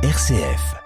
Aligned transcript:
RCF. 0.00 0.76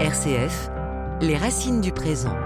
RCF, 0.00 0.70
les 1.20 1.36
racines 1.36 1.80
du 1.80 1.90
présent. 1.90 2.36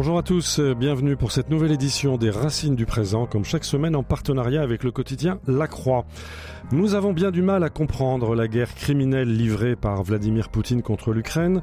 Bonjour 0.00 0.16
à 0.16 0.22
tous, 0.22 0.60
euh, 0.60 0.74
bienvenue 0.74 1.14
pour 1.14 1.30
cette 1.30 1.50
nouvelle 1.50 1.72
édition 1.72 2.16
des 2.16 2.30
Racines 2.30 2.74
du 2.74 2.86
présent, 2.86 3.26
comme 3.26 3.44
chaque 3.44 3.64
semaine 3.64 3.94
en 3.94 4.02
partenariat 4.02 4.62
avec 4.62 4.82
le 4.82 4.90
quotidien 4.92 5.38
La 5.46 5.66
Croix. 5.66 6.06
Nous 6.72 6.94
avons 6.94 7.12
bien 7.12 7.30
du 7.30 7.42
mal 7.42 7.62
à 7.64 7.68
comprendre 7.68 8.34
la 8.34 8.48
guerre 8.48 8.74
criminelle 8.74 9.36
livrée 9.36 9.76
par 9.76 10.02
Vladimir 10.02 10.48
Poutine 10.48 10.80
contre 10.80 11.12
l'Ukraine. 11.12 11.60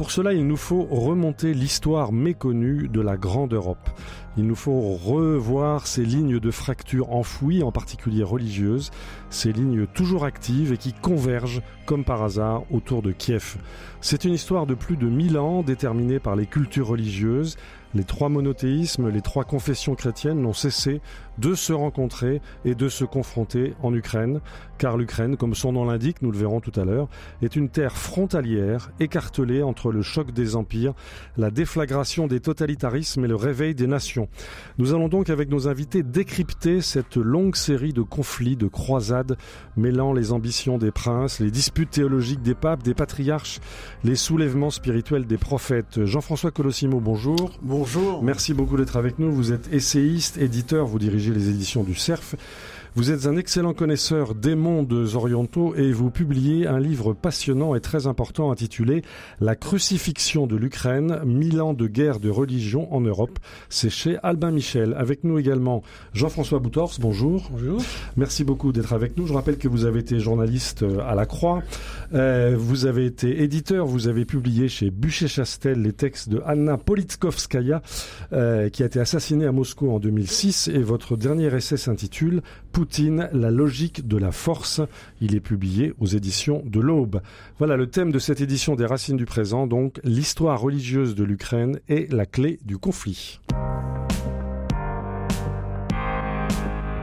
Pour 0.00 0.12
cela, 0.12 0.32
il 0.32 0.46
nous 0.46 0.56
faut 0.56 0.84
remonter 0.90 1.52
l'histoire 1.52 2.10
méconnue 2.10 2.88
de 2.88 3.02
la 3.02 3.18
Grande 3.18 3.52
Europe. 3.52 3.90
Il 4.38 4.46
nous 4.46 4.54
faut 4.54 4.80
revoir 4.80 5.86
ces 5.86 6.06
lignes 6.06 6.40
de 6.40 6.50
fracture 6.50 7.12
enfouies, 7.12 7.62
en 7.62 7.70
particulier 7.70 8.22
religieuses, 8.22 8.92
ces 9.28 9.52
lignes 9.52 9.86
toujours 9.86 10.24
actives 10.24 10.72
et 10.72 10.78
qui 10.78 10.94
convergent, 10.94 11.60
comme 11.84 12.06
par 12.06 12.22
hasard, 12.22 12.62
autour 12.70 13.02
de 13.02 13.12
Kiev. 13.12 13.58
C'est 14.00 14.24
une 14.24 14.32
histoire 14.32 14.64
de 14.64 14.72
plus 14.72 14.96
de 14.96 15.06
mille 15.06 15.36
ans 15.36 15.62
déterminée 15.62 16.18
par 16.18 16.34
les 16.34 16.46
cultures 16.46 16.86
religieuses, 16.86 17.58
les 17.94 18.04
trois 18.04 18.30
monothéismes, 18.30 19.10
les 19.10 19.20
trois 19.20 19.44
confessions 19.44 19.96
chrétiennes 19.96 20.40
n'ont 20.40 20.54
cessé 20.54 21.02
de 21.40 21.54
se 21.54 21.72
rencontrer 21.72 22.40
et 22.64 22.74
de 22.74 22.88
se 22.88 23.04
confronter 23.04 23.74
en 23.82 23.94
Ukraine, 23.94 24.40
car 24.78 24.96
l'Ukraine, 24.96 25.36
comme 25.36 25.54
son 25.54 25.72
nom 25.72 25.84
l'indique, 25.84 26.22
nous 26.22 26.30
le 26.30 26.38
verrons 26.38 26.60
tout 26.60 26.78
à 26.78 26.84
l'heure, 26.84 27.08
est 27.42 27.56
une 27.56 27.68
terre 27.68 27.96
frontalière, 27.96 28.90
écartelée 29.00 29.62
entre 29.62 29.90
le 29.90 30.02
choc 30.02 30.32
des 30.32 30.56
empires, 30.56 30.94
la 31.36 31.50
déflagration 31.50 32.26
des 32.26 32.40
totalitarismes 32.40 33.24
et 33.24 33.28
le 33.28 33.36
réveil 33.36 33.74
des 33.74 33.86
nations. 33.86 34.28
Nous 34.78 34.94
allons 34.94 35.08
donc 35.08 35.30
avec 35.30 35.50
nos 35.50 35.68
invités 35.68 36.02
décrypter 36.02 36.80
cette 36.80 37.16
longue 37.16 37.56
série 37.56 37.92
de 37.92 38.02
conflits, 38.02 38.56
de 38.56 38.68
croisades, 38.68 39.36
mêlant 39.76 40.12
les 40.12 40.32
ambitions 40.32 40.78
des 40.78 40.90
princes, 40.90 41.40
les 41.40 41.50
disputes 41.50 41.90
théologiques 41.90 42.42
des 42.42 42.54
papes, 42.54 42.82
des 42.82 42.94
patriarches, 42.94 43.60
les 44.04 44.16
soulèvements 44.16 44.70
spirituels 44.70 45.26
des 45.26 45.38
prophètes. 45.38 46.04
Jean-François 46.04 46.50
Colossimo, 46.50 47.00
bonjour. 47.00 47.52
Bonjour. 47.62 48.22
Merci 48.22 48.54
beaucoup 48.54 48.76
d'être 48.76 48.96
avec 48.96 49.18
nous. 49.18 49.32
Vous 49.32 49.52
êtes 49.52 49.72
essayiste, 49.72 50.38
éditeur, 50.38 50.86
vous 50.86 50.98
dirigez 50.98 51.29
les 51.30 51.48
éditions 51.48 51.82
du 51.82 51.94
CERF. 51.94 52.34
Vous 52.96 53.12
êtes 53.12 53.26
un 53.26 53.36
excellent 53.36 53.72
connaisseur 53.72 54.34
des 54.34 54.56
mondes 54.56 54.92
orientaux 55.14 55.76
et 55.76 55.92
vous 55.92 56.10
publiez 56.10 56.66
un 56.66 56.80
livre 56.80 57.12
passionnant 57.12 57.76
et 57.76 57.80
très 57.80 58.08
important 58.08 58.50
intitulé 58.50 59.02
La 59.40 59.54
crucifixion 59.54 60.48
de 60.48 60.56
l'Ukraine, 60.56 61.20
mille 61.24 61.60
ans 61.62 61.72
de 61.72 61.86
guerre 61.86 62.18
de 62.18 62.28
religion 62.28 62.92
en 62.92 63.00
Europe. 63.00 63.38
C'est 63.68 63.90
chez 63.90 64.18
Albin 64.24 64.50
Michel. 64.50 64.94
Avec 64.98 65.22
nous 65.22 65.38
également 65.38 65.84
Jean-François 66.14 66.58
Boutors, 66.58 66.94
bonjour. 66.98 67.48
Bonjour. 67.52 67.80
Merci 68.16 68.42
beaucoup 68.42 68.72
d'être 68.72 68.92
avec 68.92 69.16
nous. 69.16 69.24
Je 69.28 69.34
rappelle 69.34 69.56
que 69.56 69.68
vous 69.68 69.84
avez 69.84 70.00
été 70.00 70.18
journaliste 70.18 70.82
euh, 70.82 70.98
à 71.06 71.14
la 71.14 71.26
Croix, 71.26 71.62
euh, 72.12 72.56
vous 72.58 72.86
avez 72.86 73.06
été 73.06 73.44
éditeur, 73.44 73.86
vous 73.86 74.08
avez 74.08 74.24
publié 74.24 74.68
chez 74.68 74.90
Bûcher-Chastel 74.90 75.80
les 75.80 75.92
textes 75.92 76.28
de 76.28 76.42
Anna 76.44 76.76
Politkovskaya, 76.76 77.82
euh, 78.32 78.68
qui 78.68 78.82
a 78.82 78.86
été 78.86 78.98
assassinée 78.98 79.46
à 79.46 79.52
Moscou 79.52 79.92
en 79.92 80.00
2006, 80.00 80.68
et 80.68 80.82
votre 80.82 81.16
dernier 81.16 81.54
essai 81.54 81.76
s'intitule 81.76 82.42
Poutine, 82.80 83.28
la 83.34 83.50
logique 83.50 84.08
de 84.08 84.16
la 84.16 84.32
force. 84.32 84.80
Il 85.20 85.34
est 85.34 85.40
publié 85.40 85.92
aux 86.00 86.06
éditions 86.06 86.62
de 86.64 86.80
l'Aube. 86.80 87.20
Voilà 87.58 87.76
le 87.76 87.90
thème 87.90 88.10
de 88.10 88.18
cette 88.18 88.40
édition 88.40 88.74
des 88.74 88.86
Racines 88.86 89.18
du 89.18 89.26
présent, 89.26 89.66
donc 89.66 90.00
l'histoire 90.02 90.58
religieuse 90.58 91.14
de 91.14 91.22
l'Ukraine 91.22 91.78
et 91.90 92.06
la 92.06 92.24
clé 92.24 92.58
du 92.64 92.78
conflit. 92.78 93.38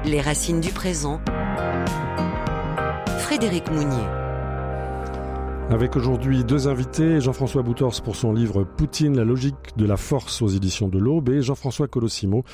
Les 0.04 0.20
racines 0.20 0.62
du 0.62 0.72
présent. 0.72 1.22
Frédéric 3.20 3.70
Mounier. 3.70 4.08
Avec 5.70 5.98
aujourd'hui 5.98 6.46
deux 6.46 6.70
invités, 6.70 7.20
Jean-François 7.20 7.62
Boutors 7.62 8.02
pour 8.02 8.16
son 8.16 8.32
livre 8.32 8.64
Poutine, 8.64 9.18
la 9.18 9.26
logique 9.26 9.76
de 9.76 9.86
la 9.86 9.98
force 9.98 10.42
aux 10.42 10.48
éditions 10.48 10.88
de 10.88 10.98
l'Aube 10.98 11.30
et 11.30 11.42
Jean-François 11.42 11.88
Colossimo 11.88 12.46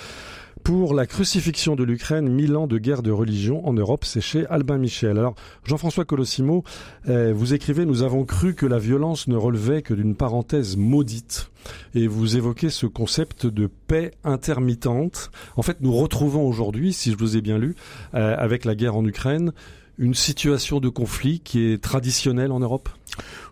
pour 0.63 0.94
la 0.94 1.06
crucifixion 1.06 1.75
de 1.75 1.84
l'Ukraine, 1.84 2.29
mille 2.29 2.56
ans 2.56 2.68
de 2.68 2.78
guerre 2.78 3.03
de 3.03 3.12
religion 3.12 3.68
en 3.68 3.74
Europe, 3.74 4.06
c'est 4.06 4.22
chez 4.22 4.46
Albin 4.47 4.78
Michel. 4.78 5.18
Alors, 5.18 5.35
Jean-François 5.66 6.06
Colossimo, 6.06 6.63
euh, 7.09 7.34
vous 7.35 7.53
écrivez, 7.53 7.85
nous 7.85 8.01
avons 8.01 8.24
cru 8.24 8.56
que 8.56 8.66
la 8.66 8.79
violence 8.79 9.28
ne 9.28 9.35
relevait 9.35 9.81
que 9.81 9.94
d'une 9.94 10.16
parenthèse 10.16 10.78
maudite. 10.78 11.51
Et 11.96 12.07
vous 12.07 12.38
évoquez 12.38 12.69
ce 12.69 12.85
concept 12.85 13.46
de 13.46 13.68
paix 13.68 14.12
intermittente. 14.24 15.31
En 15.57 15.63
fait, 15.63 15.78
nous 15.81 15.94
retrouvons 15.94 16.47
aujourd'hui, 16.47 16.94
si 16.94 17.12
je 17.12 17.18
vous 17.18 17.35
ai 17.35 17.41
bien 17.41 17.57
lu, 17.57 17.75
euh, 18.13 18.35
avec 18.38 18.63
la 18.63 18.75
guerre 18.75 18.95
en 18.95 19.06
Ukraine, 19.06 19.51
une 19.97 20.13
situation 20.16 20.80
de 20.80 20.90
conflit 20.90 21.41
qui 21.41 21.72
est 21.72 21.84
traditionnelle 21.84 22.51
en 22.51 22.62
Europe? 22.62 22.90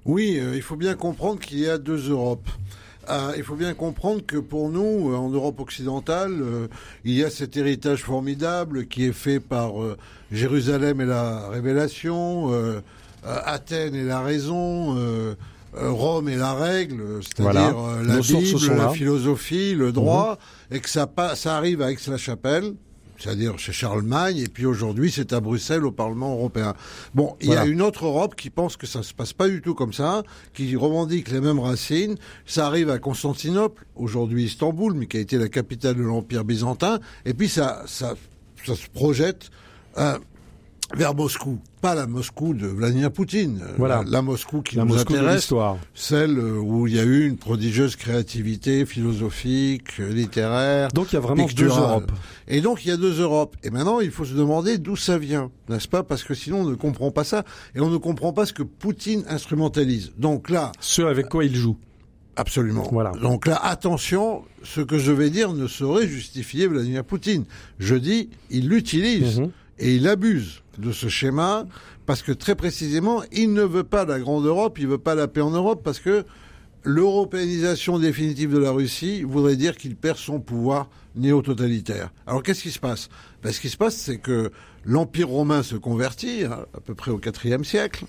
Oui, 0.05 0.37
euh, 0.39 0.55
il 0.55 0.61
faut 0.61 0.77
bien 0.77 0.95
comprendre 0.95 1.39
qu'il 1.39 1.59
y 1.59 1.67
a 1.67 1.77
deux 1.77 2.09
Europes. 2.09 2.49
Euh, 3.09 3.33
il 3.35 3.43
faut 3.43 3.55
bien 3.55 3.73
comprendre 3.73 4.21
que 4.25 4.37
pour 4.37 4.69
nous, 4.69 5.11
euh, 5.11 5.15
en 5.15 5.29
Europe 5.29 5.59
occidentale, 5.59 6.33
euh, 6.41 6.67
il 7.03 7.13
y 7.13 7.23
a 7.23 7.29
cet 7.29 7.57
héritage 7.57 8.03
formidable 8.03 8.85
qui 8.85 9.05
est 9.05 9.13
fait 9.13 9.39
par 9.39 9.81
euh, 9.81 9.97
Jérusalem 10.31 11.01
et 11.01 11.05
la 11.05 11.49
révélation, 11.49 12.51
Athènes 13.23 13.95
et 13.95 14.03
la 14.03 14.21
raison, 14.21 14.95
Rome 15.73 16.29
et 16.29 16.35
la 16.35 16.53
règle, 16.53 17.21
c'est-à-dire 17.21 17.73
voilà. 17.73 18.03
la 18.03 18.15
Nos 18.15 18.21
Bible, 18.21 18.75
la 18.77 18.89
philosophie, 18.89 19.75
le 19.75 19.91
droit, 19.91 20.37
mmh. 20.71 20.75
et 20.75 20.79
que 20.79 20.89
ça, 20.89 21.09
ça 21.35 21.57
arrive 21.57 21.81
à 21.81 21.91
Aix-la-Chapelle 21.91 22.73
c'est-à-dire 23.21 23.59
chez 23.59 23.71
Charlemagne, 23.71 24.37
et 24.37 24.47
puis 24.47 24.65
aujourd'hui 24.65 25.11
c'est 25.11 25.33
à 25.33 25.39
Bruxelles 25.39 25.85
au 25.85 25.91
Parlement 25.91 26.33
européen. 26.33 26.73
Bon, 27.13 27.35
il 27.41 27.49
y 27.49 27.55
a 27.55 27.65
une 27.65 27.81
autre 27.81 28.05
Europe 28.05 28.35
qui 28.35 28.49
pense 28.49 28.77
que 28.77 28.87
ça 28.87 29.03
se 29.03 29.13
passe 29.13 29.33
pas 29.33 29.47
du 29.47 29.61
tout 29.61 29.75
comme 29.75 29.93
ça, 29.93 30.23
qui 30.53 30.75
revendique 30.75 31.29
les 31.29 31.41
mêmes 31.41 31.59
racines. 31.59 32.15
Ça 32.45 32.67
arrive 32.67 32.89
à 32.89 32.99
Constantinople, 32.99 33.85
aujourd'hui 33.95 34.45
Istanbul, 34.45 34.93
mais 34.93 35.07
qui 35.07 35.17
a 35.17 35.19
été 35.19 35.37
la 35.37 35.49
capitale 35.49 35.95
de 35.95 36.03
l'Empire 36.03 36.43
byzantin, 36.43 36.99
et 37.25 37.33
puis 37.33 37.49
ça, 37.49 37.83
ça, 37.87 38.15
ça 38.65 38.75
se 38.75 38.87
projette. 38.89 39.49
Euh, 39.97 40.17
vers 40.95 41.15
Moscou, 41.15 41.59
pas 41.81 41.95
la 41.95 42.07
Moscou 42.07 42.53
de 42.53 42.67
Vladimir 42.67 43.11
Poutine, 43.11 43.61
voilà. 43.77 44.03
la, 44.03 44.09
la 44.09 44.21
Moscou 44.21 44.61
qui 44.61 44.75
la 44.75 44.83
nous 44.85 44.93
Moscou 44.93 45.13
intéresse, 45.13 45.53
celle 45.93 46.37
où 46.39 46.87
il 46.87 46.95
y 46.95 46.99
a 46.99 47.03
eu 47.03 47.27
une 47.27 47.37
prodigieuse 47.37 47.95
créativité 47.95 48.85
philosophique, 48.85 49.97
littéraire. 49.97 50.89
Donc 50.93 51.11
il 51.11 51.15
y 51.15 51.17
a 51.17 51.21
vraiment 51.21 51.45
picturale. 51.45 51.71
deux 51.71 51.81
Europes. 51.81 52.11
Et 52.47 52.61
donc 52.61 52.85
il 52.85 52.89
y 52.89 52.91
a 52.91 52.97
deux 52.97 53.19
Europes. 53.21 53.55
Et 53.63 53.69
maintenant 53.69 53.99
il 53.99 54.11
faut 54.11 54.25
se 54.25 54.33
demander 54.33 54.77
d'où 54.77 54.95
ça 54.95 55.17
vient, 55.17 55.49
n'est-ce 55.69 55.87
pas? 55.87 56.03
Parce 56.03 56.23
que 56.23 56.33
sinon 56.33 56.61
on 56.61 56.65
ne 56.69 56.75
comprend 56.75 57.11
pas 57.11 57.23
ça 57.23 57.43
et 57.75 57.79
on 57.79 57.89
ne 57.89 57.97
comprend 57.97 58.33
pas 58.33 58.45
ce 58.45 58.53
que 58.53 58.63
Poutine 58.63 59.23
instrumentalise. 59.29 60.11
Donc 60.17 60.49
là, 60.49 60.71
ce 60.79 61.01
avec 61.01 61.29
quoi 61.29 61.45
il 61.45 61.55
joue. 61.55 61.77
Absolument. 62.37 62.87
Voilà. 62.91 63.11
Donc 63.21 63.45
là, 63.45 63.59
attention, 63.61 64.43
ce 64.63 64.79
que 64.81 64.97
je 64.97 65.11
vais 65.11 65.29
dire 65.29 65.51
ne 65.53 65.67
saurait 65.67 66.07
justifier 66.07 66.65
Vladimir 66.67 67.03
Poutine. 67.03 67.43
Je 67.79 67.95
dis, 67.95 68.29
il 68.49 68.69
l'utilise. 68.69 69.41
Mhm. 69.41 69.51
Et 69.81 69.95
il 69.95 70.07
abuse 70.07 70.61
de 70.77 70.91
ce 70.91 71.09
schéma 71.09 71.65
parce 72.05 72.21
que 72.21 72.31
très 72.31 72.55
précisément, 72.55 73.23
il 73.31 73.51
ne 73.53 73.63
veut 73.63 73.83
pas 73.83 74.05
la 74.05 74.19
grande 74.19 74.45
Europe, 74.45 74.77
il 74.79 74.87
veut 74.87 74.99
pas 74.99 75.15
la 75.15 75.27
paix 75.27 75.41
en 75.41 75.49
Europe 75.49 75.81
parce 75.83 75.99
que 75.99 76.23
l'européanisation 76.83 77.97
définitive 77.97 78.53
de 78.53 78.59
la 78.59 78.71
Russie 78.71 79.23
voudrait 79.23 79.55
dire 79.55 79.75
qu'il 79.75 79.95
perd 79.95 80.17
son 80.17 80.39
pouvoir 80.39 80.87
néo-totalitaire. 81.15 82.11
Alors 82.27 82.43
qu'est-ce 82.43 82.61
qui 82.61 82.71
se 82.71 82.79
passe? 82.79 83.09
Ben, 83.41 83.51
Ce 83.51 83.59
qui 83.59 83.69
se 83.69 83.77
passe, 83.77 83.95
c'est 83.95 84.17
que 84.17 84.51
l'Empire 84.85 85.29
romain 85.29 85.63
se 85.63 85.75
convertit 85.75 86.43
hein, 86.45 86.65
à 86.75 86.79
peu 86.79 86.93
près 86.93 87.09
au 87.09 87.19
IVe 87.19 87.63
siècle. 87.63 88.05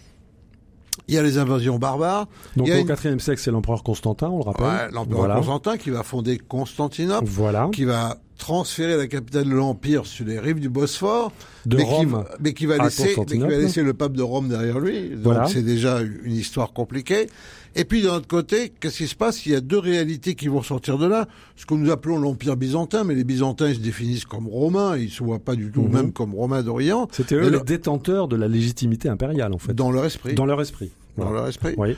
Il 1.09 1.15
y 1.15 1.19
a 1.19 1.23
les 1.23 1.39
invasions 1.39 1.79
barbares. 1.79 2.29
Donc 2.55 2.67
il 2.67 2.71
y 2.71 2.73
a 2.75 2.77
au 2.77 2.81
une... 2.81 2.89
IVe 2.89 3.19
siècle, 3.19 3.41
c'est 3.41 3.51
l'empereur 3.51 3.83
Constantin, 3.83 4.29
on 4.29 4.39
le 4.39 4.45
rappelle. 4.45 4.67
Ouais, 4.67 4.91
l'empereur 4.93 5.21
voilà. 5.21 5.35
Constantin 5.37 5.79
qui 5.79 5.89
va 5.89 6.03
fonder 6.03 6.37
Constantinople, 6.37 7.27
voilà. 7.27 7.71
qui 7.73 7.85
va 7.85 8.19
transférer 8.43 8.97
la 8.97 9.07
capitale 9.07 9.45
de 9.45 9.51
l'Empire 9.55 10.05
sur 10.05 10.25
les 10.27 10.41
rives 10.41 10.59
du 10.59 10.69
Bosphore, 10.69 11.31
de 11.65 11.77
mais, 11.77 11.85
Rome 11.85 12.25
qui 12.29 12.43
mais 12.43 12.53
qui 12.55 12.67
va 12.67 12.77
laisser, 12.79 13.15
mais 13.17 13.25
qui 13.25 13.39
va 13.39 13.49
laisser 13.49 13.83
le 13.83 13.95
pape 13.95 14.15
de 14.15 14.23
Rome 14.23 14.49
derrière 14.49 14.81
lui. 14.81 15.11
Donc 15.11 15.21
voilà. 15.23 15.47
c'est 15.47 15.63
déjà 15.63 16.01
une 16.01 16.35
histoire 16.35 16.73
compliquée. 16.73 17.29
Et 17.77 17.85
puis 17.85 18.03
d'un 18.03 18.17
autre 18.17 18.27
côté, 18.27 18.73
qu'est-ce 18.81 18.99
qui 18.99 19.07
se 19.07 19.15
passe? 19.15 19.47
Il 19.47 19.53
y 19.53 19.55
a 19.55 19.61
deux 19.61 19.79
réalités 19.79 20.35
qui 20.35 20.49
vont 20.49 20.61
sortir 20.63 20.99
de 20.99 21.07
là. 21.07 21.29
Ce 21.55 21.65
que 21.67 21.75
nous 21.75 21.89
appelons 21.93 22.19
l'Empire 22.19 22.57
byzantin, 22.57 23.05
mais 23.05 23.15
les 23.15 23.23
Byzantins 23.25 23.69
ils 23.69 23.77
se 23.77 23.81
définissent 23.81 24.25
comme 24.25 24.49
romains, 24.49 24.97
ils 24.97 25.09
se 25.11 25.23
voient 25.23 25.39
pas 25.39 25.55
du 25.55 25.71
tout 25.71 25.83
Mhm. 25.83 25.93
même 25.93 26.13
comme 26.13 26.35
romains 26.35 26.63
d'Orient. 26.65 27.07
C'était 27.13 27.37
eux 27.37 27.43
les 27.43 27.51
le- 27.51 27.61
détenteurs 27.61 28.27
de 28.27 28.35
la 28.37 28.49
légitimité 28.49 29.09
impériale, 29.09 29.53
en 29.55 29.59
fait. 29.59 29.73
Dans 29.73 29.93
leur 29.93 30.05
esprit. 30.05 30.35
Dans 30.35 30.47
leur 30.47 30.61
esprit. 30.61 30.91
Dans 31.17 31.31
leur 31.31 31.47
esprit. 31.47 31.75
Oui. 31.79 31.97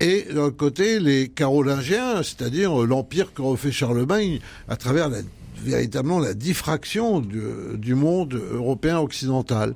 Et 0.00 0.26
d'un 0.32 0.42
autre 0.42 0.56
côté, 0.56 1.00
les 1.00 1.28
Carolingiens, 1.28 2.22
c'est-à-dire 2.22 2.72
l'empire 2.86 3.32
que 3.34 3.42
refait 3.42 3.72
Charlemagne 3.72 4.38
à 4.68 4.76
travers 4.76 5.08
la 5.08 5.18
véritablement 5.62 6.18
la 6.18 6.34
diffraction 6.34 7.20
du, 7.20 7.94
monde 7.94 8.40
européen 8.52 8.98
occidental. 8.98 9.74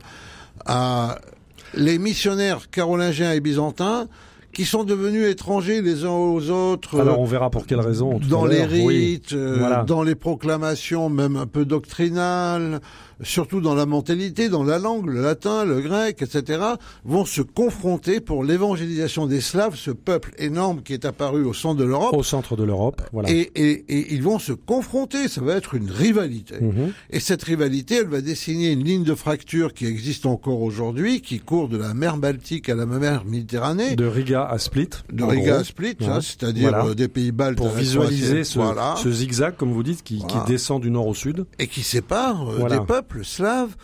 les 1.75 1.99
missionnaires 1.99 2.71
carolingiens 2.71 3.33
et 3.33 3.41
byzantins 3.41 4.09
qui 4.53 4.65
sont 4.65 4.85
devenus 4.85 5.27
étrangers 5.29 5.81
les 5.81 6.05
uns 6.05 6.11
aux 6.11 6.51
autres. 6.51 7.01
Alors 7.01 7.19
on 7.19 7.25
verra 7.25 7.51
pour 7.51 7.67
quelles 7.67 7.81
raisons. 7.81 8.21
Dans 8.29 8.45
les 8.45 8.65
rites, 8.65 9.33
euh, 9.33 9.83
dans 9.85 10.03
les 10.03 10.15
proclamations, 10.15 11.09
même 11.09 11.37
un 11.37 11.47
peu 11.47 11.65
doctrinales, 11.65 12.81
surtout 13.23 13.61
dans 13.61 13.75
la 13.75 13.87
mentalité, 13.87 14.49
dans 14.49 14.65
la 14.65 14.79
langue, 14.79 15.07
le 15.07 15.23
latin, 15.23 15.65
le 15.65 15.81
grec, 15.81 16.23
etc., 16.23 16.61
vont 17.05 17.25
se 17.25 17.43
confronter 17.43 18.21
pour 18.21 18.45
l'évangélisation 18.45 19.27
des 19.27 19.41
Slaves, 19.41 19.77
ce 19.77 19.91
peuple 19.91 20.33
énorme 20.39 20.83
qui 20.83 20.93
est 20.93 21.05
apparu 21.05 21.45
au 21.45 21.53
centre 21.53 21.81
de 21.81 21.85
l'Europe. 21.85 22.15
Au 22.15 22.23
centre 22.23 22.57
de 22.57 22.65
l'Europe, 22.65 23.03
voilà. 23.13 23.31
Et, 23.31 23.51
et, 23.55 23.85
et, 23.89 24.15
ils 24.15 24.23
vont 24.23 24.39
se 24.39 24.53
confronter, 24.53 25.29
ça 25.29 25.41
va 25.41 25.55
être 25.55 25.75
une 25.75 25.91
rivalité. 25.91 26.57
Mhm. 26.61 26.93
Et 27.11 27.21
cette 27.21 27.43
rivalité, 27.43 27.97
elle 27.97 28.09
va 28.09 28.21
dessiner 28.21 28.71
une 28.73 28.85
ligne 28.85 29.05
de 29.05 29.15
fracture 29.15 29.73
qui 29.73 29.87
existe 29.87 30.27
encore 30.27 30.61
aujourd'hui, 30.61 31.21
qui 31.21 31.41
court 31.41 31.69
de 31.69 31.77
la 31.77 31.95
mer 31.95 32.17
Baltique 32.17 32.69
à 32.69 32.75
la 32.75 32.87
mer 32.87 33.25
Méditerranée. 33.25 33.97
De 33.97 34.05
Riga 34.05 34.45
à 34.45 34.59
Split. 34.59 34.91
De 35.13 35.25
Riga 35.25 35.59
à 35.59 35.65
Split, 35.65 35.97
hein, 36.03 36.21
c'est-à-dire 36.21 36.75
euh, 36.75 36.95
des 36.95 37.09
pays 37.09 37.33
baltes. 37.33 37.57
Pour 37.57 37.71
visualiser 37.71 38.45
ce, 38.45 38.61
ce, 38.97 39.11
zigzag, 39.11 39.57
comme 39.57 39.73
vous 39.73 39.83
dites, 39.83 40.03
qui, 40.03 40.19
qui, 40.27 40.37
descend 40.47 40.81
du 40.81 40.91
nord 40.91 41.07
au 41.07 41.15
sud. 41.15 41.47
Et 41.59 41.67
qui 41.67 41.83
sépare 41.83 42.49
euh, 42.49 42.69
des 42.69 42.81
peuples 42.81 43.12
slaves 43.21 43.77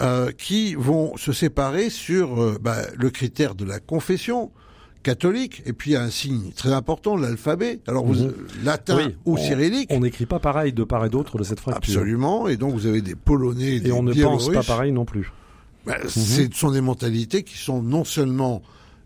euh, 0.00 0.32
qui 0.32 0.74
vont 0.74 1.16
se 1.16 1.32
séparer 1.32 1.88
sur 1.88 2.42
euh, 2.42 2.58
bah, 2.60 2.78
le 2.96 3.10
critère 3.10 3.54
de 3.54 3.64
la 3.64 3.78
confession 3.78 4.50
catholique 5.04 5.62
et 5.66 5.72
puis 5.72 5.94
un 5.94 6.10
signe 6.10 6.50
très 6.50 6.72
important 6.72 7.16
l'alphabet. 7.16 7.78
Alors 7.86 8.04
vous, 8.04 8.24
mhm. 8.24 8.34
latin 8.64 9.12
ou 9.24 9.38
cyrillique. 9.38 9.90
on 9.92 10.00
n'écrit 10.00 10.26
pas 10.26 10.40
pareil 10.40 10.72
de 10.72 10.82
part 10.82 11.04
et 11.04 11.10
d'autre 11.10 11.38
de 11.38 11.44
cette 11.44 11.60
fracture. 11.60 11.94
Absolument 11.94 12.48
et 12.48 12.56
donc 12.56 12.74
vous 12.74 12.86
avez 12.86 13.02
des 13.02 13.14
polonais 13.14 13.76
et, 13.76 13.80
des 13.80 13.90
et 13.90 13.92
on 13.92 14.02
ne 14.02 14.12
pense 14.12 14.50
pas 14.50 14.64
pareil 14.64 14.90
non 14.90 15.04
plus. 15.04 15.30
Bah, 15.86 15.98
mhm. 16.02 16.08
ce 16.08 16.48
sont 16.52 16.72
des 16.72 16.80
mentalités 16.80 17.44
qui 17.44 17.56
sont 17.56 17.80
non 17.80 18.02
seulement 18.02 18.62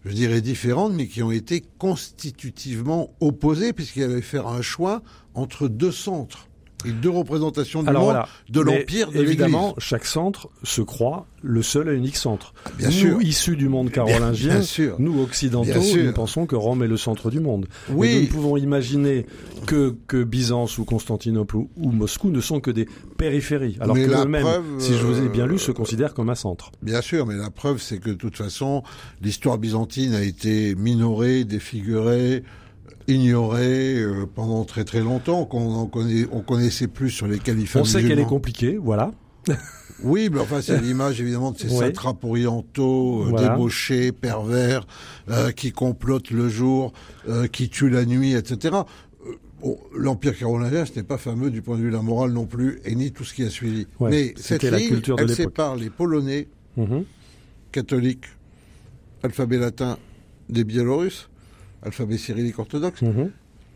je 0.07 0.13
dirais 0.13 0.41
différentes 0.41 0.95
mais 0.95 1.07
qui 1.07 1.23
ont 1.23 1.33
été 1.33 1.63
constitutivement 1.77 3.11
opposées 3.21 3.75
puisqu'il 3.75 4.01
y 4.01 4.05
avait 4.07 4.23
faire 4.23 4.47
un 4.47 4.63
choix 4.63 5.03
entre 5.35 5.69
deux 5.69 5.93
centres 5.93 6.48
et 6.85 6.93
deux 6.93 7.11
représentations 7.11 7.83
du 7.83 7.91
monde 7.91 8.23
de 8.49 8.61
l'empire 8.61 9.11
de 9.11 9.19
Évidemment, 9.19 9.75
chaque 9.79 10.05
centre 10.05 10.49
se 10.63 10.81
croit 10.81 11.27
le 11.43 11.63
seul 11.63 11.89
et 11.89 11.95
unique 11.95 12.17
centre. 12.17 12.53
Ah, 12.65 12.71
bien 12.77 12.89
nous, 12.89 12.95
sûr. 12.95 13.23
issus 13.23 13.57
du 13.57 13.69
monde 13.69 13.91
carolingien, 13.91 14.61
nous 14.99 15.23
occidentaux, 15.23 15.81
nous 15.97 16.13
pensons 16.13 16.47
que 16.47 16.57
Rome 16.57 16.83
est 16.83 16.89
le 16.89 16.97
centre 16.97 17.31
du 17.31 17.41
monde. 17.41 17.67
Oui. 17.91 18.15
nous 18.15 18.21
ne 18.23 18.27
pouvons 18.27 18.57
imaginer 18.57 19.27
que, 19.67 19.95
que 20.07 20.23
Byzance 20.23 20.79
ou 20.79 20.85
Constantinople 20.85 21.57
ou, 21.57 21.69
Moscou 21.77 22.31
ne 22.31 22.41
sont 22.41 22.61
que 22.61 22.71
des 22.71 22.89
périphéries, 23.17 23.77
alors 23.81 23.97
que 23.97 24.25
eux-mêmes, 24.25 24.47
si 24.79 24.95
je 24.95 25.05
vous 25.05 25.21
ai 25.25 25.29
bien 25.29 25.47
lu, 25.47 25.59
se 25.59 25.73
considèrent 25.73 26.15
comme 26.15 26.31
un 26.31 26.35
centre. 26.35 26.71
Bien 26.83 27.01
sûr, 27.01 27.27
mais 27.27 27.35
la 27.35 27.51
preuve, 27.51 27.81
c'est 27.81 27.99
que 27.99 28.11
de 28.11 28.15
toute 28.15 28.37
façon, 28.37 28.83
l'histoire 29.21 29.59
byzantine 29.59 30.15
a 30.15 30.23
été 30.23 30.75
minorée, 30.75 31.45
défigurée, 31.45 32.45
ignorée 33.09 34.01
euh, 34.01 34.27
pendant 34.33 34.65
très 34.65 34.85
très 34.85 35.01
longtemps, 35.01 35.45
qu'on 35.45 35.87
connaît, 35.87 36.27
on 36.31 36.41
connaissait 36.41 36.87
plus 36.87 37.11
sur 37.11 37.27
les 37.27 37.39
califats 37.39 37.81
On 37.81 37.85
sait 37.85 38.07
qu'elle 38.07 38.21
est 38.21 38.25
compliquée, 38.25 38.77
voilà. 38.77 39.13
Oui, 40.05 40.29
mais 40.33 40.39
enfin, 40.39 40.61
c'est 40.61 40.81
l'image 40.81 41.21
évidemment 41.21 41.51
de 41.51 41.59
ces 41.59 41.69
satrapes 41.69 42.23
orientaux, 42.23 43.27
euh, 43.27 43.37
débauchés, 43.37 44.13
pervers, 44.13 44.87
euh, 45.29 45.51
qui 45.51 45.73
complotent 45.73 46.31
le 46.31 46.49
jour, 46.49 46.93
qui 47.51 47.69
tuent 47.69 47.91
la 47.91 48.05
nuit, 48.05 48.35
etc. 48.35 48.77
L'Empire 49.93 50.39
carolingien, 50.39 50.87
ce 50.87 50.95
n'est 50.95 51.03
pas 51.03 51.19
fameux 51.19 51.51
du 51.51 51.63
point 51.63 51.77
de 51.77 51.83
vue 51.83 51.91
de 51.91 51.97
la 51.97 52.03
morale 52.03 52.31
non 52.31 52.47
plus, 52.47 52.79
et 52.85 52.95
ni 52.95 53.11
tout 53.11 53.25
ce 53.25 53.35
qui 53.35 53.43
a 53.43 53.51
suivi. 53.51 53.89
mais 53.99 54.35
cette 54.37 54.63
ligne, 54.63 55.01
elle 55.19 55.35
sépare 55.35 55.75
les 55.75 55.91
Polonais, 55.91 56.47
mhm. 56.77 57.03
catholiques, 57.73 58.27
alphabet 59.25 59.59
latin, 59.59 59.99
des 60.49 60.63
Biélorusses, 60.63 61.29
alphabet 61.83 62.19
cyrillique 62.19 62.59
orthodoxe, 62.59 63.03
mhm. 63.03 63.31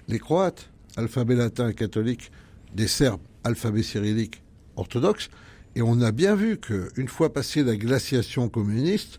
les 0.08 0.18
Croates, 0.18 0.70
alphabet 0.96 1.34
latin 1.34 1.72
catholique, 1.72 2.30
des 2.74 2.88
Serbes, 2.88 3.20
alphabet 3.44 3.82
cyrillique 3.82 4.42
orthodoxe, 4.76 5.30
et 5.74 5.82
on 5.82 6.00
a 6.00 6.12
bien 6.12 6.34
vu 6.34 6.58
qu'une 6.58 7.08
fois 7.08 7.32
passée 7.32 7.62
la 7.64 7.76
glaciation 7.76 8.48
communiste, 8.48 9.18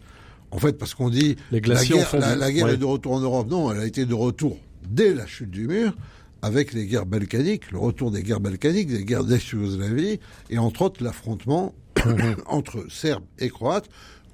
en 0.52 0.60
fait, 0.60 0.78
parce 0.78 0.94
qu'on 0.94 1.10
dit 1.10 1.36
la 1.52 1.60
guerre, 1.60 2.16
la, 2.38 2.52
guerre 2.52 2.70
est 2.70 2.78
de 2.78 2.86
retour 2.86 3.14
en 3.14 3.20
Europe, 3.20 3.50
non, 3.50 3.72
elle 3.72 3.80
a 3.80 3.86
été 3.86 4.06
de 4.06 4.14
retour 4.14 4.58
dès 4.88 5.14
la 5.14 5.26
chute 5.26 5.50
du 5.50 5.68
mur, 5.68 5.96
avec 6.44 6.74
les 6.74 6.86
guerres 6.86 7.06
balkaniques, 7.06 7.72
le 7.72 7.80
retour 7.80 8.12
des 8.12 8.22
guerres 8.22 8.42
balkaniques, 8.42 8.90
des 8.90 9.06
guerres 9.06 9.24
d'ex-Yougoslavie, 9.24 10.20
et 10.50 10.58
entre 10.58 10.84
autres 10.84 11.04
l'affrontement 11.04 11.74
mhm. 12.06 12.36
entre 12.46 12.86
Serbes 12.90 13.24
et 13.40 13.50
Croates, 13.50 13.90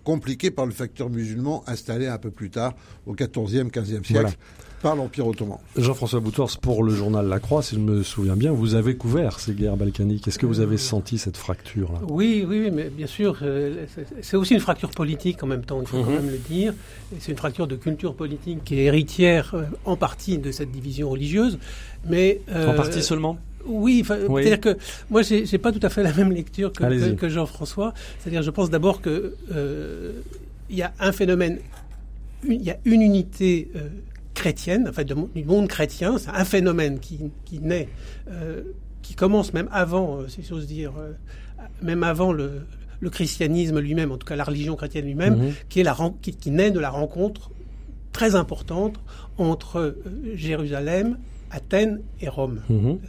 compliqué 0.10 0.50
par 0.50 0.66
le 0.66 0.72
facteur 0.72 1.08
musulman 1.12 1.64
installé 1.68 2.08
un 2.08 2.18
peu 2.18 2.32
plus 2.32 2.50
tard, 2.50 2.74
au 3.06 3.14
XIVe, 3.14 3.70
XVe 3.70 4.04
siècle. 4.04 4.38
par 4.82 4.96
l'Empire 4.96 5.28
ottoman. 5.28 5.60
Jean-François 5.78 6.20
Boutors, 6.20 6.58
pour 6.60 6.84
le 6.84 6.96
journal 6.96 7.28
La 7.28 7.40
Croix, 7.40 7.62
si 7.62 7.76
je 7.76 7.80
me 7.80 8.02
souviens 8.02 8.36
bien, 8.36 8.52
vous 8.52 8.74
avez 8.74 8.96
couvert 8.96 9.40
ces 9.40 9.54
guerres 9.54 9.78
balkaniques. 9.78 10.28
Est-ce 10.28 10.40
que 10.40 10.48
vous 10.48 10.62
avez 10.62 10.78
senti 10.78 11.20
cette 11.20 11.38
fracture-là? 11.38 12.00
Oui, 12.10 12.44
oui, 12.48 12.72
mais 12.74 12.90
bien 12.90 13.06
sûr, 13.06 13.38
euh, 13.44 13.86
c'est 14.24 14.36
aussi 14.36 14.56
une 14.56 14.60
fracture 14.62 14.90
politique 14.90 15.44
en 15.44 15.48
même 15.48 15.64
temps, 15.64 15.80
il 15.80 15.88
faut 15.88 16.02
quand 16.02 16.10
mhm. 16.10 16.16
même 16.16 16.32
le 16.32 16.40
dire. 16.40 16.74
C'est 17.20 17.32
une 17.32 17.38
fracture 17.38 17.68
de 17.68 17.76
culture 17.76 18.16
politique 18.16 18.64
qui 18.64 18.80
est 18.80 18.86
héritière 18.86 19.52
euh, 19.54 19.66
en 19.86 19.96
partie 19.96 20.40
de 20.40 20.52
cette 20.52 20.72
division 20.72 21.08
religieuse. 21.12 21.60
Mais, 22.10 22.42
en 22.52 22.74
partie 22.74 23.04
seulement? 23.04 23.38
Oui, 23.66 24.04
c'est-à-dire 24.06 24.60
que 24.60 24.78
moi, 25.10 25.22
j'ai, 25.22 25.44
n'ai 25.44 25.58
pas 25.58 25.72
tout 25.72 25.80
à 25.82 25.90
fait 25.90 26.04
la 26.04 26.14
même 26.14 26.32
lecture 26.32 26.72
que, 26.72 27.30
Jean-François. 27.30 27.94
C'est-à-dire, 28.20 28.42
je 28.42 28.52
pense 28.52 28.70
d'abord 28.70 29.02
que 29.02 29.36
euh, 29.52 30.22
il 30.70 30.78
y 30.78 30.82
a 30.82 30.94
un 31.00 31.12
phénomène, 31.12 31.60
il 32.48 32.62
y 32.62 32.72
a 32.72 32.78
une 32.86 33.02
unité 33.02 33.70
euh, 33.76 33.90
chrétienne, 34.34 34.88
en 34.88 34.94
fait, 34.94 35.06
du 35.06 35.44
monde 35.44 35.68
chrétien. 35.68 36.18
C'est 36.18 36.30
un 36.30 36.46
phénomène 36.46 37.00
qui, 37.00 37.32
naît, 37.62 37.90
euh, 38.32 38.62
qui 39.02 39.16
commence 39.16 39.54
même 39.54 39.70
avant, 39.72 40.28
si 40.28 40.44
j'ose 40.44 40.68
dire, 40.68 40.94
même 41.82 42.04
avant 42.04 42.32
le, 42.32 42.62
christianisme 43.12 43.80
lui-même, 43.80 44.12
en 44.12 44.18
tout 44.18 44.28
cas 44.28 44.36
la 44.36 44.44
religion 44.44 44.76
chrétienne 44.76 45.06
lui-même, 45.06 45.38
mhm. 45.38 45.54
qui, 45.70 45.80
est 45.80 45.84
la, 45.84 45.96
qui, 46.22 46.34
qui 46.34 46.52
naît 46.52 46.72
de 46.72 46.80
la 46.80 46.90
rencontre 46.90 47.52
très 48.12 48.36
importante 48.36 49.00
entre 49.38 49.96
Jérusalem 50.36 51.18
Athènes 51.52 52.02
et 52.22 52.30
Rome, 52.30 52.62
mhm. 52.70 53.00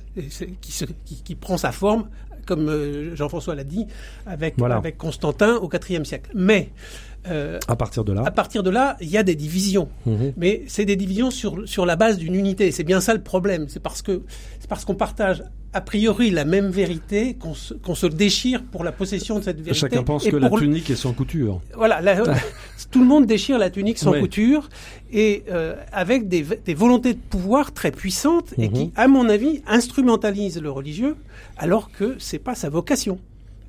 qui, 1.25 1.34
prend 1.34 1.56
sa 1.56 1.72
forme, 1.72 2.08
comme 2.46 2.69
euh, 2.69 3.14
Jean-François 3.14 3.54
l'a 3.54 3.64
dit, 3.64 3.87
avec, 4.26 4.54
avec 4.60 4.96
Constantin 4.96 5.56
au 5.56 5.70
IVe 5.70 6.04
siècle. 6.04 6.30
Mais 6.35 6.70
euh, 7.28 7.59
à 7.68 7.76
partir 7.76 8.04
de 8.04 8.12
là, 8.12 8.23
à 8.25 8.30
partir 8.30 8.62
de 8.62 8.70
là, 8.70 8.97
il 9.00 9.11
y 9.11 9.18
a 9.18 9.23
des 9.23 9.35
divisions, 9.35 9.88
mhm. 10.06 10.32
mais 10.37 10.62
c'est 10.68 10.87
des 10.87 10.97
divisions 10.97 11.30
sur 11.30 11.68
sur 11.68 11.85
la 11.85 11.97
base 11.97 12.16
d'une 12.16 12.35
unité. 12.35 12.73
C'est 12.73 12.85
bien 12.85 13.00
ça 13.00 13.12
le 13.12 13.23
problème. 13.23 13.66
C'est 13.68 13.80
parce 13.80 14.00
que 14.00 14.23
c'est 14.59 14.68
parce 14.68 14.87
qu'on 14.87 14.94
partage 14.94 15.44
a 15.72 15.80
priori 15.80 16.30
la 16.30 16.44
même 16.44 16.68
vérité 16.68 17.34
qu'on 17.34 17.54
se, 17.54 17.74
se, 17.94 18.06
déchire 18.06 18.62
pour 18.64 18.82
la 18.82 18.92
possession 18.92 19.38
de 19.38 19.44
cette 19.44 19.58
vérité. 19.58 19.74
Chacun 19.74 20.02
pense 20.02 20.26
que 20.26 20.36
la 20.36 20.50
tunique 20.50 20.90
est 20.90 20.96
sans 20.96 21.12
couture. 21.12 21.60
Voilà, 21.76 22.00
tout 22.90 23.00
le 23.00 23.06
monde 23.06 23.26
déchire 23.26 23.58
la 23.58 23.70
tunique 23.70 23.98
sans 23.98 24.12
couture 24.18 24.68
et 25.12 25.44
euh, 25.50 25.76
avec 25.92 26.28
des, 26.28 26.42
des, 26.42 26.74
volontés 26.74 27.14
de 27.14 27.20
pouvoir 27.20 27.72
très 27.72 27.92
puissantes 27.92 28.52
et 28.58 28.68
qui, 28.68 28.86
mhm. 28.86 28.92
à 28.96 29.06
mon 29.06 29.28
avis, 29.28 29.62
instrumentalisent 29.66 30.60
le 30.60 30.70
religieux 30.70 31.16
alors 31.56 31.90
que 31.92 32.16
c'est 32.18 32.38
pas 32.38 32.54
sa 32.54 32.68
vocation. 32.68 33.18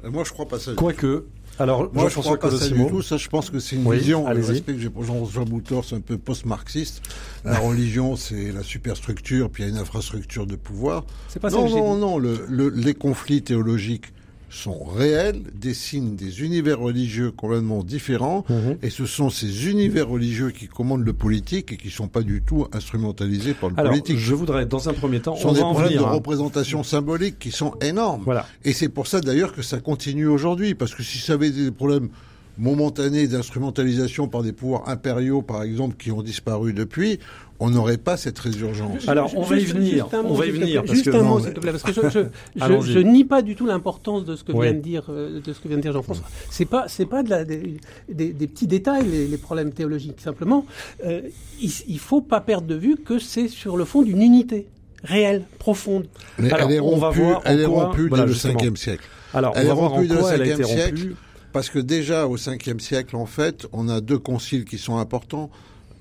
Moi, 0.03 0.23
je 0.25 0.31
crois 0.31 0.47
pas 0.47 0.59
ça. 0.59 0.73
Quoique, 0.73 1.25
alors, 1.59 1.89
moi, 1.93 2.09
je 2.09 2.17
ne 2.17 2.23
crois 2.23 2.39
pas 2.39 2.51
ça 2.51 2.69
du 2.69 2.87
tout. 2.87 3.01
Ça, 3.01 3.17
je 3.17 3.27
pense 3.27 3.49
que 3.49 3.59
c'est 3.59 3.75
une 3.75 3.91
vision, 3.91 4.27
le 4.29 4.43
respect 4.43 4.73
que 4.73 4.79
j'ai 4.79 4.89
pour 4.89 5.03
Jean-François 5.03 5.45
Boutor, 5.45 5.85
c'est 5.85 5.95
un 5.95 6.01
peu 6.01 6.17
post-marxiste. 6.17 7.01
La 7.45 7.59
religion, 7.59 8.15
c'est 8.15 8.51
la 8.51 8.63
superstructure, 8.63 9.49
puis 9.49 9.63
il 9.63 9.67
y 9.67 9.69
a 9.69 9.73
une 9.73 9.79
infrastructure 9.79 10.47
de 10.47 10.55
pouvoir. 10.55 11.05
C'est 11.27 11.39
pas 11.39 11.49
non, 11.49 11.67
ça 11.67 11.75
non, 11.75 11.95
non, 11.95 12.17
le, 12.17 12.69
les 12.69 12.93
conflits 12.93 13.41
théologiques 13.43 14.13
sont 14.51 14.83
réels, 14.83 15.41
dessinent 15.55 16.15
des 16.15 16.41
univers 16.41 16.79
religieux 16.79 17.31
complètement 17.31 17.83
différents, 17.83 18.43
mhm. 18.49 18.77
et 18.83 18.89
ce 18.89 19.05
sont 19.05 19.29
ces 19.29 19.69
univers 19.69 20.09
religieux 20.09 20.51
qui 20.51 20.67
commandent 20.67 21.05
le 21.05 21.13
politique 21.13 21.71
et 21.71 21.77
qui 21.77 21.89
sont 21.89 22.09
pas 22.09 22.21
du 22.21 22.41
tout 22.41 22.67
instrumentalisés 22.73 23.53
par 23.53 23.69
le 23.69 23.79
Alors, 23.79 23.91
politique. 23.93 24.17
Je 24.17 24.35
voudrais, 24.35 24.65
dans 24.65 24.89
un 24.89 24.93
premier 24.93 25.21
temps, 25.21 25.35
ce 25.35 25.43
sont 25.43 25.53
des 25.53 25.61
problèmes 25.61 25.93
de 25.93 26.03
hein. 26.03 26.09
représentation 26.09 26.83
symbolique 26.83 27.39
qui 27.39 27.51
sont 27.51 27.73
énormes. 27.81 28.23
Voilà. 28.25 28.45
Et 28.65 28.73
c'est 28.73 28.89
pour 28.89 29.07
ça 29.07 29.21
d'ailleurs 29.21 29.53
que 29.53 29.61
ça 29.61 29.79
continue 29.79 30.27
aujourd'hui, 30.27 30.75
parce 30.75 30.93
que 30.93 31.01
si 31.01 31.19
ça 31.19 31.33
avait 31.33 31.51
des 31.51 31.71
problèmes 31.71 32.09
momentanés 32.57 33.27
d'instrumentalisation 33.27 34.27
par 34.27 34.43
des 34.43 34.51
pouvoirs 34.51 34.87
impériaux, 34.89 35.41
par 35.41 35.63
exemple, 35.63 35.95
qui 35.97 36.11
ont 36.11 36.21
disparu 36.21 36.73
depuis, 36.73 37.19
on 37.61 37.69
n'aurait 37.69 37.99
pas 37.99 38.17
cette 38.17 38.39
résurgence. 38.39 39.07
Alors, 39.07 39.31
on 39.37 39.43
va 39.43 39.55
y 39.55 39.63
venir. 39.63 40.09
On 40.25 40.33
va 40.33 40.47
y 40.47 40.51
venir. 40.51 40.83
Juste 40.87 41.07
un 41.09 41.21
mot, 41.21 41.39
s'il 41.39 41.53
te 41.53 41.59
plaît, 41.59 41.71
parce 41.71 41.83
que 41.83 41.93
je, 41.93 42.25
je, 42.91 42.99
nie 42.99 43.23
pas 43.23 43.43
du 43.43 43.55
tout 43.55 43.67
l'importance 43.67 44.25
de 44.25 44.35
ce 44.35 44.43
que 44.43 44.51
vient 44.51 44.73
de 44.73 44.79
dire, 44.79 45.05
euh, 45.09 45.39
de 45.39 45.53
ce 45.53 45.59
que 45.59 45.67
vient 45.67 45.77
de 45.77 45.83
dire 45.83 45.93
Jean-François. 45.93 46.25
C'est 46.49 46.65
pas, 46.65 46.85
c'est 46.87 47.05
pas 47.05 47.21
de 47.21 47.29
la, 47.29 47.45
des, 47.45 47.79
des, 48.09 48.47
petits 48.47 48.65
détails, 48.65 49.05
les, 49.29 49.37
problèmes 49.37 49.71
théologiques. 49.71 50.19
Simplement, 50.21 50.65
euh, 51.05 51.21
il, 51.61 51.71
il 51.87 51.99
faut 51.99 52.21
pas 52.21 52.41
perdre 52.41 52.65
de 52.65 52.75
vue 52.75 52.97
que 52.97 53.19
c'est 53.19 53.47
sur 53.47 53.77
le 53.77 53.85
fond 53.85 54.01
d'une 54.01 54.23
unité 54.23 54.67
réelle, 55.03 55.43
profonde. 55.59 56.07
Mais 56.39 56.49
elle 56.49 56.71
est 56.71 56.79
rompue, 56.79 56.95
on 56.95 56.99
va 56.99 57.09
voir 57.11 57.41
elle 57.45 57.59
est 57.59 57.65
rompue 57.65 58.09
dès 58.09 58.25
le 58.25 58.33
5e 58.33 58.75
siècle. 58.75 59.07
Alors, 59.35 59.53
elle 59.55 59.65
on 59.65 59.69
va 59.69 59.73
voir 59.75 59.93
en 59.93 60.05
quoi 60.05 60.33
elle 60.33 60.41
a 60.41 60.45
été 60.45 60.63
rompue. 60.63 61.15
Parce 61.53 61.69
que 61.69 61.79
déjà 61.79 62.27
au 62.27 62.37
5e 62.37 62.79
siècle, 62.79 63.15
en 63.15 63.25
fait, 63.25 63.67
on 63.71 63.87
a 63.87 64.01
deux 64.01 64.17
conciles 64.17 64.65
qui 64.65 64.79
sont 64.79 64.97
importants. 64.97 65.51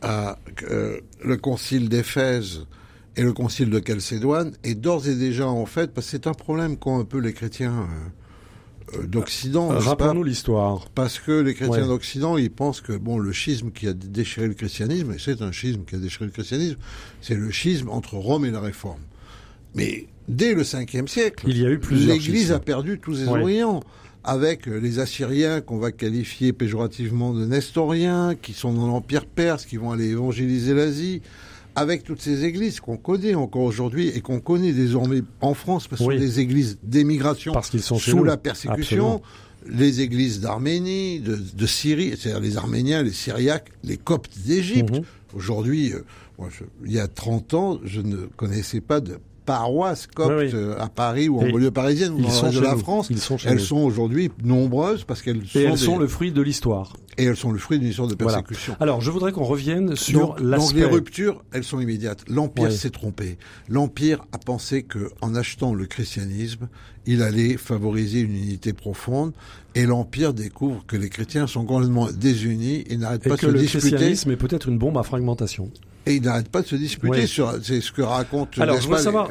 Euh, 0.05 1.01
le 1.23 1.37
concile 1.37 1.89
d'Éphèse 1.89 2.67
et 3.17 3.23
le 3.23 3.33
concile 3.33 3.71
de 3.71 3.83
Chalcédoine. 3.85 4.53
Et 4.65 4.75
d'ores 4.75 5.09
et 5.09 5.15
déjà, 5.15 5.47
en 5.47 5.67
fait, 5.67 5.93
parce 5.93 6.07
que 6.07 6.11
c'est 6.13 6.27
un 6.27 6.35
problème 6.35 6.77
qu'ont 6.77 6.99
un 6.99 7.05
peu 7.05 7.19
les 7.19 7.33
chrétiens 7.33 7.87
euh, 8.95 8.99
euh, 8.99 9.07
d'Occident. 9.07 9.69
Rappelons-nous 9.69 10.25
l'histoire. 10.25 10.89
Parce 10.95 11.19
que 11.19 11.33
les 11.33 11.55
chrétiens 11.55 11.87
d'Occident, 11.87 12.39
ils 12.39 12.51
pensent 12.51 12.81
que 12.81 12.95
bon, 12.95 13.19
le 13.19 13.33
schisme 13.33 13.71
qui 13.71 13.89
a 13.89 13.93
déchiré 13.93 14.47
le 14.47 14.55
christianisme, 14.55 15.13
et 15.13 15.19
c'est 15.19 15.43
un 15.43 15.53
schisme 15.53 15.85
qui 15.85 15.97
a 15.97 15.99
déchiré 15.99 16.27
le 16.27 16.31
christianisme, 16.31 16.79
c'est 17.21 17.37
le 17.37 17.51
schisme 17.51 17.91
entre 17.91 18.15
Rome 18.15 18.47
et 18.47 18.51
la 18.51 18.61
Réforme. 18.61 19.03
Mais 19.75 20.07
dès 20.29 20.55
le 20.55 20.63
5e 20.63 21.07
siècle, 21.07 21.47
l'Église 21.47 22.53
a 22.53 22.59
perdu 22.59 22.99
tous 22.99 23.17
ses 23.17 23.29
orients 23.29 23.83
avec 24.25 24.67
les 24.67 24.99
Assyriens 24.99 25.61
qu'on 25.61 25.79
va 25.79 25.93
qualifier 25.93 26.53
péjorativement 26.53 27.33
de 27.33 27.47
Nestoriens, 27.47 28.35
qui 28.35 28.53
sont 28.53 28.73
dans 28.73 28.87
l'Empire 28.87 29.27
perse, 29.27 29.65
qui 29.65 29.77
vont 29.77 29.93
aller 29.93 30.11
évangéliser 30.11 30.75
l'Asie, 30.75 31.23
avec 31.77 32.05
toutes 32.05 32.21
ces 32.21 32.45
églises 32.45 32.81
qu'on 32.81 32.97
connaît 32.97 33.35
encore 33.35 33.63
aujourd'hui 33.63 34.09
et 34.09 34.21
qu'on 34.21 34.41
connaît 34.41 34.73
désormais 34.73 35.23
en 35.41 35.55
France, 35.55 35.89
parce 35.89 36.01
que 36.01 36.07
ce 36.07 36.13
sont 36.13 36.19
des 36.19 36.41
églises 36.41 36.79
d'émigration 36.83 37.55
sous 37.63 38.25
la 38.25 38.37
persécution. 38.37 39.23
Les 39.67 40.01
églises 40.01 40.41
d'Arménie, 40.41 41.21
de, 41.21 41.67
Syrie, 41.67 42.17
c'est-à-dire 42.19 42.41
les 42.41 42.57
Arméniens, 42.57 43.03
les 43.03 43.13
Syriaques, 43.13 43.71
les 43.85 43.99
Coptes 43.99 44.39
d'Égypte. 44.47 44.91
Mhm. 44.91 45.05
Aujourd'hui, 45.35 45.93
euh, 45.93 46.49
il 46.87 46.93
y 46.93 46.99
a 46.99 47.07
30 47.07 47.55
ans, 47.55 47.81
je 47.85 48.01
ne 48.01 48.17
connaissais 48.37 48.81
pas 48.81 49.01
de 49.01 49.19
paroisses 49.51 50.07
coptes 50.07 50.55
euh, 50.55 50.79
à 50.79 50.89
Paris 50.89 51.29
ou 51.29 51.41
en 51.41 51.49
banlieue 51.49 51.71
parisienne 51.71 52.13
ou 52.13 52.21
dans 52.21 52.43
le 52.43 52.53
de 52.53 52.61
la 52.61 52.77
France. 52.77 53.09
Ils 53.11 53.19
sont 53.19 53.37
elles 53.45 53.61
sont 53.61 53.79
aujourd'hui 53.79 54.31
nombreuses 54.45 55.05
parce 55.05 55.23
qu'elles 55.23 55.47
sont, 55.47 55.59
elles 55.59 55.79
sont 55.79 55.99
le 55.99 56.07
fruit 56.07 56.33
de 56.33 56.43
l'histoire. 56.43 56.97
Et 57.19 57.25
elles 57.25 57.37
sont 57.37 57.51
le 57.51 57.59
fruit 57.59 57.79
d'une 57.79 57.89
histoire 57.89 58.09
de 58.09 58.15
persécution. 58.15 58.77
Alors, 58.81 59.01
je 59.01 59.11
voudrais 59.11 59.33
qu'on 59.33 59.45
revienne 59.45 59.95
sur 59.97 60.37
l'aspect. 60.41 60.67
Donc, 60.67 60.75
les 60.75 60.85
ruptures, 60.85 61.45
elles 61.53 61.65
sont 61.65 61.81
immédiates. 61.81 62.23
L'Empire 62.29 62.73
s'est 62.73 62.91
trompé. 62.91 63.37
L'Empire 63.69 64.25
a 64.33 64.39
pensé 64.39 64.85
que, 64.85 65.11
en 65.21 65.35
achetant 65.35 65.75
le 65.75 65.85
christianisme, 65.85 66.69
il 67.07 67.23
allait 67.23 67.57
favoriser 67.59 68.21
une 68.21 68.37
unité 68.37 68.73
profonde. 68.73 69.33
Et 69.75 69.85
l'Empire 69.85 70.33
découvre 70.33 70.85
que 70.87 70.97
les 70.97 71.11
chrétiens 71.11 71.47
sont 71.47 71.65
complètement 71.65 72.09
désunis 72.11 72.85
et 72.89 72.97
n'arrêtent 72.97 73.29
pas 73.29 73.37
de 73.37 73.41
se 73.41 73.47
disputer. 73.49 73.79
que 73.79 73.85
le 73.85 73.91
christianisme 73.91 74.31
est 74.31 74.37
peut-être 74.37 74.69
une 74.69 74.79
bombe 74.79 74.97
à 74.97 75.03
fragmentation. 75.03 75.71
Et 76.11 76.17
ils 76.17 76.23
n'arrêtent 76.23 76.49
pas 76.49 76.63
de 76.63 76.67
se 76.67 76.75
disputer 76.75 77.27
sur, 77.27 77.55
c'est 77.63 77.81
ce 77.81 77.93
que 77.93 78.03
raconte. 78.03 78.59
Alors, 78.59 78.77
je 78.77 78.87
voudrais 78.87 79.03
savoir, 79.03 79.31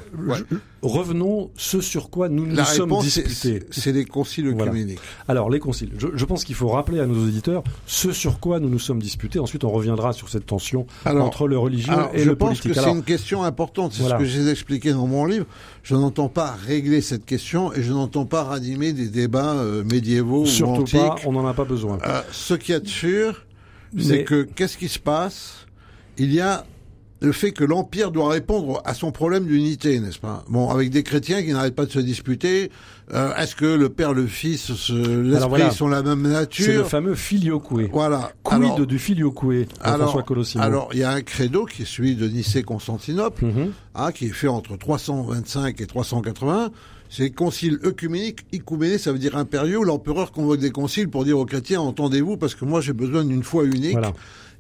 revenons 0.81 1.50
ce 1.57 1.81
sur 1.81 2.09
quoi 2.09 2.29
nous 2.29 2.45
nous 2.45 2.63
sommes 2.63 3.00
disputés. 3.01 3.63
C'est 3.71 3.91
les 3.91 4.05
conciles 4.05 4.48
œcuméniques. 4.48 5.00
Alors, 5.27 5.50
les 5.50 5.59
conciles. 5.59 5.91
Je, 5.98 6.07
je, 6.13 6.25
pense 6.25 6.45
qu'il 6.45 6.55
faut 6.55 6.69
rappeler 6.69 7.00
à 7.00 7.05
nos 7.05 7.25
auditeurs 7.25 7.63
ce 7.86 8.12
sur 8.12 8.39
quoi 8.39 8.59
nous 8.59 8.69
nous 8.69 8.79
sommes 8.79 9.01
disputés. 9.01 9.39
Ensuite, 9.39 9.63
on 9.63 9.69
reviendra 9.71 10.13
sur 10.13 10.29
cette 10.29 10.45
tension 10.45 10.86
entre 11.05 11.48
le 11.48 11.57
religieux 11.57 11.93
et 12.13 12.24
le 12.24 12.36
politique. 12.36 12.63
Je 12.63 12.69
pense 12.69 12.77
que 12.77 12.89
c'est 12.89 12.98
une 12.98 13.03
question 13.03 13.43
importante. 13.43 13.93
C'est 13.93 14.03
ce 14.03 14.15
que 14.15 14.25
j'ai 14.25 14.48
expliqué 14.50 14.93
dans 14.93 15.07
mon 15.07 15.25
livre. 15.25 15.45
Je 15.83 15.95
n'entends 15.95 16.29
pas 16.29 16.51
régler 16.51 17.01
cette 17.01 17.25
question 17.25 17.74
et 17.74 17.81
je 17.81 17.91
n'entends 17.91 18.25
pas 18.25 18.43
ranimer 18.43 18.93
des 18.93 19.07
débats 19.07 19.55
euh, 19.55 19.83
médiévaux 19.83 20.45
Surtout 20.45 20.74
ou 20.74 20.81
antiques. 20.81 21.00
pas, 21.00 21.15
on 21.25 21.31
n'en 21.31 21.48
a 21.48 21.53
pas 21.53 21.63
besoin. 21.63 21.98
Euh, 22.05 22.21
ce 22.31 22.53
qu'il 22.53 22.74
y 22.74 22.75
a 22.75 22.79
de 22.79 22.88
sûr, 22.88 23.45
c'est 23.98 24.24
que 24.24 24.43
qu'est-ce 24.43 24.77
qui 24.77 24.88
se 24.88 25.00
passe 25.00 25.65
il 26.19 26.33
y 26.33 26.41
a 26.41 26.65
le 27.21 27.31
fait 27.31 27.51
que 27.51 27.63
l'Empire 27.63 28.11
doit 28.11 28.29
répondre 28.29 28.81
à 28.85 28.93
son 28.93 29.11
problème 29.11 29.45
d'unité, 29.45 29.99
n'est-ce 29.99 30.19
pas? 30.19 30.45
Bon, 30.47 30.69
avec 30.69 30.89
des 30.89 31.03
chrétiens 31.03 31.43
qui 31.43 31.51
n'arrêtent 31.51 31.75
pas 31.75 31.85
de 31.85 31.91
se 31.91 31.99
disputer, 31.99 32.71
euh, 33.13 33.35
est-ce 33.35 33.55
que 33.55 33.65
le 33.65 33.89
Père, 33.89 34.13
le 34.13 34.25
Fils, 34.25 34.69
l'Esprit 34.89 35.71
sont 35.73 35.88
la 35.88 36.01
même 36.01 36.21
nature 36.21 36.65
C'est 36.65 36.73
le 36.73 36.83
fameux 36.83 37.15
filioque. 37.15 37.63
Voilà. 37.91 38.31
Quid 38.43 38.81
du 38.85 38.99
filioque 38.99 39.43
alors, 39.81 40.23
Alors, 40.59 40.89
il 40.93 40.99
y 40.99 41.03
a 41.03 41.11
un 41.11 41.21
credo 41.21 41.65
qui 41.65 41.81
est 41.81 41.85
celui 41.85 42.15
de 42.15 42.27
Nicée-Constantinople, 42.27 43.45
mhm. 43.45 43.71
hein, 43.95 44.11
qui 44.11 44.27
est 44.27 44.33
fait 44.33 44.47
entre 44.47 44.77
325 44.77 45.81
et 45.81 45.88
380. 45.88 46.71
C'est 47.09 47.31
concile 47.31 47.79
œcuménique, 47.83 48.45
œcuméné, 48.53 48.99
ça 48.99 49.11
veut 49.11 49.17
dire 49.17 49.35
impérieux, 49.35 49.83
l'empereur 49.83 50.31
convoque 50.31 50.59
des 50.59 50.69
conciles 50.69 51.09
pour 51.09 51.25
dire 51.25 51.39
aux 51.39 51.45
chrétiens, 51.45 51.81
entendez-vous, 51.81 52.38
parce 52.38 52.53
que 52.53 52.65
moi 52.65 52.81
j'ai 52.81 52.93
besoin 52.93 53.25
d'une 53.25 53.43
foi 53.43 53.65
unique. 53.65 53.93
Voilà 53.93 54.13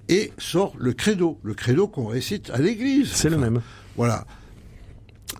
et 0.09 0.33
sort 0.37 0.73
le 0.77 0.93
credo, 0.93 1.39
le 1.43 1.53
credo 1.53 1.87
qu'on 1.87 2.07
récite 2.07 2.49
à 2.49 2.57
l'église. 2.57 3.11
C'est 3.13 3.29
le 3.29 3.37
même. 3.37 3.61
Voilà. 3.95 4.25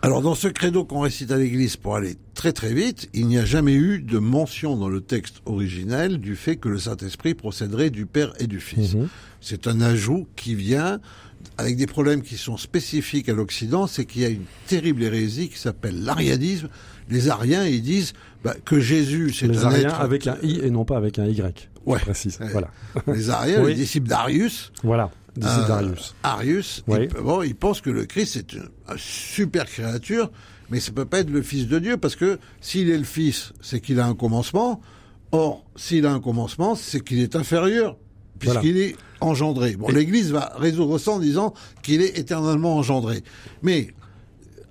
Alors 0.02 0.22
dans 0.22 0.36
ce 0.36 0.48
credo 0.48 0.86
qu'on 0.86 1.00
récite 1.00 1.32
à 1.32 1.38
l'église 1.38 1.76
pour 1.76 1.96
aller 1.96 2.16
très 2.36 2.54
très 2.54 2.74
vite, 2.74 3.10
il 3.14 3.28
n'y 3.28 3.40
a 3.40 3.46
jamais 3.46 3.74
eu 3.74 4.00
de 4.00 4.20
mention 4.20 4.78
dans 4.78 4.88
le 4.88 5.02
texte 5.02 5.42
originel 5.46 6.20
du 6.20 6.36
fait 6.36 6.58
que 6.58 6.70
le 6.70 6.78
Saint-Esprit 6.78 7.34
procéderait 7.34 7.90
du 7.90 8.06
Père 8.06 8.34
et 8.40 8.48
du 8.48 8.60
Fils. 8.60 8.94
Mhm. 8.94 9.08
C'est 9.42 9.68
un 9.68 9.82
ajout 9.82 10.28
qui 10.36 10.54
vient 10.54 11.00
avec 11.58 11.76
des 11.76 11.88
problèmes 11.88 12.22
qui 12.22 12.38
sont 12.38 12.58
spécifiques 12.58 13.30
à 13.30 13.34
l'Occident, 13.34 13.88
c'est 13.88 14.06
qu'il 14.06 14.22
y 14.22 14.26
a 14.26 14.30
une 14.30 14.46
terrible 14.68 15.04
hérésie 15.04 15.50
qui 15.50 15.58
s'appelle 15.58 16.04
l'arianisme. 16.04 16.70
Les 17.10 17.30
Ariens, 17.30 17.66
ils 17.66 17.82
disent 17.82 18.14
bah, 18.44 18.56
que 18.64 18.80
Jésus, 18.80 19.34
c'est 19.34 19.50
un 19.50 19.64
Ariens 19.64 19.90
avec 19.90 20.28
un 20.28 20.38
I 20.44 20.60
et 20.64 20.70
non 20.70 20.86
pas 20.86 20.98
avec 20.98 21.18
un 21.18 21.26
Y. 21.26 21.69
Ouais. 21.86 22.00
Précise. 22.00 22.40
Voilà. 22.52 22.70
Les 23.08 23.30
Ariens, 23.30 23.64
les 23.64 23.74
disciples 23.74 24.08
d'Arius. 24.08 24.72
Voilà. 24.84 25.12
Disciples 25.36 25.64
euh, 25.64 25.68
d'Arius. 25.68 26.16
Arius. 26.24 26.84
Oui. 26.88 26.98
Ils, 27.04 27.22
bon, 27.22 27.42
ils 27.42 27.56
pensent 27.56 27.82
que 27.82 27.90
le 27.90 28.06
Christ 28.06 28.36
est 28.36 28.54
une, 28.54 28.70
super 28.98 29.66
créature, 29.66 30.32
mais 30.70 30.80
ça 30.80 30.92
peut 30.92 31.06
pas 31.06 31.20
être 31.20 31.30
le 31.30 31.42
Fils 31.42 31.68
de 31.68 31.80
Dieu 31.80 31.98
parce 31.98 32.16
que 32.16 32.40
s'il 32.62 32.90
est 32.90 32.98
le 32.98 33.04
Fils, 33.04 33.54
c'est 33.62 33.80
qu'il 33.80 34.00
a 34.00 34.06
un 34.06 34.16
commencement. 34.16 34.82
Or, 35.32 35.64
s'il 35.76 36.06
a 36.06 36.12
un 36.12 36.20
commencement, 36.20 36.76
c'est 36.76 37.02
qu'il 37.02 37.20
est 37.20 37.36
inférieur 37.36 37.98
puisqu'il 38.40 38.78
est 38.78 38.96
engendré. 39.22 39.76
Bon, 39.76 39.90
l'Église 39.90 40.32
va 40.32 40.54
résoudre 40.58 40.98
ça 40.98 41.12
en 41.12 41.20
disant 41.20 41.54
qu'il 41.84 42.02
est 42.02 42.18
éternellement 42.18 42.78
engendré. 42.78 43.24
Mais 43.62 43.94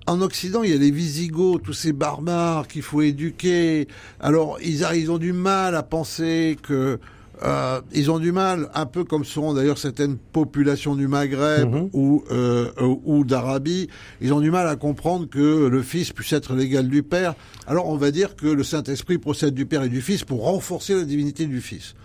en 0.09 0.21
Occident, 0.21 0.63
il 0.63 0.71
y 0.71 0.73
a 0.73 0.77
les 0.77 0.91
Visigoths, 0.91 1.61
tous 1.63 1.73
ces 1.73 1.93
barbares 1.93 2.67
qu'il 2.67 2.81
faut 2.81 3.01
éduquer. 3.01 3.87
Alors, 4.19 4.57
ils, 4.61 4.85
ils 4.95 5.11
ont 5.11 5.19
du 5.19 5.33
mal 5.33 5.75
à 5.75 5.83
penser 5.83 6.57
que 6.63 6.99
euh, 7.43 7.79
ils 7.93 8.11
ont 8.11 8.19
du 8.19 8.31
mal, 8.31 8.69
un 8.73 8.85
peu 8.85 9.03
comme 9.03 9.23
seront 9.23 9.53
d'ailleurs 9.53 9.77
certaines 9.77 10.17
populations 10.17 10.95
du 10.95 11.07
Maghreb 11.07 11.69
mhm. 11.69 11.89
ou, 11.93 12.23
euh, 12.31 12.69
ou 13.05 13.23
d'Arabie, 13.23 13.87
ils 14.19 14.33
ont 14.33 14.41
du 14.41 14.51
mal 14.51 14.67
à 14.67 14.75
comprendre 14.75 15.29
que 15.29 15.67
le 15.67 15.81
Fils 15.81 16.11
puisse 16.11 16.33
être 16.33 16.53
l'égal 16.53 16.89
du 16.89 17.01
Père. 17.01 17.35
Alors 17.65 17.87
on 17.87 17.95
va 17.95 18.11
dire 18.11 18.35
que 18.35 18.47
le 18.47 18.63
Saint-Esprit 18.63 19.19
procède 19.19 19.53
du 19.53 19.65
Père 19.65 19.83
et 19.83 19.89
du 19.89 20.01
Fils 20.01 20.25
pour 20.25 20.43
renforcer 20.43 20.95
la 20.95 21.03
divinité 21.03 21.45
du 21.45 21.61
Fils. 21.61 21.95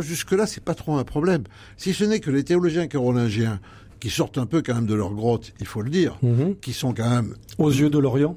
Jusque-là, 0.00 0.46
c'est 0.46 0.62
pas 0.62 0.74
trop 0.74 0.96
un 0.96 1.04
problème. 1.04 1.44
Si 1.76 1.94
ce 1.94 2.04
n'est 2.04 2.20
que 2.20 2.30
les 2.30 2.44
théologiens 2.44 2.86
carolingiens, 2.86 3.60
qui 4.04 4.10
sortent 4.10 4.36
un 4.36 4.44
peu 4.44 4.60
quand 4.60 4.74
même 4.74 4.84
de 4.84 4.92
leur 4.92 5.14
grotte, 5.14 5.54
il 5.60 5.66
faut 5.66 5.80
le 5.80 5.88
dire, 5.88 6.18
mhm. 6.20 6.56
qui 6.60 6.74
sont 6.74 6.92
quand 6.92 7.08
même... 7.08 7.36
Aux 7.56 7.70
yeux 7.70 7.88
de 7.88 7.98
l'Orient 7.98 8.36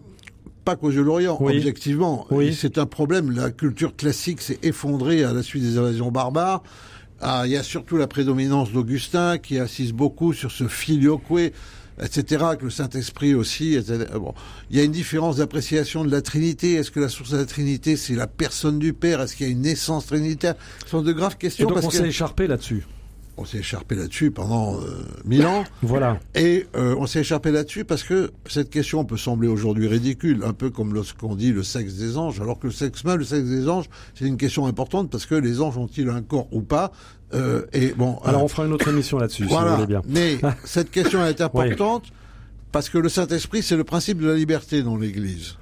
pas 0.63 0.77
qu'aux 0.77 0.91
yeux 0.91 1.01
de 1.01 1.05
l'Orient, 1.05 1.37
objectivement. 1.41 2.27
Oui. 2.29 2.53
C'est 2.53 2.77
un 2.77 2.85
problème. 2.85 3.31
La 3.31 3.51
culture 3.51 3.95
classique 3.95 4.41
s'est 4.41 4.59
effondrée 4.63 5.23
à 5.23 5.31
la 5.31 5.41
suite 5.41 5.63
des 5.63 5.77
invasions 5.77 6.11
barbares. 6.11 6.61
Ah, 7.21 7.43
il 7.45 7.51
y 7.51 7.55
a 7.55 7.63
surtout 7.63 7.95
la 7.95 8.07
prédominance 8.07 8.73
d'Augustin 8.73 9.37
qui 9.37 9.59
assiste 9.59 9.93
beaucoup 9.93 10.33
sur 10.33 10.51
ce 10.51 10.67
filioque, 10.67 11.23
etc., 12.01 12.45
que 12.59 12.65
le 12.65 12.69
Saint-Esprit 12.69 13.33
aussi. 13.33 13.79
Bon. 14.15 14.33
Il 14.69 14.77
y 14.77 14.81
a 14.81 14.83
une 14.83 14.91
différence 14.91 15.37
d'appréciation 15.37 16.03
de 16.03 16.11
la 16.11 16.21
Trinité. 16.21 16.73
Est-ce 16.73 16.91
que 16.91 16.99
la 16.99 17.07
source 17.07 17.31
de 17.31 17.37
la 17.37 17.45
Trinité, 17.45 17.95
c'est 17.95 18.15
la 18.15 18.27
personne 18.27 18.77
du 18.77 18.91
Père? 18.91 19.21
Est-ce 19.21 19.37
qu'il 19.37 19.45
y 19.45 19.49
a 19.49 19.51
une 19.53 19.61
naissance 19.61 20.07
trinitaire? 20.07 20.55
Ce 20.83 20.89
sont 20.89 21.01
de 21.01 21.13
graves 21.13 21.37
questions. 21.37 21.69
Et 21.69 21.73
donc 21.73 21.83
on 21.83 21.89
s'est 21.89 22.07
écharpé 22.07 22.47
là-dessus 22.47 22.85
on 23.37 23.45
s'est 23.45 23.59
écharpé 23.59 23.95
là-dessus 23.95 24.31
pendant 24.31 24.75
euh, 24.75 25.05
mille 25.25 25.45
ans. 25.45 25.63
Voilà. 25.81 26.19
Et 26.35 26.67
euh, 26.75 26.95
on 26.97 27.05
s'est 27.05 27.21
écharpé 27.21 27.51
là-dessus 27.51 27.85
parce 27.85 28.03
que 28.03 28.31
cette 28.47 28.69
question 28.69 29.05
peut 29.05 29.17
sembler 29.17 29.47
aujourd'hui 29.47 29.87
ridicule, 29.87 30.43
un 30.43 30.53
peu 30.53 30.69
comme 30.69 30.93
lorsqu'on 30.93 31.35
dit 31.35 31.51
le 31.51 31.63
sexe 31.63 31.93
des 31.93 32.17
anges, 32.17 32.41
alors 32.41 32.59
que 32.59 32.67
le 32.67 32.73
sexe 32.73 33.03
mâle, 33.03 33.19
le 33.19 33.25
sexe 33.25 33.47
des 33.47 33.69
anges, 33.69 33.85
c'est 34.15 34.25
une 34.25 34.37
question 34.37 34.65
importante 34.65 35.09
parce 35.09 35.25
que 35.25 35.35
les 35.35 35.61
anges 35.61 35.77
ont-ils 35.77 36.09
un 36.09 36.21
corps 36.21 36.47
ou 36.51 36.61
pas 36.61 36.91
euh, 37.33 37.65
Et 37.73 37.93
bon. 37.93 38.19
Alors 38.25 38.43
on 38.43 38.47
fera 38.47 38.65
une 38.65 38.73
autre 38.73 38.87
émission 38.87 39.19
là-dessus, 39.19 39.45
voilà. 39.45 39.65
si 39.65 39.69
vous 39.69 39.75
voulez 39.75 39.87
bien. 39.87 40.01
Mais 40.07 40.39
cette 40.63 40.91
question 40.91 41.25
est 41.25 41.39
importante 41.39 42.05
parce 42.71 42.89
que 42.89 42.97
le 42.97 43.09
Saint-Esprit, 43.09 43.61
c'est 43.61 43.77
le 43.77 43.83
principe 43.83 44.19
de 44.19 44.27
la 44.27 44.35
liberté 44.35 44.81
dans 44.81 44.97
l'Église. 44.97 45.57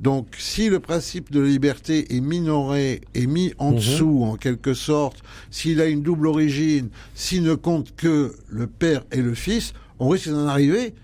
Donc, 0.00 0.26
si 0.38 0.68
le 0.68 0.80
principe 0.80 1.30
de 1.32 1.40
liberté 1.40 2.14
est 2.14 2.20
minoré, 2.20 3.00
est 3.14 3.26
mis 3.26 3.52
en 3.58 3.70
mhm. 3.70 3.76
dessous, 3.76 4.22
en 4.24 4.36
quelque 4.36 4.74
sorte, 4.74 5.22
s'il 5.50 5.80
a 5.80 5.86
une 5.86 6.02
double 6.02 6.26
origine, 6.26 6.88
s'il 7.14 7.42
ne 7.42 7.54
compte 7.54 7.94
que 7.96 8.34
le 8.48 8.66
Père 8.66 9.04
et 9.10 9.22
le 9.22 9.34
Fils, 9.34 9.72
on 9.98 10.08
risque 10.08 10.28
d'en 10.28 10.46
arriver, 10.46 10.94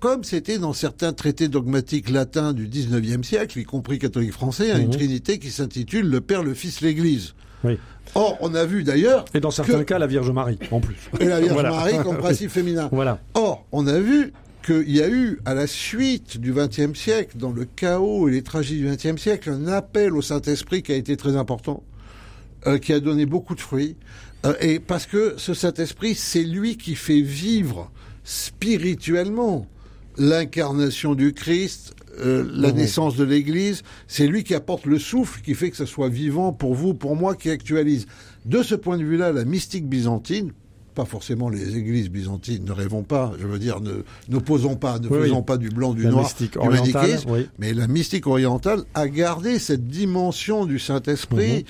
comme 0.00 0.24
c'était 0.24 0.58
dans 0.58 0.72
certains 0.72 1.12
traités 1.12 1.48
dogmatiques 1.48 2.10
latins 2.10 2.52
du 2.52 2.66
XIXe 2.66 3.26
siècle, 3.26 3.58
y 3.58 3.64
compris 3.64 3.98
catholique 3.98 4.32
français, 4.32 4.70
à 4.70 4.78
une 4.78 4.88
mhm. 4.88 4.96
trinité 4.96 5.38
qui 5.38 5.50
s'intitule 5.50 6.08
le 6.08 6.20
Père, 6.20 6.42
le 6.42 6.54
Fils, 6.54 6.80
l'Église. 6.82 7.34
Oui. 7.64 7.78
Or, 8.14 8.36
on 8.40 8.54
a 8.54 8.64
vu 8.64 8.82
d'ailleurs. 8.82 9.24
Et 9.32 9.40
dans 9.40 9.50
certains 9.50 9.84
cas, 9.84 9.98
la 9.98 10.06
Vierge 10.06 10.30
Marie, 10.30 10.58
en 10.70 10.80
plus. 10.80 10.96
Et 11.20 11.26
la 11.26 11.40
Vierge 11.40 11.62
Marie 11.62 11.98
comme 12.02 12.18
principe 12.18 12.50
féminin. 12.50 12.88
Voilà. 12.92 13.20
Or, 13.34 13.64
on 13.72 13.86
a 13.86 13.98
vu 13.98 14.32
qu'il 14.62 14.90
y 14.90 15.02
a 15.02 15.08
eu, 15.08 15.40
à 15.44 15.54
la 15.54 15.66
suite 15.66 16.38
du 16.38 16.52
XXe 16.52 16.98
siècle, 16.98 17.36
dans 17.36 17.52
le 17.52 17.64
chaos 17.64 18.28
et 18.28 18.32
les 18.32 18.42
tragédies 18.42 18.82
du 18.82 18.88
XXe 18.88 19.20
siècle, 19.20 19.50
un 19.50 19.66
appel 19.66 20.14
au 20.14 20.22
Saint-Esprit 20.22 20.82
qui 20.82 20.92
a 20.92 20.96
été 20.96 21.16
très 21.16 21.36
important, 21.36 21.82
euh, 22.66 22.78
qui 22.78 22.92
a 22.92 23.00
donné 23.00 23.26
beaucoup 23.26 23.54
de 23.54 23.60
fruits. 23.60 23.96
Euh, 24.46 24.54
et 24.60 24.80
parce 24.80 25.06
que 25.06 25.34
ce 25.36 25.54
Saint-Esprit, 25.54 26.14
c'est 26.14 26.44
lui 26.44 26.76
qui 26.76 26.94
fait 26.94 27.20
vivre 27.20 27.90
spirituellement 28.24 29.66
l'incarnation 30.16 31.14
du 31.14 31.32
Christ, 31.32 31.94
euh, 32.18 32.46
la 32.52 32.72
mmh. 32.72 32.76
naissance 32.76 33.16
de 33.16 33.24
l'Église, 33.24 33.82
c'est 34.06 34.26
lui 34.26 34.44
qui 34.44 34.54
apporte 34.54 34.86
le 34.86 34.98
souffle, 34.98 35.40
qui 35.40 35.54
fait 35.54 35.70
que 35.70 35.76
ça 35.76 35.86
soit 35.86 36.08
vivant 36.08 36.52
pour 36.52 36.74
vous, 36.74 36.94
pour 36.94 37.16
moi, 37.16 37.34
qui 37.34 37.50
actualise. 37.50 38.06
De 38.44 38.62
ce 38.62 38.74
point 38.74 38.98
de 38.98 39.04
vue-là, 39.04 39.32
la 39.32 39.44
mystique 39.44 39.88
byzantine, 39.88 40.52
pas 40.94 41.04
forcément 41.04 41.48
les 41.48 41.76
églises 41.76 42.10
byzantines, 42.10 42.64
ne 42.64 42.72
rêvons 42.72 43.02
pas, 43.02 43.32
je 43.40 43.46
veux 43.46 43.58
dire, 43.58 43.80
ne 43.80 44.04
n'opposons 44.28 44.76
pas, 44.76 44.98
ne 44.98 45.08
faisons 45.08 45.42
pas 45.42 45.56
du 45.56 45.68
blanc, 45.68 45.94
du 45.94 46.06
noir, 46.06 46.30
du 46.38 46.68
manichéisme, 46.68 47.46
mais 47.58 47.74
la 47.74 47.86
mystique 47.86 48.26
orientale 48.26 48.84
a 48.94 49.08
gardé 49.08 49.58
cette 49.58 49.88
dimension 49.88 50.66
du 50.66 50.78
Saint-Esprit. 50.78 51.58
Mhm. 51.58 51.64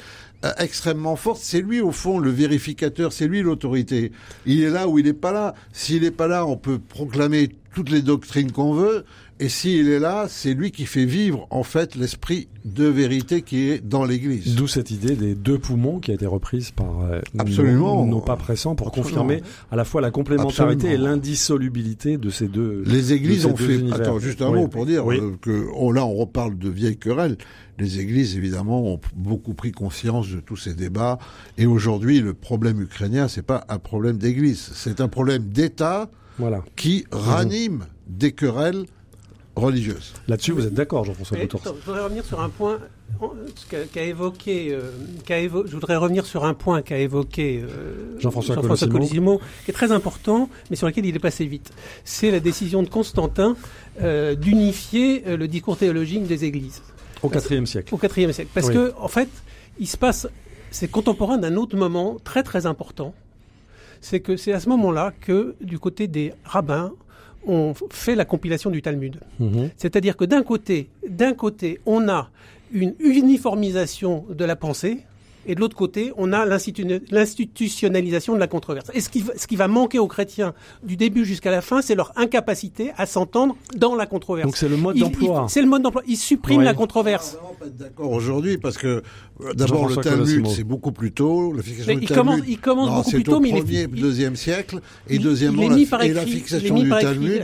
Euh, 0.45 0.51
extrêmement 0.59 1.15
forte. 1.15 1.41
C'est 1.41 1.61
lui, 1.61 1.81
au 1.81 1.93
fond, 1.93 2.19
le 2.19 2.31
vérificateur, 2.31 3.13
c'est 3.13 3.29
lui 3.29 3.43
l'autorité. 3.43 4.11
Il 4.45 4.61
est 4.61 4.71
là 4.71 4.89
ou 4.89 4.99
il 4.99 5.05
n'est 5.05 5.13
pas 5.13 5.31
là. 5.31 5.55
S'il 5.73 6.03
n'est 6.03 6.11
pas 6.11 6.27
là, 6.27 6.45
on 6.47 6.57
peut 6.57 6.81
proclamer 6.81 7.51
toutes 7.73 7.91
les 7.91 8.03
doctrines 8.03 8.51
qu'on 8.51 8.75
veut. 8.75 9.05
Et 9.43 9.49
s'il 9.49 9.89
est 9.89 9.99
là, 9.99 10.27
c'est 10.29 10.55
lui 10.55 10.71
qui 10.71 10.87
fait 10.87 11.05
vivre 11.05 11.49
en 11.51 11.65
fait 11.65 11.97
l'esprit 11.97 12.47
de 12.65 12.85
vérité 12.85 13.43
qui 13.43 13.71
est 13.71 13.85
dans 13.85 14.05
l'Église. 14.05 14.55
D'où 14.55 14.69
cette 14.69 14.93
idée 14.93 15.17
des 15.17 15.35
deux 15.35 15.59
poumons 15.59 15.99
qui 15.99 16.13
a 16.13 16.15
été 16.15 16.27
reprise 16.27 16.71
par 16.71 17.01
euh, 17.01 17.21
Absolument. 17.37 18.07
nos, 18.07 18.21
pas 18.21 18.37
pressants 18.37 18.77
pour 18.77 18.93
confirmer 18.93 19.43
à 19.73 19.75
la 19.75 19.85
fois 19.85 20.01
la 20.01 20.13
complémentarité 20.13 20.93
et 20.93 20.97
l'indissolubilité 20.97 22.19
de 22.19 22.31
ces 22.31 22.47
deux. 22.47 22.85
Les 22.87 23.15
Églises 23.15 23.45
ont 23.45 23.57
fait. 23.57 23.81
Attends, 23.93 24.21
juste 24.21 24.43
un 24.43 24.53
mot 24.53 24.69
pour 24.69 24.87
dire 24.87 25.11
euh, 25.11 25.37
que 25.43 25.67
oh, 25.75 25.91
là 25.91 26.07
on 26.07 26.15
reparle 26.15 26.57
de 26.57 26.69
vieilles 26.71 26.99
querelles. 26.99 27.37
Les 27.81 27.99
Églises 27.99 28.37
évidemment 28.37 28.85
ont 28.93 29.01
beaucoup 29.17 29.55
pris 29.55 29.73
conscience 29.73 30.31
de 30.31 30.39
tous 30.39 30.57
ces 30.57 30.75
débats 30.75 31.19
et 31.59 31.67
aujourd'hui 31.67 32.21
le 32.21 32.33
problème 32.33 32.81
ukrainien 32.81 33.27
c'est 33.27 33.43
pas 33.43 33.65
un 33.69 33.79
problème 33.81 34.19
d'Église, 34.19 34.71
c'est 34.73 35.01
un 35.01 35.09
problème 35.09 35.49
d'État 35.49 36.09
voilà. 36.39 36.63
qui 36.77 37.07
ranime 37.11 37.87
des 38.07 38.31
querelles 38.31 38.85
religieuse. 39.57 40.15
Là-dessus, 40.29 40.53
vous 40.53 40.67
êtes 40.67 40.75
d'accord, 40.75 41.05
Jean-François 41.05 41.39
Je 41.39 41.71
voudrais 41.85 42.03
revenir 42.03 42.25
sur 42.25 42.41
un 42.41 42.49
point 42.49 42.79
qu'a 43.93 44.03
évoqué. 44.03 44.73
Euh, 44.73 44.91
je 45.29 45.75
voudrais 45.75 45.97
revenir 45.97 46.25
sur 46.25 46.45
un 46.45 46.55
point 46.55 46.83
qu'a 46.83 46.99
évoqué 46.99 47.63
euh, 47.63 48.19
Jean-François 48.19 48.57
Colosimo, 48.57 49.41
qui 49.65 49.71
est 49.71 49.75
très 49.75 49.93
important, 49.93 50.49
mais 50.71 50.77
sur 50.77 50.87
lequel 50.87 51.07
il 51.07 51.15
est 51.15 51.21
passé 51.21 51.45
vite. 51.47 51.71
C'est 52.05 52.31
la 52.31 52.41
décision 52.41 52.83
de 52.83 52.89
Constantin 52.89 53.57
euh, 54.01 54.35
d'unifier 54.35 55.23
le 55.37 55.47
discours 55.49 55.77
théologique 55.77 56.27
des 56.27 56.45
Églises. 56.45 56.83
Au 57.23 57.31
IVe 57.31 57.67
siècle. 57.67 57.95
Au 57.95 57.99
IVe 57.99 58.33
siècle, 58.33 58.51
parce 58.55 58.71
que 58.71 58.93
en 58.99 59.09
fait, 59.09 59.29
il 59.79 59.87
se 59.87 59.97
passe, 59.97 60.27
c'est 60.71 60.91
contemporain 60.91 61.39
d'un 61.39 61.57
autre 61.57 61.77
moment 61.77 62.17
très 62.25 62.43
très 62.43 62.67
important. 62.67 63.15
C'est 64.01 64.19
que 64.21 64.37
c'est 64.37 64.53
à 64.53 64.59
ce 64.59 64.69
moment-là 64.71 65.13
que, 65.21 65.55
du 65.61 65.79
côté 65.79 66.09
des 66.09 66.33
rabbins, 66.43 66.93
on 67.47 67.75
fait 67.91 68.15
la 68.15 68.25
compilation 68.25 68.71
du 68.71 68.83
Talmud. 68.83 69.19
Mhm. 69.39 69.71
C'est-à-dire 69.77 70.17
que 70.17 70.25
d'un 70.25 70.43
côté, 70.43 70.89
d'un 71.09 71.35
côté, 71.35 71.81
on 71.87 72.09
a 72.09 72.31
une 72.73 72.95
uniformisation 73.01 74.25
de 74.31 74.45
la 74.45 74.57
pensée, 74.57 75.01
et 75.47 75.55
de 75.55 75.61
l'autre 75.61 75.77
côté, 75.77 76.13
on 76.17 76.33
a 76.33 76.45
l'institutionnalisation 76.47 78.35
de 78.35 78.39
la 78.39 78.47
controverse. 78.47 78.91
Et 78.95 79.01
ce 79.01 79.09
qui, 79.09 79.25
ce 79.37 79.47
qui 79.47 79.57
va 79.57 79.69
manquer 79.69 79.99
aux 79.99 80.07
chrétiens 80.07 80.55
du 80.83 80.97
début 80.97 81.25
jusqu'à 81.25 81.51
la 81.51 81.61
fin, 81.61 81.83
c'est 81.83 81.95
leur 81.95 82.13
incapacité 82.17 82.93
à 82.97 83.07
s'entendre 83.07 83.57
dans 83.77 83.95
la 83.95 84.07
controverse. 84.07 84.47
Donc 84.47 84.57
c'est 84.57 84.69
le 84.69 84.77
mode 84.77 84.97
d'emploi. 84.97 85.47
C'est 85.49 85.63
le 85.63 85.69
mode 85.69 85.83
d'emploi. 85.83 86.03
Ils 86.07 86.17
suppriment 86.17 86.63
la 86.63 86.75
controverse. 86.75 87.39
pas 87.59 87.67
d'accord 87.67 88.11
aujourd'hui 88.13 88.59
parce 88.59 88.79
que 88.79 89.03
euh, 89.41 89.55
d'abord 89.55 89.89
le 89.89 89.97
Talmud 89.97 90.47
c'est 90.49 90.65
beaucoup 90.65 90.93
plus 90.93 91.13
tôt. 91.13 91.53
La 91.53 91.63
fixation 91.63 91.95
du 91.95 92.03
il 92.03 92.09
Talmud. 92.09 92.25
Commence, 92.25 92.41
il 92.49 92.61
commence 92.61 92.91
beaucoup 92.91 93.11
plus 93.11 93.25
tôt, 93.25 93.41
mais 93.41 93.51
il 93.51 93.77
est 93.77 93.87
deuxième 93.87 94.37
siècle 94.37 94.81
et 95.09 95.19
deuxièmement 95.19 95.69
la, 95.69 96.05
et 96.05 96.13
la 96.13 96.27
fixation 96.27 96.75
du 96.79 96.89
Talmud. 96.89 97.43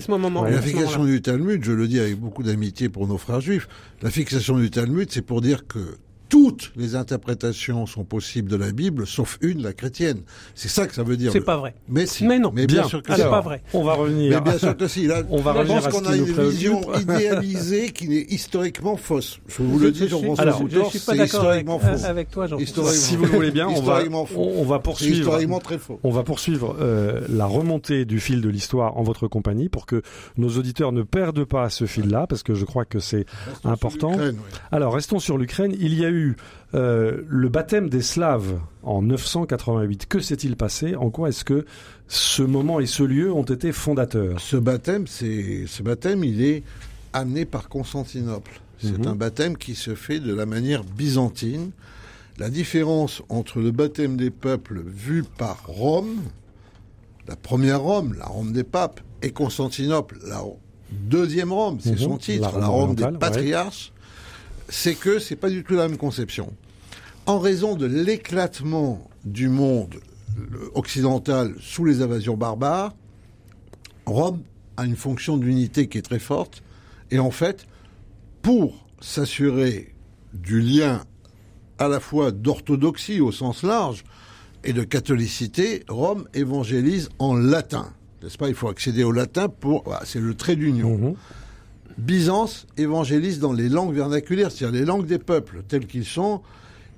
la 0.50 0.62
fixation 0.62 1.04
du 1.04 1.22
Talmud, 1.22 1.64
je 1.64 1.72
le 1.72 1.88
dis 1.88 1.98
avec 1.98 2.18
beaucoup 2.18 2.42
d'amitié 2.42 2.88
pour 2.88 3.06
nos 3.06 3.18
frères 3.18 3.40
juifs. 3.40 3.68
La 4.02 4.10
fixation 4.10 4.58
du 4.58 4.70
Talmud, 4.70 5.10
c'est 5.10 5.22
pour 5.22 5.40
dire 5.40 5.66
que 5.66 5.96
toutes 6.28 6.72
les 6.76 6.94
interprétations 6.94 7.86
sont 7.86 8.04
possibles 8.04 8.50
de 8.50 8.56
la 8.56 8.72
Bible, 8.72 9.06
sauf 9.06 9.38
une, 9.40 9.62
la 9.62 9.72
chrétienne. 9.72 10.22
C'est 10.54 10.68
ça 10.68 10.86
que 10.86 10.94
ça 10.94 11.02
veut 11.02 11.16
dire. 11.16 11.32
C'est 11.32 11.40
pas 11.40 11.56
vrai. 11.56 11.74
Mais 11.88 12.06
si. 12.06 12.24
Mais 12.24 12.38
non. 12.38 12.52
Mais 12.54 12.66
bien, 12.66 12.84
sûr 12.84 13.02
que 13.02 13.14
c'est 13.14 13.22
pas 13.22 13.40
vrai. 13.40 13.62
On 13.72 13.84
va 13.84 13.94
revenir. 13.94 14.30
Mais 14.30 14.50
bien 14.50 14.58
sûr 14.58 14.76
que 14.76 14.88
si. 14.88 15.06
Là, 15.06 15.22
on 15.30 15.40
va 15.40 15.64
je 15.64 15.68
pense 15.68 15.88
qu'on 15.88 16.04
a 16.06 16.16
une 16.16 16.24
vision 16.24 16.82
idéalisée 16.94 17.90
qui 17.90 18.16
est 18.16 18.30
historiquement 18.32 18.96
fausse. 18.96 19.40
Je 19.48 19.62
vous 19.62 19.78
le 19.78 19.90
dis, 19.90 20.08
Jean-François 20.08 20.42
Alors, 20.42 20.62
je 20.68 20.98
suis 20.98 20.98
pas 21.00 21.14
d'accord 21.14 21.48
avec, 21.48 21.66
avec, 22.04 22.30
toi, 22.30 22.46
jean 22.46 22.58
Si 22.58 23.16
vous 23.16 23.24
le 23.24 23.30
voulez 23.30 23.50
bien, 23.50 23.68
on 23.68 23.80
va, 23.80 24.00
on 24.36 24.64
va 24.64 24.78
poursuivre. 24.78 25.18
Historiquement 25.18 25.60
très 25.60 25.78
faux. 25.78 25.98
On 26.02 26.10
va 26.10 26.22
poursuivre 26.22 26.76
euh, 26.80 27.20
la 27.28 27.46
remontée 27.46 28.04
du 28.04 28.20
fil 28.20 28.40
de 28.40 28.48
l'histoire 28.48 28.96
en 28.96 29.02
votre 29.02 29.28
compagnie 29.28 29.68
pour 29.68 29.86
que 29.86 30.02
nos 30.36 30.50
auditeurs 30.58 30.92
ne 30.92 31.02
perdent 31.02 31.44
pas 31.44 31.70
ce 31.70 31.86
fil-là, 31.86 32.26
parce 32.26 32.42
que 32.42 32.54
je 32.54 32.64
crois 32.64 32.84
que 32.84 32.98
c'est 32.98 33.26
important. 33.64 34.12
Alors, 34.70 34.94
restons 34.94 35.18
sur 35.18 35.38
l'Ukraine. 35.38 35.74
Il 35.78 35.94
y 35.94 36.04
a 36.04 36.08
eu 36.08 36.17
euh, 36.74 37.22
le 37.28 37.48
baptême 37.48 37.88
des 37.88 38.02
Slaves 38.02 38.60
en 38.82 39.02
988. 39.02 40.06
Que 40.06 40.20
s'est-il 40.20 40.56
passé? 40.56 40.94
En 40.96 41.10
quoi 41.10 41.28
est-ce 41.28 41.44
que 41.44 41.64
ce 42.08 42.42
moment 42.42 42.80
et 42.80 42.86
ce 42.86 43.02
lieu 43.02 43.32
ont 43.32 43.42
été 43.42 43.72
fondateurs? 43.72 44.40
Ce 44.40 44.56
baptême, 44.56 45.06
c'est 45.06 45.66
ce 45.66 45.82
baptême, 45.82 46.24
il 46.24 46.42
est 46.42 46.62
amené 47.12 47.44
par 47.44 47.68
Constantinople. 47.68 48.60
C'est 48.80 48.98
mhm. 48.98 49.08
un 49.08 49.14
baptême 49.14 49.56
qui 49.56 49.74
se 49.74 49.94
fait 49.94 50.20
de 50.20 50.34
la 50.34 50.46
manière 50.46 50.84
byzantine. 50.84 51.70
La 52.38 52.50
différence 52.50 53.22
entre 53.28 53.60
le 53.60 53.72
baptême 53.72 54.16
des 54.16 54.30
peuples 54.30 54.80
vu 54.86 55.24
par 55.24 55.66
Rome, 55.66 56.18
la 57.26 57.34
première 57.34 57.80
Rome, 57.80 58.14
la 58.16 58.26
Rome 58.26 58.52
des 58.52 58.62
papes, 58.62 59.00
et 59.22 59.32
Constantinople, 59.32 60.18
la 60.26 60.42
deuxième 60.92 61.52
Rome, 61.52 61.78
c'est 61.80 61.92
mhm. 61.92 61.98
son 61.98 62.16
titre, 62.18 62.58
la 62.58 62.66
Rome, 62.66 62.94
des 62.94 63.06
patriarches, 63.18 63.92
c'est 64.68 64.94
que 64.94 65.18
c'est 65.18 65.36
pas 65.36 65.50
du 65.50 65.64
tout 65.64 65.74
la 65.74 65.88
même 65.88 65.98
conception. 65.98 66.52
En 67.26 67.38
raison 67.38 67.74
de 67.74 67.86
l'éclatement 67.86 69.08
du 69.24 69.48
monde 69.48 69.96
occidental 70.74 71.54
sous 71.60 71.84
les 71.84 72.02
invasions 72.02 72.36
barbares, 72.36 72.94
Rome 74.06 74.42
a 74.76 74.84
une 74.84 74.96
fonction 74.96 75.36
d'unité 75.36 75.88
qui 75.88 75.98
est 75.98 76.02
très 76.02 76.18
forte. 76.18 76.62
Et 77.10 77.18
en 77.18 77.30
fait, 77.30 77.66
pour 78.42 78.86
s'assurer 79.00 79.94
du 80.32 80.60
lien 80.60 81.02
à 81.78 81.88
la 81.88 82.00
fois 82.00 82.30
d'orthodoxie 82.30 83.20
au 83.20 83.32
sens 83.32 83.62
large 83.62 84.04
et 84.64 84.72
de 84.72 84.82
catholicité, 84.82 85.84
Rome 85.88 86.26
évangélise 86.34 87.08
en 87.18 87.34
latin. 87.34 87.92
N'est-ce 88.22 88.38
pas? 88.38 88.48
Il 88.48 88.54
faut 88.54 88.68
accéder 88.68 89.04
au 89.04 89.12
latin 89.12 89.48
pour. 89.48 89.84
c'est 90.04 90.20
le 90.20 90.34
trait 90.34 90.56
d'union. 90.56 90.96
Mhm. 90.96 91.14
Byzance 91.98 92.66
évangélise 92.76 93.40
dans 93.40 93.52
les 93.52 93.68
langues 93.68 93.94
vernaculaires, 93.94 94.52
c'est-à-dire 94.52 94.80
les 94.80 94.86
langues 94.86 95.06
des 95.06 95.18
peuples 95.18 95.62
tels 95.66 95.86
qu'ils 95.86 96.04
sont. 96.04 96.40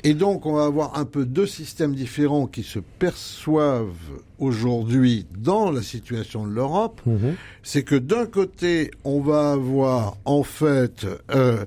Et 0.04 0.14
donc, 0.14 0.46
on 0.46 0.54
va 0.54 0.64
avoir 0.64 0.98
un 0.98 1.04
peu 1.04 1.24
deux 1.24 1.46
systèmes 1.46 1.94
différents 1.94 2.46
qui 2.46 2.62
se 2.62 2.78
perçoivent 2.78 3.88
aujourd'hui 4.38 5.26
dans 5.36 5.70
la 5.70 5.82
situation 5.82 6.46
de 6.46 6.52
l'Europe. 6.52 7.00
Mhm. 7.06 7.34
C'est 7.62 7.82
que 7.82 7.96
d'un 7.96 8.26
côté, 8.26 8.90
on 9.04 9.20
va 9.20 9.52
avoir 9.52 10.16
en 10.24 10.42
fait 10.42 11.06
euh, 11.34 11.64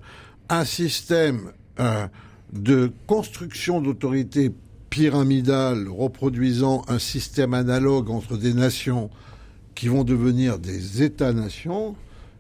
un 0.50 0.66
système 0.66 1.52
euh, 1.80 2.08
de 2.54 2.92
construction 3.08 3.82
d'autorité 3.82 4.52
pyramidale 4.90 5.88
reproduisant 5.88 6.84
un 6.88 7.00
système 7.00 7.56
analogue 7.56 8.12
entre 8.12 8.38
des 8.38 8.54
nations 8.54 9.10
qui 9.74 9.88
vont 9.88 10.04
devenir 10.04 10.60
des 10.60 11.02
États-nations 11.02 11.96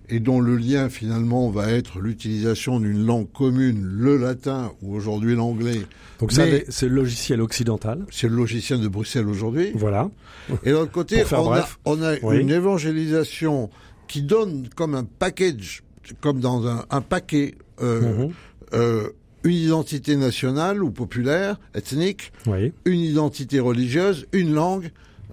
et 0.10 0.20
dont 0.20 0.40
le 0.40 0.58
lien 0.58 0.90
finalement 0.90 1.50
va 1.50 1.72
être 1.72 2.00
l'utilisation 2.00 2.80
d'une 2.80 3.06
langue 3.06 3.32
commune, 3.32 3.84
le 3.84 4.18
latin 4.18 4.72
ou 4.82 4.96
aujourd'hui 4.96 5.36
l'anglais. 5.36 5.82
Donc 6.20 6.32
ça, 6.32 6.44
c'est 6.70 6.88
le 6.88 6.96
logiciel 6.96 7.42
occidental. 7.42 8.06
C'est 8.12 8.28
le 8.28 8.36
logiciel 8.36 8.82
de 8.82 8.88
Bruxelles 8.88 9.28
aujourd'hui. 9.28 9.72
Voilà. 9.76 10.10
Et 10.64 10.70
de 10.70 10.76
l'autre 10.76 10.92
côté, 10.92 11.24
on 11.86 12.02
a, 12.02 12.16
une 12.36 12.50
évangélisation 12.50 13.70
qui 14.08 14.22
donne 14.22 14.68
comme 14.76 14.96
un 14.96 15.06
package, 15.06 15.84
comme 16.22 16.40
dans 16.40 16.68
un, 16.68 17.02
paquet, 17.02 17.56
euh, 17.82 18.28
mhm. 18.28 18.34
euh, 18.74 19.10
une 19.44 19.56
identité 19.56 20.16
nationale 20.16 20.84
ou 20.84 20.92
populaire, 20.92 21.60
ethnique, 21.74 22.32
une 22.86 23.00
identité 23.00 23.60
religieuse, 23.60 24.28
une 24.34 24.54
langue, 24.54 24.92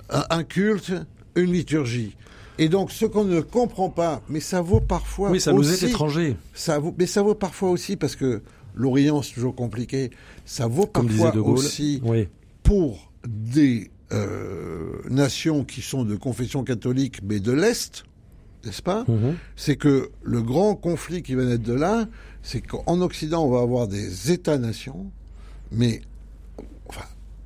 un 0.08 0.42
culte, 0.44 0.92
une 1.36 1.52
liturgie. 1.52 2.16
Et 2.60 2.68
donc, 2.68 2.92
ce 2.92 3.06
qu'on 3.06 3.24
ne 3.24 3.40
comprend 3.40 3.88
pas, 3.88 4.20
mais 4.28 4.38
ça 4.38 4.60
vaut 4.60 4.80
parfois. 4.80 5.30
Oui, 5.30 5.40
ça 5.40 5.52
nous 5.52 5.72
est 5.72 5.88
étranger. 5.88 6.36
Ça 6.52 6.78
vaut, 6.78 6.94
mais 6.98 7.06
ça 7.06 7.22
vaut 7.22 7.34
parfois 7.34 7.70
aussi 7.70 7.96
parce 7.96 8.16
que 8.16 8.42
l'Orient 8.74 9.22
c'est 9.22 9.32
toujours 9.32 9.56
compliqué. 9.56 10.10
Ça 10.44 10.66
vaut 10.66 10.86
parfois 10.86 11.34
aussi 11.34 12.02
pour 12.62 13.10
des 13.26 13.90
euh, 14.12 14.92
nations 15.08 15.64
qui 15.64 15.80
sont 15.80 16.04
de 16.04 16.16
confession 16.16 16.62
catholique, 16.62 17.20
mais 17.22 17.40
de 17.40 17.52
l'est, 17.52 18.04
n'est-ce 18.66 18.82
pas? 18.82 19.04
Mhm. 19.08 19.36
C'est 19.56 19.76
que 19.76 20.10
le 20.22 20.42
grand 20.42 20.74
conflit 20.74 21.22
qui 21.22 21.34
va 21.34 21.44
naître 21.44 21.64
de 21.64 21.72
là, 21.72 22.08
c'est 22.42 22.60
qu'en 22.60 23.00
Occident, 23.00 23.42
on 23.42 23.50
va 23.50 23.60
avoir 23.60 23.88
des 23.88 24.32
États-nations, 24.32 25.10
mais 25.72 26.02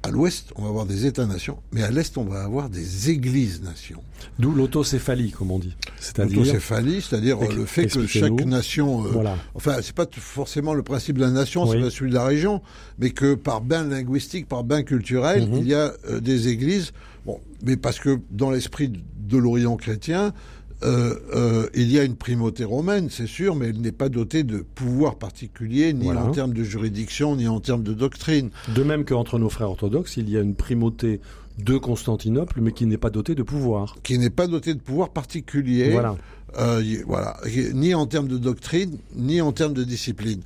à 0.05 0.11
l'ouest, 0.11 0.53
on 0.57 0.63
va 0.63 0.69
avoir 0.69 0.85
des 0.85 1.07
États-nations, 1.07 1.59
mais 1.73 1.83
à 1.83 1.91
l'est, 1.91 2.19
on 2.19 2.25
va 2.25 2.43
avoir 2.43 2.69
des 2.69 3.11
églises-nations. 3.11 4.03
D'où 4.39 4.53
l'autocéphalie, 4.53 5.31
comme 5.31 5.51
on 5.51 5.59
dit. 5.59 5.75
C'est-à-dire 5.99 6.41
l'autocéphalie, 6.41 7.01
c'est-à-dire 7.01 7.39
le 7.41 7.65
fait 7.65 7.87
que 7.87 8.07
chaque 8.07 8.45
nation, 8.45 9.07
euh, 9.07 9.09
voilà. 9.09 9.37
enfin, 9.55 9.77
c'est 9.81 9.95
pas 9.95 10.07
forcément 10.13 10.75
le 10.75 10.83
principe 10.83 11.17
de 11.17 11.23
la 11.23 11.31
nation, 11.31 11.67
c'est 11.67 11.91
celui 11.91 12.11
de 12.11 12.17
la 12.17 12.25
région, 12.25 12.61
mais 12.99 13.11
que 13.11 13.35
par 13.35 13.63
bain 13.63 13.85
linguistique, 13.85 14.47
par 14.47 14.63
bain 14.63 14.83
culturel, 14.83 15.49
mhm. 15.49 15.57
il 15.57 15.69
y 15.69 15.75
a 15.75 15.95
euh, 16.11 16.21
des 16.21 16.49
églises. 16.49 16.93
Bon, 17.25 17.41
mais 17.65 17.79
parce 17.79 17.99
que 17.99 18.21
dans 18.31 18.51
l'esprit 18.51 18.93
de 19.17 19.39
l'Orient 19.39 19.77
chrétien, 19.77 20.35
euh, 20.83 21.15
euh, 21.35 21.69
il 21.75 21.91
y 21.91 21.99
a 21.99 22.05
une 22.05 22.17
primauté 22.17 22.65
romaine, 22.65 23.09
c'est 23.11 23.27
sûr, 23.27 23.55
mais 23.55 23.69
elle 23.69 23.81
n'est 23.81 23.93
pas 23.93 24.09
dotée 24.09 24.43
de 24.43 24.59
pouvoir 24.59 25.17
particulier, 25.17 25.93
ni 25.93 26.11
en 26.11 26.31
termes 26.31 26.53
de 26.53 26.63
juridiction, 26.63 27.37
ni 27.37 27.49
en 27.49 27.61
termes 27.61 27.83
de 27.83 27.95
doctrine. 27.95 28.51
De 28.75 28.83
même 28.83 29.05
qu'entre 29.05 29.39
nos 29.39 29.49
frères 29.49 29.71
orthodoxes, 29.71 30.17
il 30.17 30.29
y 30.29 30.37
a 30.37 30.41
une 30.41 30.55
primauté 30.55 31.21
de 31.59 31.79
Constantinople, 31.79 32.61
mais 32.61 32.73
qui 32.73 32.87
n'est 32.87 32.99
pas 32.99 33.11
dotée 33.11 33.35
de 33.35 33.43
pouvoir. 33.43 33.97
Qui 34.03 34.19
n'est 34.19 34.31
pas 34.31 34.47
dotée 34.47 34.75
de 34.75 34.81
pouvoir 34.81 35.11
particulier. 35.11 35.91
Voilà. 35.91 36.17
Euh, 36.59 36.83
voilà. 37.07 37.37
Ni 37.73 37.95
en 37.95 38.07
termes 38.07 38.29
de 38.29 38.39
doctrine, 38.39 38.99
ni 39.15 39.41
en 39.41 39.53
termes 39.53 39.75
de 39.75 39.85
discipline. 39.85 40.43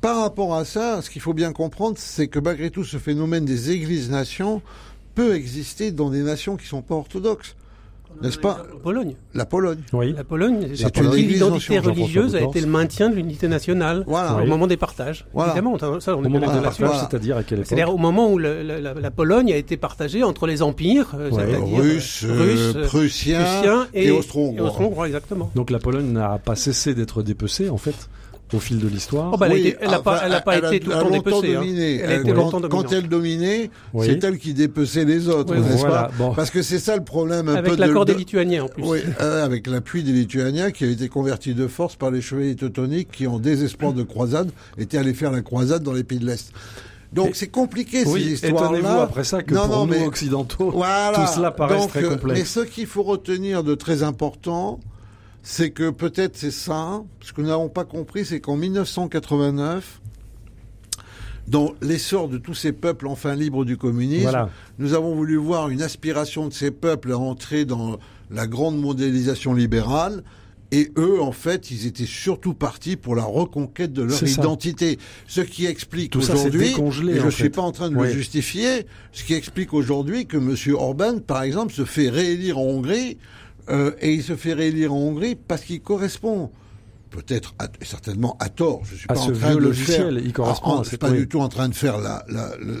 Par 0.00 0.20
rapport 0.20 0.54
à 0.54 0.64
ça, 0.64 1.02
ce 1.02 1.10
qu'il 1.10 1.22
faut 1.22 1.34
bien 1.34 1.52
comprendre, 1.52 1.96
c'est 1.98 2.28
que 2.28 2.38
malgré 2.38 2.70
tout, 2.70 2.84
ce 2.84 2.96
phénomène 2.96 3.44
des 3.44 3.70
églises-nations 3.70 4.62
peut 5.14 5.34
exister 5.34 5.92
dans 5.92 6.10
des 6.10 6.22
nations 6.22 6.56
qui 6.56 6.64
ne 6.64 6.68
sont 6.68 6.82
pas 6.82 6.94
orthodoxes 6.94 7.54
n'est-ce 8.20 8.38
pas 8.38 8.58
La 8.72 8.78
Pologne. 8.78 9.14
La 9.34 9.44
Pologne. 9.44 9.80
Oui. 9.92 10.12
La 10.16 10.24
Pologne, 10.24 10.66
l'identité 10.66 11.78
religieuse 11.78 12.36
a 12.36 12.40
été 12.40 12.60
le 12.60 12.66
maintien 12.66 13.10
de 13.10 13.14
l'unité 13.14 13.48
nationale 13.48 14.04
au 14.06 14.46
moment 14.46 14.66
des 14.66 14.76
partages. 14.76 15.26
Évidemment, 15.36 15.78
ça, 15.78 16.16
on 16.16 16.24
est 16.24 16.28
bien 16.28 16.40
c'est-à-dire 16.72 17.36
à 17.36 17.42
quelle 17.42 17.58
époque 17.58 17.68
C'est-à-dire 17.68 17.94
au 17.94 17.98
moment 17.98 18.30
où 18.30 18.38
la, 18.38 19.10
Pologne 19.10 19.52
a 19.52 19.56
été 19.56 19.76
partagée 19.76 20.22
entre 20.22 20.46
les 20.46 20.62
empires, 20.62 21.08
euh, 21.14 21.30
c'est-à-dire 21.30 21.60
Russes, 21.64 22.24
euh, 22.24 22.86
Prussiens, 22.86 23.86
et, 23.92 24.06
et 24.06 24.10
Austro-Hongrois. 24.10 25.06
exactement. 25.06 25.50
Donc 25.54 25.70
la 25.70 25.78
Pologne 25.78 26.12
n'a 26.12 26.38
pas 26.38 26.56
cessé 26.56 26.94
d'être 26.94 27.22
dépecée, 27.22 27.68
en 27.68 27.76
fait 27.76 28.08
au 28.54 28.60
fil 28.60 28.78
de 28.78 28.88
l'histoire. 28.88 29.30
Oh, 29.32 29.36
bah, 29.36 29.48
elle 29.50 29.90
n'a 29.90 30.00
pas, 30.00 30.58
été 30.58 30.80
tout 30.80 30.90
le 30.90 30.96
temps 30.96 31.10
dépecée. 31.10 31.56
Hein. 31.56 32.68
quand, 32.68 32.92
elle 32.92 33.08
dominait, 33.08 33.70
c'est 34.00 34.22
elle 34.24 34.38
qui 34.38 34.54
dépeçait 34.54 35.04
les 35.04 35.28
autres, 35.28 35.54
n'est-ce 35.54 35.82
pas 35.84 36.10
Parce 36.34 36.50
que 36.50 36.62
c'est 36.62 36.78
ça 36.78 36.96
le 36.96 37.04
problème 37.04 37.48
un 37.48 37.56
avec 37.56 37.78
l'accord 37.78 38.04
des 38.04 38.14
Lituaniens 38.14 38.64
en 38.64 38.68
plus. 38.68 38.84
Oui, 38.84 38.98
euh, 39.20 39.44
avec 39.44 39.66
l'appui 39.66 40.02
des 40.02 40.12
Lituaniens 40.12 40.70
qui 40.70 40.84
a 40.84 40.88
été 40.88 41.08
converti 41.08 41.54
de 41.54 41.66
force 41.66 41.96
par 41.96 42.10
les 42.10 42.20
chevaliers 42.20 42.56
teutoniques 42.56 43.10
qui, 43.12 43.26
en 43.26 43.38
désespoir 43.38 43.92
de 43.92 44.02
croisade, 44.02 44.50
étaient 44.78 44.98
allés 44.98 45.14
faire 45.14 45.30
la 45.30 45.42
croisade 45.42 45.82
dans 45.82 45.92
les 45.92 46.04
pays 46.04 46.18
de 46.18 46.26
l'Est. 46.26 46.52
Donc 47.12 47.32
c'est 47.34 47.48
compliqué 47.48 48.04
oui, 48.06 48.22
ces 48.36 48.46
histoires-là. 48.46 49.02
après 49.02 49.24
ça 49.24 49.42
que 49.42 49.54
pour 49.54 49.86
nous 49.86 50.04
occidentaux, 50.04 50.72
tout 50.72 51.26
cela 51.34 51.50
paraît 51.50 51.86
très 51.86 52.02
complexe. 52.02 52.38
Mais 52.38 52.44
ce 52.44 52.60
qu'il 52.60 52.86
faut 52.86 53.02
retenir 53.02 53.62
de 53.62 53.74
très 53.74 54.02
important, 54.02 54.80
c'est 55.42 55.70
que 55.70 55.90
peut-être 55.90 56.36
c'est 56.36 56.52
ça, 56.52 57.02
ce 57.20 57.32
que 57.32 57.40
nous 57.40 57.48
n'avons 57.48 57.68
pas 57.68 57.84
compris, 57.84 58.24
c'est 58.24 58.40
qu'en 58.40 58.56
1989, 58.56 60.00
dans 61.48 61.72
l'essor 61.82 62.28
de 62.28 62.38
tous 62.38 62.54
ces 62.54 62.72
peuples 62.72 63.08
enfin 63.08 63.34
libres 63.34 63.64
du 63.64 63.76
communisme, 63.76 64.48
nous 64.78 64.94
avons 64.94 65.14
voulu 65.14 65.36
voir 65.36 65.68
une 65.68 65.82
aspiration 65.82 66.46
de 66.46 66.52
ces 66.52 66.70
peuples 66.70 67.12
à 67.12 67.18
entrer 67.18 67.64
dans 67.64 67.98
la 68.30 68.46
grande 68.46 68.80
mondialisation 68.80 69.52
libérale. 69.52 70.22
Et 70.74 70.90
eux, 70.96 71.20
en 71.20 71.32
fait, 71.32 71.70
ils 71.70 71.86
étaient 71.86 72.06
surtout 72.06 72.54
partis 72.54 72.96
pour 72.96 73.14
la 73.14 73.24
reconquête 73.24 73.92
de 73.92 74.04
leur 74.04 74.22
identité. 74.22 74.98
Ce 75.26 75.42
qui 75.42 75.66
explique 75.66 76.16
aujourd'hui, 76.16 76.68
et 76.68 77.20
je 77.20 77.26
ne 77.26 77.30
suis 77.30 77.50
pas 77.50 77.60
en 77.60 77.72
train 77.72 77.90
de 77.90 77.94
le 77.94 78.06
justifier, 78.06 78.86
ce 79.10 79.22
qui 79.22 79.34
explique 79.34 79.74
aujourd'hui 79.74 80.26
que 80.26 80.38
M. 80.38 80.56
Orban, 80.74 81.18
par 81.18 81.42
exemple, 81.42 81.74
se 81.74 81.84
fait 81.84 82.08
réélire 82.08 82.56
en 82.58 82.62
Hongrie 82.62 83.18
euh, 83.68 83.92
et 84.00 84.12
il 84.12 84.22
se 84.22 84.36
fait 84.36 84.52
réélire 84.52 84.92
en 84.92 84.98
Hongrie 84.98 85.36
parce 85.36 85.62
qu'il 85.62 85.80
correspond 85.80 86.50
peut-être 87.12 87.54
certainement 87.82 88.36
à 88.40 88.48
tort. 88.48 88.82
Je 88.84 88.96
suis 88.96 89.06
pas 89.06 89.18
en 89.18 89.30
train 89.32 89.54
de 89.56 89.72
faire. 89.72 90.10
Il 90.10 90.32
correspond. 90.32 90.82
suis 90.82 90.96
pas 90.96 91.10
du 91.10 91.28
tout 91.28 91.40
en 91.40 91.48
train 91.48 91.68
de 91.68 91.74
faire 91.74 91.98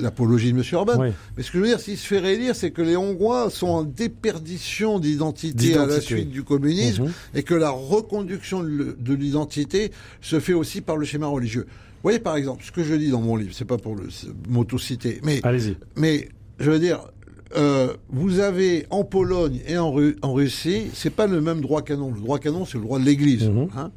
l'apologie 0.00 0.52
de 0.52 0.58
M. 0.58 0.64
Orban. 0.72 0.98
Mais 1.36 1.42
ce 1.42 1.50
que 1.50 1.58
je 1.58 1.62
veux 1.62 1.68
dire, 1.68 1.80
s'il 1.80 1.98
se 1.98 2.06
fait 2.06 2.18
réélire, 2.18 2.56
c'est 2.56 2.70
que 2.70 2.82
les 2.82 2.96
Hongrois 2.96 3.50
sont 3.50 3.68
en 3.68 3.82
déperdition 3.84 4.98
d'identité 4.98 5.76
à 5.76 5.86
la 5.86 6.00
suite 6.00 6.30
du 6.30 6.42
communisme 6.42 7.04
mhm. 7.04 7.12
et 7.34 7.42
que 7.42 7.54
la 7.54 7.70
reconduction 7.70 8.62
de 8.62 9.14
l'identité 9.14 9.92
se 10.20 10.40
fait 10.40 10.54
aussi 10.54 10.80
par 10.80 10.96
le 10.96 11.04
schéma 11.04 11.26
religieux. 11.26 11.66
Vous 11.68 12.08
voyez, 12.08 12.18
par 12.18 12.34
exemple, 12.34 12.64
ce 12.64 12.72
que 12.72 12.82
je 12.82 12.94
dis 12.94 13.10
dans 13.10 13.20
mon 13.20 13.36
livre, 13.36 13.52
c'est 13.54 13.64
pas 13.64 13.78
pour 13.78 13.94
le 13.94 14.08
m'auto-citer, 14.48 15.20
mais, 15.22 15.40
mais 15.94 16.28
je 16.58 16.70
veux 16.70 16.80
dire, 16.80 17.12
euh, 17.56 17.94
vous 18.08 18.40
avez 18.40 18.86
en 18.90 19.04
Pologne 19.04 19.60
et 19.66 19.78
en, 19.78 19.94
en 20.22 20.32
Russie, 20.32 20.86
c'est 20.94 21.10
pas 21.10 21.26
le 21.26 21.40
même 21.40 21.60
droit 21.60 21.82
canon. 21.82 22.12
Le 22.12 22.20
droit 22.20 22.38
canon, 22.38 22.64
c'est 22.64 22.78
le 22.78 22.84
droit 22.84 22.98
de 22.98 23.04
l'Église, 23.04 23.48
mhm. 23.48 23.68
hein 23.76 23.90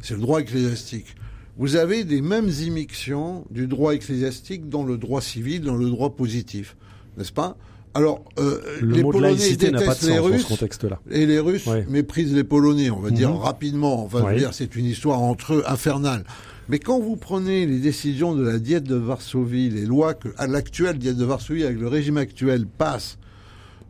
c'est 0.00 0.14
le 0.14 0.20
droit 0.20 0.40
ecclésiastique. 0.40 1.14
Vous 1.58 1.76
avez 1.76 2.04
des 2.04 2.22
mêmes 2.22 2.48
immixtions 2.48 3.44
du 3.50 3.66
droit 3.66 3.94
ecclésiastique 3.94 4.68
dans 4.68 4.84
le 4.84 4.96
droit 4.96 5.20
civil, 5.20 5.62
dans 5.62 5.76
le 5.76 5.88
droit 5.90 6.10
positif, 6.10 6.76
n'est-ce 7.16 7.32
pas? 7.32 7.56
Alors, 7.94 8.24
euh, 8.38 8.58
les 8.80 9.02
Polonais 9.02 9.56
détestent 9.56 10.08
les 10.08 10.18
Russes, 10.18 10.44
contexte-là. 10.44 10.98
et 11.10 11.26
les 11.26 11.38
Russes 11.38 11.68
méprisent 11.88 12.34
les 12.34 12.44
Polonais. 12.44 12.90
On 12.90 13.00
va 13.00 13.10
dire 13.10 13.30
mhm. 13.30 13.36
rapidement. 13.36 14.02
Enfin, 14.04 14.34
dire, 14.34 14.54
c'est 14.54 14.76
une 14.76 14.86
histoire 14.86 15.20
entre 15.20 15.54
eux 15.54 15.64
infernale. 15.66 16.24
Mais 16.68 16.78
quand 16.78 17.00
vous 17.00 17.16
prenez 17.16 17.66
les 17.66 17.78
décisions 17.78 18.34
de 18.34 18.42
la 18.44 18.58
diète 18.58 18.84
de 18.84 18.94
Varsovie, 18.94 19.68
les 19.68 19.84
lois 19.84 20.14
que 20.14 20.28
l'actuelle 20.46 20.98
diète 20.98 21.16
de 21.16 21.24
Varsovie, 21.24 21.64
avec 21.64 21.78
le 21.78 21.88
régime 21.88 22.16
actuel, 22.16 22.66
passent 22.66 23.18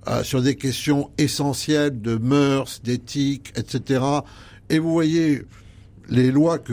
euh, 0.08 0.22
sur 0.22 0.42
des 0.42 0.56
questions 0.56 1.11
essentielles 1.18 2.00
de 2.00 2.16
mœurs, 2.16 2.80
d'éthique, 2.82 3.52
etc., 3.56 4.02
et 4.70 4.78
vous 4.78 4.92
voyez 4.92 5.42
les 6.08 6.30
lois 6.30 6.58
que 6.58 6.72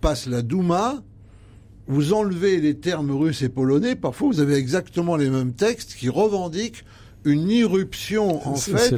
passe 0.00 0.26
la 0.26 0.42
Douma, 0.42 1.02
vous 1.86 2.12
enlevez 2.12 2.60
les 2.60 2.76
termes 2.76 3.10
russes 3.10 3.40
et 3.40 3.48
polonais, 3.48 3.96
parfois 3.96 4.28
vous 4.28 4.40
avez 4.40 4.54
exactement 4.54 5.16
les 5.16 5.30
mêmes 5.30 5.54
textes 5.54 5.94
qui 5.94 6.10
revendiquent 6.10 6.84
une 7.28 7.50
irruption 7.50 8.46
en 8.46 8.56
fait 8.56 8.94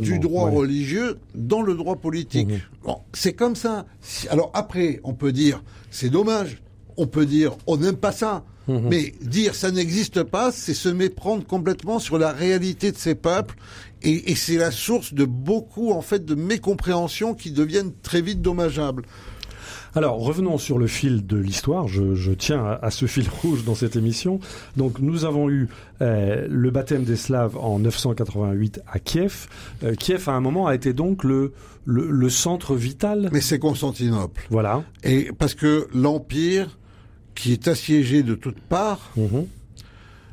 du 0.00 0.18
droit 0.18 0.50
religieux 0.50 1.18
dans 1.34 1.62
le 1.62 1.74
droit 1.74 1.96
politique. 1.96 2.48
Mhm. 2.48 2.60
Bon, 2.84 2.98
c'est 3.12 3.32
comme 3.32 3.56
ça. 3.56 3.86
Alors 4.30 4.50
après, 4.54 5.00
on 5.04 5.14
peut 5.14 5.32
dire 5.32 5.62
c'est 5.90 6.10
dommage. 6.10 6.62
On 6.96 7.06
peut 7.06 7.26
dire 7.26 7.56
on 7.66 7.78
n'aime 7.78 7.96
pas 7.96 8.12
ça. 8.12 8.44
Mhm. 8.68 8.88
Mais 8.90 9.14
dire 9.22 9.54
ça 9.54 9.70
n'existe 9.70 10.22
pas, 10.22 10.52
c'est 10.52 10.74
se 10.74 10.88
méprendre 10.88 11.44
complètement 11.44 11.98
sur 11.98 12.18
la 12.18 12.30
réalité 12.30 12.92
de 12.92 12.96
ces 12.96 13.16
peuples, 13.16 13.56
et, 14.02 14.30
et 14.30 14.34
c'est 14.36 14.56
la 14.56 14.70
source 14.70 15.14
de 15.14 15.24
beaucoup 15.24 15.90
en 15.90 16.00
fait 16.00 16.24
de 16.24 16.36
mécompréhensions 16.36 17.34
qui 17.34 17.50
deviennent 17.50 17.92
très 18.02 18.22
vite 18.22 18.40
dommageables. 18.40 19.04
Alors 19.94 20.18
revenons 20.18 20.56
sur 20.56 20.78
le 20.78 20.86
fil 20.86 21.26
de 21.26 21.36
l'histoire. 21.36 21.86
Je, 21.86 22.32
tiens 22.32 22.78
à, 22.80 22.90
ce 22.90 23.06
fil 23.06 23.28
rouge 23.42 23.64
dans 23.64 23.74
cette 23.74 23.96
émission. 23.96 24.40
Donc 24.76 24.98
nous 25.00 25.24
avons 25.24 25.50
eu 25.50 25.68
euh, 26.00 26.46
le 26.48 26.70
baptême 26.70 27.04
des 27.04 27.16
Slaves 27.16 27.56
en 27.58 27.78
988 27.78 28.80
à 28.90 28.98
Kiev. 28.98 29.48
Euh, 29.84 29.94
Kiev 29.94 30.28
à 30.28 30.32
un 30.32 30.40
moment 30.40 30.66
a 30.66 30.74
été 30.74 30.92
donc 30.92 31.24
le, 31.24 31.52
le, 31.84 32.30
centre 32.30 32.74
vital. 32.74 33.28
Mais 33.32 33.40
c'est 33.40 33.58
Constantinople. 33.58 34.46
Voilà. 34.50 34.82
Et 35.04 35.30
parce 35.38 35.54
que 35.54 35.88
l'empire 35.94 36.78
qui 37.34 37.52
est 37.52 37.68
assiégé 37.68 38.22
de 38.22 38.34
toutes 38.34 38.60
parts. 38.60 39.10
Mhm. 39.16 39.46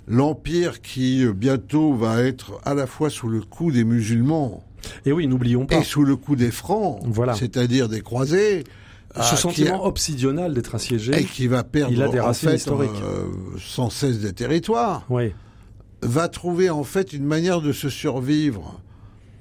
L'empire 0.08 0.82
qui 0.82 1.24
euh, 1.24 1.34
bientôt 1.34 1.94
va 1.94 2.24
être 2.24 2.60
à 2.64 2.74
la 2.74 2.88
fois 2.88 3.10
sous 3.10 3.28
le 3.28 3.42
coup 3.42 3.72
des 3.72 3.84
musulmans 3.84 4.64
et 5.06 5.12
oui, 5.12 5.28
n'oublions 5.28 5.66
pas. 5.66 5.78
Et 5.78 5.84
sous 5.84 6.04
le 6.04 6.16
coup 6.16 6.36
des 6.36 6.52
francs, 6.52 7.02
voilà. 7.06 7.34
c'est-à-dire 7.36 7.90
des 7.90 8.02
croisés, 8.02 8.64
ce 9.16 9.22
ah, 9.22 9.36
sentiment 9.36 9.86
obsidional 9.86 10.54
d'être 10.54 10.76
assiégé. 10.76 11.20
Et 11.20 11.26
qui 11.26 11.48
va 11.48 11.64
perdre 11.64 11.92
il 11.92 12.02
a 12.02 12.10
des 12.10 12.20
racines 12.20 12.52
historiques. 12.52 12.92
Euh, 13.04 13.26
sans 13.58 13.90
cesse 13.90 14.20
des 14.20 14.34
territoires. 14.34 15.06
Oui. 15.10 15.34
Va 16.02 16.30
trouver 16.30 16.70
en 16.70 16.84
fait 16.84 17.12
une 17.14 17.26
manière 17.26 17.62
de 17.62 17.74
se 17.74 17.90
survivre 17.90 18.80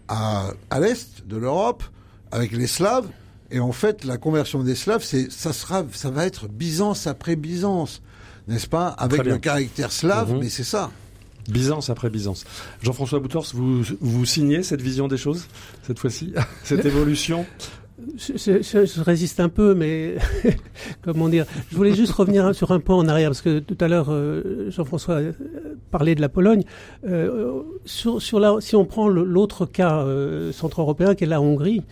à, 0.09 0.51
à 0.71 0.81
l'est 0.81 1.27
de 1.27 1.37
l'Europe 1.37 1.85
avec 2.33 2.53
les 2.53 2.67
Slaves. 2.67 3.07
Et 3.51 3.61
en 3.61 3.73
fait, 3.73 4.05
la 4.05 4.17
conversion 4.17 4.63
des 4.63 4.75
Slaves, 4.75 5.03
c'est 5.03 5.31
ça 5.31 5.53
sera, 5.53 5.85
ça 5.93 6.11
va 6.11 6.27
être 6.27 6.49
Byzance 6.49 7.07
après 7.07 7.37
Byzance, 7.37 8.03
n'est-ce 8.47 8.67
pas 8.67 8.89
Avec 8.89 9.25
le 9.25 9.39
caractère 9.39 9.93
slave, 9.93 10.33
mhm. 10.33 10.41
mais 10.41 10.49
c'est 10.49 10.65
ça. 10.65 10.91
Byzance 11.49 11.89
après 11.89 12.11
Byzance. 12.11 12.45
Jean-François 12.83 13.21
Boutors, 13.21 13.47
vous, 13.55 13.83
vous 14.01 14.27
signez 14.27 14.63
cette 14.63 14.83
vision 14.83 15.09
des 15.09 15.17
choses, 15.17 15.47
cette 15.87 15.99
fois-ci 15.99 16.35
Cette 16.65 16.85
évolution? 16.85 17.47
Je, 18.17 19.03
résiste 19.03 19.41
un 19.41 19.49
peu, 19.49 19.75
mais 19.75 20.17
comment 21.03 21.29
dire? 21.29 21.47
Je 21.71 21.77
voulais 21.77 21.95
juste 21.95 22.13
revenir 22.13 22.55
sur 22.55 22.73
un 22.73 22.81
point 22.81 22.97
en 22.97 23.09
arrière, 23.09 23.31
parce 23.31 23.43
que 23.43 23.59
tout 23.59 23.77
à 23.81 23.89
l'heure, 23.89 24.09
euh, 24.11 24.71
Jean-François 24.71 25.21
parler 25.91 26.15
de 26.15 26.21
la 26.21 26.29
Pologne. 26.29 26.63
Euh, 27.09 27.63
sur, 27.85 28.21
sur 28.23 28.41
la, 28.41 28.57
si 28.61 28.77
on 28.77 28.85
prend 28.85 29.09
l'autre 29.09 29.67
cas 29.67 30.03
euh, 30.03 30.53
centre-européen, 30.53 31.15
qui 31.15 31.25
est 31.25 31.29
la 31.29 31.41
Hongrie, 31.41 31.83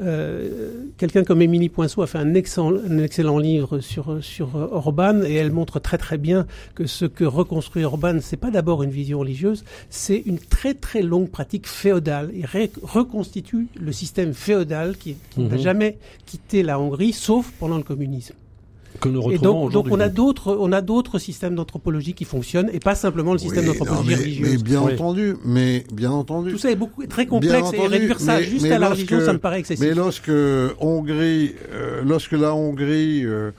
euh, 0.00 0.84
quelqu'un 0.98 1.24
comme 1.24 1.42
Émilie 1.42 1.68
Poinceau 1.68 2.02
a 2.02 2.06
fait 2.06 2.18
un 2.18 2.34
excellent, 2.34 2.74
un 2.74 2.98
excellent 2.98 3.38
livre 3.38 3.80
sur, 3.80 4.22
sur 4.22 4.54
Orban, 4.54 5.22
et 5.22 5.34
elle 5.34 5.52
montre 5.52 5.80
très 5.80 5.98
très 5.98 6.18
bien 6.18 6.46
que 6.74 6.86
ce 6.86 7.04
que 7.04 7.24
reconstruit 7.24 7.84
Orban, 7.84 8.18
c'est 8.20 8.36
pas 8.36 8.50
d'abord 8.50 8.82
une 8.82 8.90
vision 8.90 9.18
religieuse, 9.20 9.64
c'est 9.90 10.22
une 10.26 10.38
très 10.38 10.74
très 10.74 11.02
longue 11.02 11.30
pratique 11.30 11.66
féodale. 11.66 12.30
Il 12.34 12.46
reconstitue 12.82 13.68
le 13.78 13.92
système 13.92 14.34
féodal 14.34 14.96
qui, 14.96 15.16
n'a 15.36 15.56
mhm. 15.56 15.58
jamais 15.58 15.98
quitté 16.26 16.62
la 16.62 16.78
Hongrie, 16.78 17.12
sauf 17.12 17.50
pendant 17.58 17.76
le 17.76 17.82
communisme 17.82 18.34
que 19.00 19.08
nous 19.08 19.20
retrouvons 19.20 19.68
donc, 19.68 19.72
donc, 19.72 19.86
on 19.90 20.00
a 20.00 20.08
d'autres, 20.08 20.56
on 20.58 20.72
a 20.72 20.80
d'autres 20.80 21.18
systèmes 21.18 21.54
d'anthropologie 21.54 22.14
qui 22.14 22.24
fonctionnent 22.24 22.70
et 22.72 22.80
pas 22.80 22.94
simplement 22.94 23.32
le 23.32 23.38
système 23.38 23.66
d'anthropologie 23.66 24.14
religieuse. 24.14 24.50
Mais 24.50 24.62
bien 24.62 24.80
entendu, 24.80 25.36
mais 25.44 25.84
bien 25.92 26.10
entendu. 26.10 26.52
Tout 26.52 26.58
ça 26.58 26.70
est 26.70 26.76
beaucoup 26.76 27.06
très 27.06 27.26
complexe 27.26 27.70
et 27.72 27.86
réduire 27.86 28.20
ça 28.20 28.42
juste 28.42 28.66
à 28.66 28.78
la 28.78 28.90
religion, 28.90 29.20
ça 29.20 29.32
me 29.32 29.38
paraît 29.38 29.60
excessif. 29.60 29.84
Mais 29.84 29.94
lorsque 29.94 30.30
Hongrie, 30.80 31.54
euh, 31.72 32.02
lorsque 32.04 32.32
la 32.32 32.54
Hongrie 32.54 33.24
euh, 33.24 33.50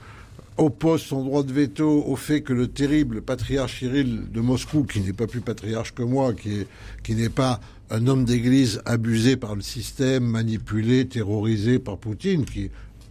oppose 0.56 1.02
son 1.02 1.24
droit 1.24 1.42
de 1.42 1.52
veto 1.52 2.04
au 2.06 2.16
fait 2.16 2.42
que 2.42 2.52
le 2.52 2.68
terrible 2.68 3.22
patriarche 3.22 3.78
Cyril 3.78 4.30
de 4.30 4.40
Moscou, 4.40 4.84
qui 4.84 5.00
n'est 5.00 5.12
pas 5.12 5.26
plus 5.26 5.40
patriarche 5.40 5.94
que 5.94 6.02
moi, 6.02 6.34
qui 6.34 6.60
est, 6.60 6.66
qui 7.02 7.14
n'est 7.14 7.28
pas 7.28 7.60
un 7.90 8.06
homme 8.06 8.24
d'église 8.24 8.82
abusé 8.84 9.36
par 9.36 9.54
le 9.54 9.62
système, 9.62 10.24
manipulé, 10.24 11.06
terrorisé 11.06 11.78
par 11.78 11.96
Poutine, 11.96 12.44
qui 12.44 12.70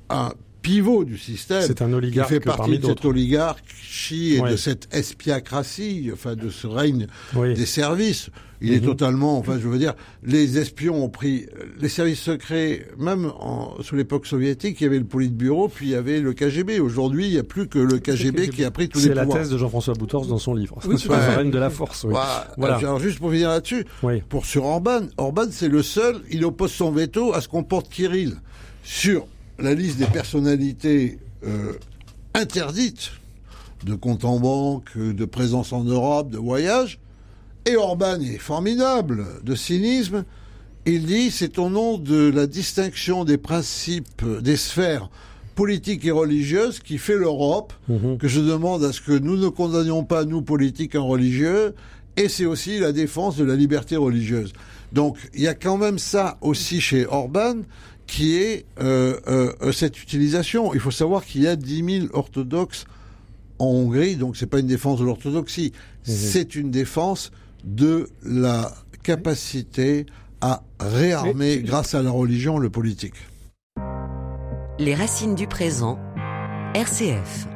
a 0.10 0.34
pivot 0.68 1.06
du 1.06 1.18
système. 1.18 1.64
C'est 1.66 1.82
un 1.82 1.94
oligarque 1.94 2.28
qui 2.28 2.34
fait 2.36 2.40
partie 2.40 2.80
de 2.80 2.88
cette 2.88 3.06
oligarchie 3.06 4.36
et 4.36 4.42
de 4.42 4.56
cette 4.56 4.94
espiacratie, 4.94 6.10
enfin 6.14 6.36
de 6.36 6.50
ce 6.50 6.68
règne 6.68 7.08
des 7.34 7.66
services. 7.66 8.30
Il 8.60 8.74
est 8.74 8.80
mhm. 8.80 8.88
totalement, 8.88 9.38
enfin, 9.38 9.60
je 9.62 9.68
veux 9.68 9.78
dire, 9.78 9.94
les 10.24 10.58
espions 10.58 11.04
ont 11.04 11.10
pris 11.10 11.46
les 11.80 11.90
services 11.90 12.22
secrets, 12.22 12.88
même 12.98 13.32
en, 13.40 13.76
sous 13.84 13.96
l'époque 13.96 14.26
soviétique, 14.26 14.82
il 14.82 14.86
y 14.86 14.88
avait 14.88 14.98
le 14.98 15.06
Politburo, 15.06 15.68
puis 15.68 15.88
il 15.88 15.92
y 15.92 15.96
avait 15.96 16.20
le 16.20 16.34
KGB. 16.34 16.80
Aujourd'hui, 16.80 17.28
il 17.28 17.34
n'y 17.34 17.38
a 17.38 17.44
plus 17.44 17.68
que 17.68 17.78
le 17.78 18.00
KGB, 18.00 18.50
qui 18.50 18.64
a 18.64 18.72
pris 18.72 18.90
tous 18.90 18.98
les 18.98 19.10
pouvoirs. 19.10 19.26
C'est 19.28 19.34
la 19.34 19.40
thèse 19.42 19.52
de 19.52 19.60
Jean-François 19.60 19.94
Boutors 19.94 20.26
dans 20.26 20.40
son 20.40 20.56
livre. 20.56 20.80
Oui, 20.88 20.98
sur 21.00 21.14
le 21.14 21.20
règne 21.20 21.52
de 21.52 21.60
la 21.60 21.70
force. 21.70 22.04
Oui. 22.04 22.16
Voilà. 22.58 22.78
Alors, 22.78 23.00
juste 23.00 23.20
pour 23.20 23.32
finir 23.32 23.50
là-dessus, 23.50 23.86
pour 24.28 24.48
sur 24.48 24.66
Orban, 24.66 25.02
Orban, 25.18 25.46
c'est 25.52 25.70
le 25.70 25.84
seul, 25.84 26.22
il 26.32 26.44
oppose 26.44 26.72
son 26.72 26.92
veto 26.92 27.36
à 27.36 27.42
ce 27.42 27.48
qu'on 27.48 27.64
porte 27.64 27.90
Kirill 27.90 28.38
sur 28.84 29.28
la 29.60 29.74
liste 29.74 29.98
des 29.98 30.06
personnalités 30.06 31.20
euh, 31.46 31.74
interdites 32.34 33.12
de 33.86 33.96
compte 33.96 34.26
en 34.26 34.40
banque, 34.40 34.98
de 34.98 35.26
présence 35.26 35.74
en 35.74 35.84
Europe, 35.84 36.30
de 36.30 36.38
voyage. 36.38 37.00
Et 37.66 37.76
Orban 37.76 38.20
est 38.22 38.38
formidable 38.38 39.26
de 39.44 39.56
cynisme. 39.56 40.24
Il 40.86 41.06
dit 41.06 41.32
c'est 41.32 41.60
au 41.60 41.70
nom 41.70 41.98
de 41.98 42.32
la 42.34 42.48
distinction 42.48 43.26
des 43.26 43.38
principes, 43.38 44.24
des 44.42 44.58
sphères 44.58 45.10
politiques 45.54 46.06
et 46.06 46.12
religieuses 46.12 46.80
qui 46.80 46.98
fait 46.98 47.16
l'Europe 47.16 47.74
mhm. 47.90 48.18
que 48.20 48.28
je 48.28 48.40
demande 48.40 48.84
à 48.84 48.94
ce 48.94 49.02
que 49.02 49.12
nous 49.12 49.38
ne 49.38 49.50
condamnions 49.50 50.04
pas, 50.04 50.24
nous, 50.24 50.42
politiques, 50.42 50.96
en 50.96 51.08
religieux. 51.08 51.74
Et 52.16 52.30
c'est 52.30 52.46
aussi 52.46 52.80
la 52.80 52.92
défense 52.92 53.38
de 53.38 53.44
la 53.44 53.56
liberté 53.56 53.96
religieuse. 53.96 54.54
Donc 54.94 55.18
il 55.34 55.42
y 55.42 55.48
a 55.48 55.54
quand 55.54 55.78
même 55.78 56.00
ça 56.00 56.38
aussi 56.42 56.80
chez 56.80 57.06
Orban 57.06 57.58
qui 58.08 58.38
est 58.38 58.66
euh, 58.80 59.20
euh, 59.28 59.72
cette 59.72 60.02
utilisation. 60.02 60.74
Il 60.74 60.80
faut 60.80 60.92
savoir 60.92 61.26
qu'il 61.26 61.42
y 61.44 61.48
a 61.48 61.56
10 61.56 62.00
000 62.02 62.08
orthodoxes 62.14 62.86
en 63.60 63.66
Hongrie, 63.66 64.16
donc 64.16 64.38
c'est 64.38 64.48
pas 64.48 64.60
une 64.60 64.68
défense 64.68 65.00
de 65.00 65.06
l'orthodoxie, 65.06 65.74
mhm. 66.08 66.14
c'est 66.14 66.56
une 66.56 66.72
défense 66.72 67.32
de 67.64 68.10
la 68.24 68.74
capacité 69.04 70.06
à 70.42 70.64
réarmer, 70.80 71.60
grâce 71.60 71.96
à 71.96 72.04
la 72.04 72.12
religion, 72.12 72.60
le 72.60 72.70
politique. 72.70 73.16
Les 74.80 74.94
racines 74.94 75.34
du 75.34 75.48
présent, 75.48 75.98
RCF. 76.76 77.48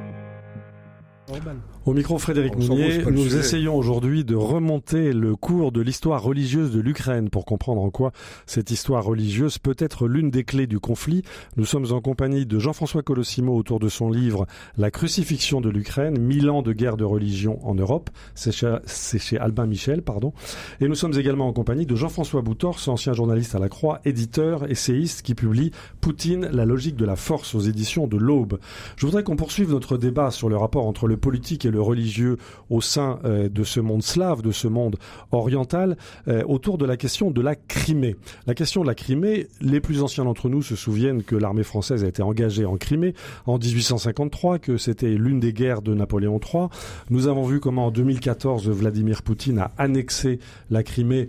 Au 1.87 1.93
micro 1.93 2.19
Frédéric 2.19 2.55
Mounier, 2.57 3.03
nous 3.09 3.37
essayons 3.37 3.75
aujourd'hui 3.75 4.23
de 4.23 4.35
remonter 4.35 5.13
le 5.13 5.35
cours 5.35 5.71
de 5.71 5.81
l'histoire 5.81 6.21
religieuse 6.21 6.69
de 6.69 6.79
l'Ukraine 6.79 7.31
pour 7.31 7.43
comprendre 7.43 7.81
en 7.81 7.89
quoi 7.89 8.11
cette 8.45 8.69
histoire 8.69 9.03
religieuse 9.03 9.57
peut 9.57 9.75
être 9.79 10.07
l'une 10.07 10.29
des 10.29 10.43
clés 10.43 10.67
du 10.67 10.79
conflit. 10.79 11.23
Nous 11.57 11.65
sommes 11.65 11.91
en 11.91 11.99
compagnie 11.99 12.45
de 12.45 12.59
Jean-François 12.59 13.01
Colossimo 13.01 13.57
autour 13.57 13.79
de 13.79 13.89
son 13.89 14.11
livre 14.11 14.45
La 14.77 14.91
crucifixion 14.91 15.59
de 15.59 15.71
l'Ukraine, 15.71 16.19
mille 16.19 16.51
ans 16.51 16.61
de 16.61 16.71
guerre 16.71 16.97
de 16.97 17.03
religion 17.03 17.57
en 17.67 17.73
Europe. 17.73 18.11
C'est 18.35 18.51
chez, 18.51 19.39
Albin 19.39 19.65
Michel, 19.65 20.03
pardon. 20.03 20.33
Et 20.81 20.87
nous 20.87 20.93
sommes 20.93 21.17
également 21.17 21.47
en 21.47 21.53
compagnie 21.53 21.87
de 21.87 21.95
Jean-François 21.95 22.43
Boutors, 22.43 22.89
ancien 22.89 23.13
journaliste 23.13 23.55
à 23.55 23.59
la 23.59 23.69
Croix, 23.69 24.01
éditeur, 24.05 24.69
essayiste 24.69 25.23
qui 25.23 25.33
publie 25.33 25.71
Poutine, 25.99 26.47
la 26.51 26.65
logique 26.65 26.95
de 26.95 27.05
la 27.05 27.15
force 27.15 27.55
aux 27.55 27.61
éditions 27.61 28.05
de 28.05 28.17
l'Aube. 28.17 28.59
Je 28.97 29.07
voudrais 29.07 29.23
qu'on 29.23 29.35
poursuive 29.35 29.71
notre 29.71 29.97
débat 29.97 30.29
sur 30.29 30.47
le 30.47 30.57
rapport 30.57 30.85
entre 30.85 31.07
le 31.07 31.17
politique 31.17 31.65
et 31.65 31.70
le 31.71 31.81
religieux 31.81 32.37
au 32.69 32.81
sein 32.81 33.19
euh, 33.25 33.49
de 33.49 33.63
ce 33.63 33.79
monde 33.79 34.03
slave, 34.03 34.41
de 34.41 34.51
ce 34.51 34.67
monde 34.67 34.97
oriental, 35.31 35.97
euh, 36.27 36.43
autour 36.43 36.77
de 36.77 36.85
la 36.85 36.97
question 36.97 37.31
de 37.31 37.41
la 37.41 37.55
Crimée. 37.55 38.15
La 38.47 38.53
question 38.53 38.81
de 38.81 38.87
la 38.87 38.95
Crimée, 38.95 39.47
les 39.61 39.81
plus 39.81 40.01
anciens 40.03 40.25
d'entre 40.25 40.49
nous 40.49 40.61
se 40.61 40.75
souviennent 40.75 41.23
que 41.23 41.35
l'armée 41.35 41.63
française 41.63 42.03
a 42.03 42.07
été 42.07 42.21
engagée 42.21 42.65
en 42.65 42.77
Crimée 42.77 43.13
en 43.45 43.57
1853, 43.57 44.59
que 44.59 44.77
c'était 44.77 45.11
l'une 45.11 45.39
des 45.39 45.53
guerres 45.53 45.81
de 45.81 45.93
Napoléon 45.93 46.39
III. 46.39 46.67
Nous 47.09 47.27
avons 47.27 47.43
vu 47.43 47.59
comment 47.59 47.87
en 47.87 47.91
2014 47.91 48.69
Vladimir 48.69 49.23
Poutine 49.23 49.59
a 49.59 49.71
annexé 49.77 50.39
la 50.69 50.83
Crimée 50.83 51.27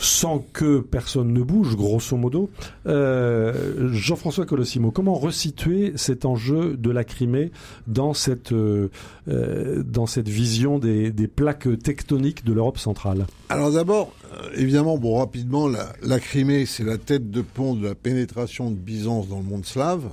sans 0.00 0.38
que 0.38 0.80
personne 0.80 1.32
ne 1.32 1.42
bouge, 1.42 1.76
grosso 1.76 2.16
modo. 2.16 2.50
Euh, 2.86 3.90
Jean-François 3.92 4.46
Colossimo, 4.46 4.90
comment 4.90 5.14
resituer 5.14 5.92
cet 5.96 6.24
enjeu 6.24 6.76
de 6.76 6.90
la 6.90 7.04
Crimée 7.04 7.52
dans 7.86 8.14
cette, 8.14 8.52
euh, 8.52 8.88
euh, 9.28 9.82
dans 9.82 10.06
cette 10.06 10.28
vision 10.28 10.78
des, 10.78 11.12
plaques 11.28 11.68
tectoniques 11.82 12.44
de 12.44 12.54
l'Europe 12.54 12.78
centrale? 12.78 13.26
Alors 13.50 13.70
d'abord, 13.70 14.12
évidemment, 14.56 14.96
bon, 14.96 15.18
rapidement, 15.18 15.68
la, 15.68 15.92
la 16.02 16.18
Crimée, 16.18 16.64
c'est 16.64 16.84
la 16.84 16.96
tête 16.96 17.30
de 17.30 17.42
pont 17.42 17.74
de 17.74 17.86
la 17.86 17.94
pénétration 17.94 18.70
de 18.70 18.76
Byzance 18.76 19.28
dans 19.28 19.38
le 19.38 19.44
monde 19.44 19.66
slave. 19.66 20.04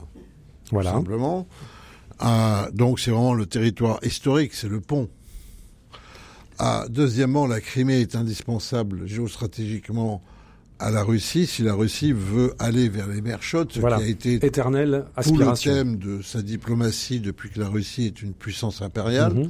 Voilà. 0.70 0.92
simplement. 0.92 1.48
donc 2.74 3.00
c'est 3.00 3.12
vraiment 3.12 3.34
le 3.34 3.46
territoire 3.46 4.00
historique, 4.04 4.54
c'est 4.54 4.68
le 4.68 4.82
pont 4.82 5.08
ah, 6.60 6.86
deuxièmement, 6.90 7.46
la 7.46 7.62
Crimée 7.62 8.02
est 8.02 8.16
indispensable 8.16 9.08
géostratégiquement 9.08 10.22
à 10.80 10.92
la 10.92 11.04
Russie 11.04 11.48
si 11.48 11.64
la 11.64 11.74
Russie 11.74 12.12
veut 12.12 12.54
aller 12.60 12.90
vers 12.90 13.08
les 13.08 13.22
mers 13.22 13.42
chaudes, 13.42 13.72
ce 13.72 13.80
qui 13.80 13.86
a 13.86 14.06
été 14.06 14.34
éternelle 14.46 15.06
aspiration. 15.16 15.72
le 15.72 15.78
thème 15.78 15.98
de 15.98 16.22
sa 16.22 16.42
diplomatie 16.42 17.20
depuis 17.20 17.50
que 17.50 17.60
la 17.60 17.68
Russie 17.68 18.06
est 18.06 18.22
une 18.22 18.34
puissance 18.34 18.82
impériale. 18.82 19.34
Mhm. 19.34 19.50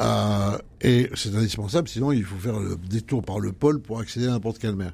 Euh, 0.00 0.56
et 0.80 1.10
c'est 1.14 1.34
indispensable, 1.34 1.88
sinon 1.88 2.12
il 2.12 2.24
faut 2.24 2.36
faire 2.36 2.58
le 2.58 2.78
détour 2.88 3.22
par 3.22 3.38
le 3.38 3.52
pôle 3.52 3.80
pour 3.80 4.00
accéder 4.00 4.28
à 4.28 4.30
n'importe 4.30 4.58
quelle 4.58 4.76
mer. 4.76 4.92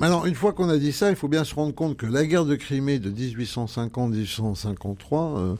Maintenant, 0.00 0.24
une 0.24 0.34
fois 0.34 0.54
qu'on 0.54 0.70
a 0.70 0.78
dit 0.78 0.92
ça, 0.92 1.10
il 1.10 1.16
faut 1.16 1.28
bien 1.28 1.44
se 1.44 1.54
rendre 1.54 1.74
compte 1.74 1.98
que 1.98 2.06
la 2.06 2.24
guerre 2.24 2.46
de 2.46 2.56
Crimée 2.56 2.98
de 2.98 3.10
1850-1853 3.10 5.56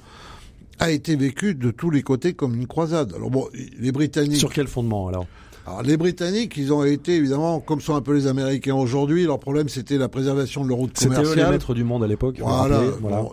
a 0.79 0.91
été 0.91 1.17
vécu 1.17 1.55
de 1.55 1.71
tous 1.71 1.91
les 1.91 2.03
côtés 2.03 2.35
comme 2.35 2.55
une 2.55 2.67
croisade. 2.67 3.13
Alors 3.15 3.31
bon, 3.31 3.49
les 3.79 3.93
Britanniques. 3.93 4.39
Sur 4.39 4.53
quel 4.53 4.67
fondement 4.67 5.09
alors? 5.09 5.27
Alors, 5.65 5.83
les 5.83 5.97
Britanniques, 5.97 6.57
ils 6.57 6.73
ont 6.73 6.85
été 6.85 7.15
évidemment, 7.15 7.61
comme 7.61 7.81
sont 7.81 7.95
un 7.95 8.01
peu 8.01 8.15
les 8.15 8.27
Américains 8.27 8.75
aujourd'hui, 8.75 9.25
leur 9.25 9.39
problème 9.39 9.69
c'était 9.69 9.97
la 9.97 10.09
préservation 10.09 10.65
de 10.65 10.69
leur 10.69 10.79
route 10.79 10.99
commerciale. 10.99 11.27
C'était 11.27 11.45
les 11.45 11.51
maîtres 11.51 11.75
du 11.75 11.85
monde 11.85 12.03
à 12.03 12.09
l'époque. 12.09 12.37
Voilà. 12.41 12.81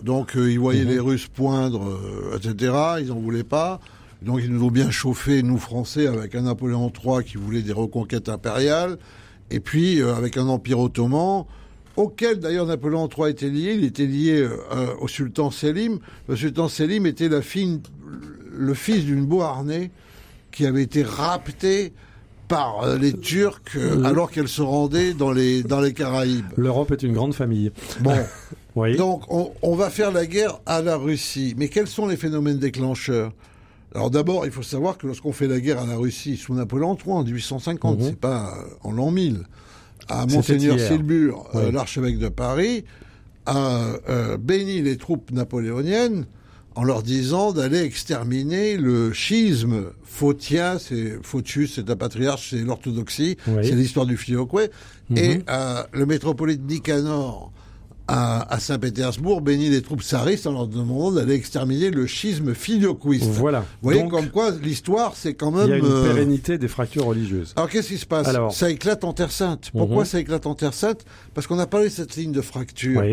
donc 0.03 0.35
euh, 0.35 0.51
ils 0.51 0.59
voyaient 0.59 0.83
mhm. 0.83 0.89
les 0.89 0.99
Russes 0.99 1.27
poindre, 1.27 1.81
euh, 1.89 2.37
etc. 2.37 2.73
Ils 3.01 3.11
en 3.11 3.15
voulaient 3.15 3.43
pas. 3.43 3.79
Donc 4.21 4.41
ils 4.43 4.51
nous 4.51 4.63
ont 4.63 4.71
bien 4.71 4.91
chauffé, 4.91 5.41
nous 5.41 5.57
Français, 5.57 6.05
avec 6.05 6.35
un 6.35 6.41
Napoléon 6.41 6.91
III 6.91 7.23
qui 7.23 7.37
voulait 7.37 7.61
des 7.61 7.73
reconquêtes 7.73 8.29
impériales, 8.29 8.97
et 9.49 9.59
puis 9.59 9.99
euh, 9.99 10.13
avec 10.15 10.37
un 10.37 10.47
empire 10.47 10.79
ottoman 10.79 11.45
auquel 11.95 12.39
d'ailleurs 12.39 12.65
Napoléon 12.65 13.07
III 13.09 13.31
était 13.31 13.49
lié. 13.49 13.73
Il 13.77 13.83
était 13.83 14.05
lié 14.05 14.41
euh, 14.41 14.87
au 14.99 15.07
sultan 15.07 15.51
Selim. 15.51 15.99
Le 16.27 16.35
sultan 16.35 16.67
Selim 16.67 17.05
était 17.05 17.29
la 17.29 17.41
fille, 17.41 17.81
le 18.51 18.73
fils 18.73 19.05
d'une 19.05 19.25
Beauharnais 19.25 19.91
qui 20.51 20.65
avait 20.65 20.83
été 20.83 21.03
rapté 21.03 21.93
par 22.47 22.83
euh, 22.83 22.97
les 22.97 23.13
Turcs 23.13 23.61
euh, 23.75 24.03
alors 24.03 24.31
qu'elle 24.31 24.47
se 24.47 24.61
rendait 24.61 25.13
dans 25.13 25.31
les, 25.31 25.61
dans 25.63 25.79
les 25.79 25.93
Caraïbes. 25.93 26.47
L'Europe 26.57 26.91
est 26.91 27.03
une 27.03 27.13
grande 27.13 27.33
famille. 27.33 27.71
Bon. 28.01 28.17
oui. 28.75 28.97
Donc, 28.97 29.23
on, 29.29 29.51
on, 29.61 29.75
va 29.75 29.89
faire 29.89 30.11
la 30.11 30.25
guerre 30.25 30.59
à 30.65 30.81
la 30.81 30.97
Russie. 30.97 31.53
Mais 31.57 31.69
quels 31.69 31.87
sont 31.87 32.07
les 32.07 32.17
phénomènes 32.17 32.57
déclencheurs? 32.57 33.31
Alors 33.93 34.11
d'abord, 34.11 34.45
il 34.45 34.51
faut 34.51 34.63
savoir 34.63 34.97
que 34.97 35.07
lorsqu'on 35.07 35.31
fait 35.31 35.47
la 35.47 35.59
guerre 35.59 35.79
à 35.79 35.85
la 35.85 35.95
Russie 35.95 36.37
sous 36.37 36.53
Napoléon 36.53 36.95
III 36.95 37.13
en 37.13 37.23
1850, 37.23 37.99
mhm. 37.99 38.05
c'est 38.05 38.19
pas 38.19 38.53
en 38.83 38.91
l'an 38.91 39.11
1000 39.11 39.43
à 40.07 40.25
Monseigneur 40.25 40.79
Silbur, 40.79 41.49
euh, 41.55 41.71
l'archevêque 41.71 42.17
de 42.17 42.29
Paris, 42.29 42.85
a 43.45 43.93
euh, 44.09 44.37
béni 44.37 44.81
les 44.81 44.97
troupes 44.97 45.31
napoléoniennes 45.31 46.25
en 46.75 46.83
leur 46.83 47.03
disant 47.03 47.51
d'aller 47.51 47.81
exterminer 47.81 48.77
le 48.77 49.11
schisme. 49.11 49.87
Fautien, 50.03 50.77
c'est 50.79 51.17
Photius, 51.23 51.75
c'est 51.75 51.87
la 51.87 51.95
patriarche, 51.95 52.51
c'est 52.51 52.61
l'orthodoxie, 52.61 53.37
c'est 53.45 53.71
l'histoire 53.71 54.05
du 54.05 54.17
Filioque, 54.17 54.51
et 55.15 55.37
mhm. 55.37 55.43
euh, 55.49 55.83
le 55.91 56.05
métropolite 56.05 56.61
Nicanor 56.67 57.51
à, 58.09 58.59
Saint-Pétersbourg 58.59 59.41
bénit 59.41 59.69
les 59.69 59.81
troupes 59.81 60.01
tsaristes 60.01 60.47
en 60.47 60.53
leur 60.53 60.67
demandant 60.67 61.11
d'aller 61.11 61.35
exterminer 61.35 61.91
le 61.91 62.07
schisme 62.07 62.53
filioquiste. 62.53 63.25
Voilà. 63.25 63.59
Vous 63.81 63.91
voyez 63.91 64.07
comme 64.07 64.29
quoi 64.29 64.51
l'histoire, 64.51 65.13
c'est 65.15 65.33
quand 65.33 65.51
même... 65.51 65.67
Il 65.67 65.69
y 65.69 65.73
a 65.73 65.77
une 65.77 65.85
euh, 65.85 66.11
pérennité 66.11 66.57
des 66.57 66.67
fractures 66.67 67.05
religieuses. 67.05 67.53
Alors 67.55 67.69
qu'est-ce 67.69 67.89
qui 67.89 67.97
se 67.97 68.05
passe? 68.05 68.27
Ça 68.51 68.69
éclate 68.69 69.03
en 69.03 69.13
Terre 69.13 69.31
Sainte. 69.31 69.71
Pourquoi 69.71 70.03
mhm. 70.03 70.05
ça 70.05 70.19
éclate 70.19 70.45
en 70.45 70.55
Terre 70.55 70.73
Sainte? 70.73 71.05
Parce 71.33 71.47
qu'on 71.47 71.59
a 71.59 71.67
parlé 71.67 71.87
de 71.87 71.93
cette 71.93 72.15
ligne 72.15 72.31
de 72.31 72.41
fracture 72.41 73.03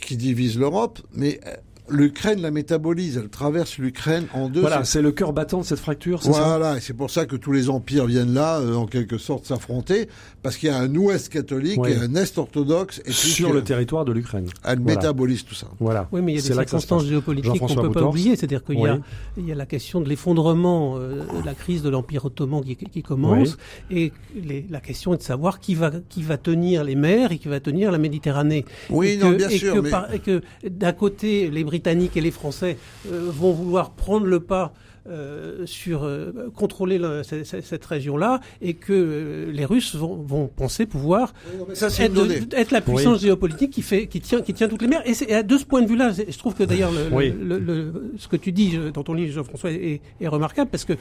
qui 0.00 0.16
divise 0.16 0.58
l'Europe, 0.58 1.00
mais 1.12 1.40
euh, 1.46 1.54
l'Ukraine 1.90 2.40
la 2.40 2.50
métabolise, 2.50 3.16
elle 3.16 3.28
traverse 3.28 3.78
l'Ukraine 3.78 4.26
en 4.32 4.48
deux. 4.48 4.60
Voilà, 4.60 4.84
c'est 4.84 5.02
le 5.02 5.12
cœur 5.12 5.32
battant 5.32 5.60
de 5.60 5.64
cette 5.64 5.78
fracture. 5.78 6.20
Voilà, 6.24 6.76
et 6.76 6.80
c'est 6.80 6.94
pour 6.94 7.10
ça 7.10 7.26
que 7.26 7.36
tous 7.36 7.52
les 7.52 7.68
empires 7.68 8.06
viennent 8.06 8.34
là, 8.34 8.60
euh, 8.60 8.74
en 8.74 8.86
quelque 8.86 9.18
sorte, 9.18 9.46
s'affronter, 9.46 10.08
parce 10.42 10.56
qu'il 10.56 10.68
y 10.68 10.72
a 10.72 10.78
un 10.78 10.94
Ouest 10.94 11.28
catholique 11.28 11.80
et 11.86 11.96
un 11.96 12.14
Est 12.14 12.38
orthodoxe. 12.38 13.02
Et 13.04 13.12
sur 13.12 13.52
le 13.52 13.62
territoire 13.62 14.04
de 14.04 14.12
l'Ukraine. 14.12 14.46
Elle 14.64 14.80
métabolise 14.80 15.44
tout 15.44 15.54
ça. 15.54 15.66
Voilà. 15.80 16.08
Oui, 16.12 16.22
mais 16.22 16.32
il 16.32 16.36
y 16.36 16.38
a 16.38 16.42
des 16.42 16.54
circonstances 16.54 17.06
géopolitiques 17.06 17.60
qu'on 17.60 17.74
ne 17.74 17.88
peut 17.88 17.90
pas 17.90 18.04
oublier, 18.04 18.36
c'est-à-dire 18.36 18.64
qu'il 18.64 18.78
y, 18.78 18.86
a, 18.86 18.98
il 19.36 19.46
y 19.46 19.52
a 19.52 19.54
la 19.54 19.66
question 19.66 20.00
de 20.00 20.08
l'effondrement, 20.08 20.96
euh, 20.96 21.22
la 21.44 21.54
crise 21.54 21.82
de 21.82 21.88
l'Empire 21.88 22.24
ottoman 22.24 22.62
qui, 22.62 22.76
qui 22.76 23.02
commence, 23.02 23.56
et 23.90 24.12
les, 24.34 24.64
la 24.70 24.80
question 24.80 25.14
est 25.14 25.18
de 25.18 25.22
savoir 25.22 25.60
qui 25.60 25.74
va, 25.74 25.90
qui 26.08 26.22
va 26.22 26.36
tenir 26.36 26.84
les 26.84 26.94
mers 26.94 27.32
et 27.32 27.38
qui 27.38 27.48
va 27.48 27.60
tenir 27.60 27.90
la 27.90 27.98
Méditerranée. 27.98 28.64
Oui, 28.88 29.18
non, 29.20 29.32
bien 29.32 29.48
sûr. 29.48 29.82
Que, 29.82 30.14
et 30.14 30.18
que 30.20 30.42
d'un 30.68 30.92
côté, 30.92 31.50
les 31.50 31.64
Britanniques 31.64 31.79
et 31.86 32.20
les 32.20 32.30
Français 32.30 32.76
euh, 33.10 33.30
vont 33.30 33.52
vouloir 33.52 33.90
prendre 33.90 34.26
le 34.26 34.40
pas 34.40 34.72
euh, 35.08 35.64
sur 35.64 36.04
euh, 36.04 36.50
contrôler 36.54 37.00
cette, 37.22 37.84
région-là 37.86 38.40
et 38.60 38.74
que 38.74 39.50
les 39.50 39.64
Russes 39.64 39.96
vont, 39.96 40.46
penser 40.46 40.84
pouvoir 40.84 41.32
être, 41.70 42.70
la 42.70 42.80
puissance 42.82 43.22
géopolitique 43.22 43.70
qui 43.70 43.82
fait 43.82 44.06
qui 44.06 44.20
tient 44.20 44.42
qui 44.42 44.52
tient 44.52 44.68
toutes 44.68 44.82
les 44.82 44.88
mers. 44.88 45.02
Et, 45.06 45.14
c'est 45.14 45.42
de 45.42 45.56
ce 45.56 45.64
point 45.64 45.80
de 45.80 45.88
vue-là 45.88 46.12
je 46.12 46.38
trouve 46.38 46.54
que 46.54 46.64
d'ailleurs 46.64 46.92
ce 46.92 48.28
que 48.28 48.36
tu 48.36 48.52
dis 48.52 48.78
dans 48.92 49.02
ton 49.02 49.14
livre 49.14 49.32
Jean-François 49.32 49.72
est, 49.72 50.02
est, 50.20 50.28
remarquable 50.28 50.70
parce 50.70 50.84
que 50.84 50.92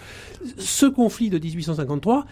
ce 0.57 0.85
conflit 0.85 1.29
de 1.29 1.37
1853 1.37 2.25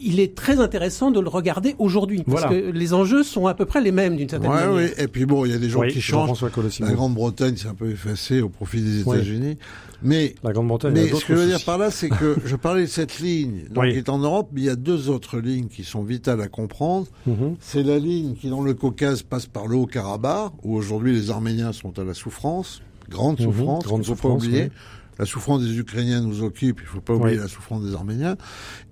il 0.00 0.20
est 0.20 0.34
très 0.34 0.60
intéressant 0.60 1.10
de 1.10 1.20
le 1.20 1.28
regarder 1.28 1.74
aujourd'hui 1.78 2.24
parce 2.24 2.46
que 2.46 2.70
les 2.70 2.94
enjeux 2.94 3.22
sont 3.22 3.46
à 3.46 3.54
peu 3.54 3.66
près 3.66 3.80
les 3.80 3.92
mêmes 3.92 4.16
d'une 4.16 4.28
certaine 4.28 4.50
manière. 4.50 4.72
Oui, 4.72 4.86
et 4.98 5.08
puis 5.08 5.26
bon, 5.26 5.44
il 5.44 5.52
y 5.52 5.54
a 5.54 5.58
des 5.58 5.70
gens 5.70 5.82
qui 5.82 6.00
changent. 6.00 6.42
La 6.80 6.92
Grande-Bretagne 6.92 7.56
s'est 7.56 7.68
un 7.68 7.74
peu 7.74 7.90
effacée 7.90 8.40
au 8.40 8.48
profit 8.48 8.80
des 8.80 9.00
États-Unis, 9.00 9.58
mais 10.02 10.34
la 10.42 10.52
Grande-Bretagne. 10.52 10.92
Mais 10.92 11.08
ce 11.08 11.24
que 11.24 11.34
je 11.34 11.40
veux 11.40 11.46
dire 11.46 11.64
par 11.64 11.78
là, 11.78 11.90
c'est 11.90 12.08
que 12.08 12.36
je 12.44 12.56
parlais 12.56 12.82
de 12.82 12.86
cette 12.86 13.20
ligne, 13.20 13.64
donc 13.70 13.84
qui 13.90 13.98
est 13.98 14.08
en 14.08 14.18
Europe, 14.18 14.48
mais 14.52 14.62
il 14.62 14.66
y 14.66 14.70
a 14.70 14.76
deux 14.76 15.08
autres 15.08 15.38
lignes 15.38 15.68
qui 15.68 15.84
sont 15.84 16.02
vitales 16.02 16.40
à 16.40 16.48
comprendre. 16.48 17.06
Mhm. 17.26 17.56
C'est 17.60 17.82
la 17.82 17.98
ligne 17.98 18.34
qui 18.34 18.48
dans 18.48 18.62
le 18.62 18.74
Caucase 18.74 19.22
passe 19.22 19.46
par 19.46 19.66
le 19.66 19.76
Haut-Karabakh, 19.76 20.52
où 20.62 20.74
aujourd'hui 20.74 21.12
les 21.12 21.30
Arméniens 21.30 21.72
sont 21.72 21.98
à 21.98 22.04
la 22.04 22.14
souffrance, 22.14 22.82
grande 23.08 23.38
mhm. 23.38 23.46
souffrance, 23.46 23.84
grande 23.84 24.04
faut 24.04 24.14
pas 24.14 24.28
oublier. 24.28 24.70
La 25.18 25.26
souffrance 25.26 25.62
des 25.62 25.78
Ukrainiens 25.78 26.20
nous 26.20 26.42
occupe, 26.42 26.80
il 26.80 26.84
ne 26.84 26.88
faut 26.88 27.00
pas 27.00 27.14
oublier 27.14 27.36
la 27.36 27.48
souffrance 27.48 27.84
des 27.84 27.94
Arméniens. 27.94 28.36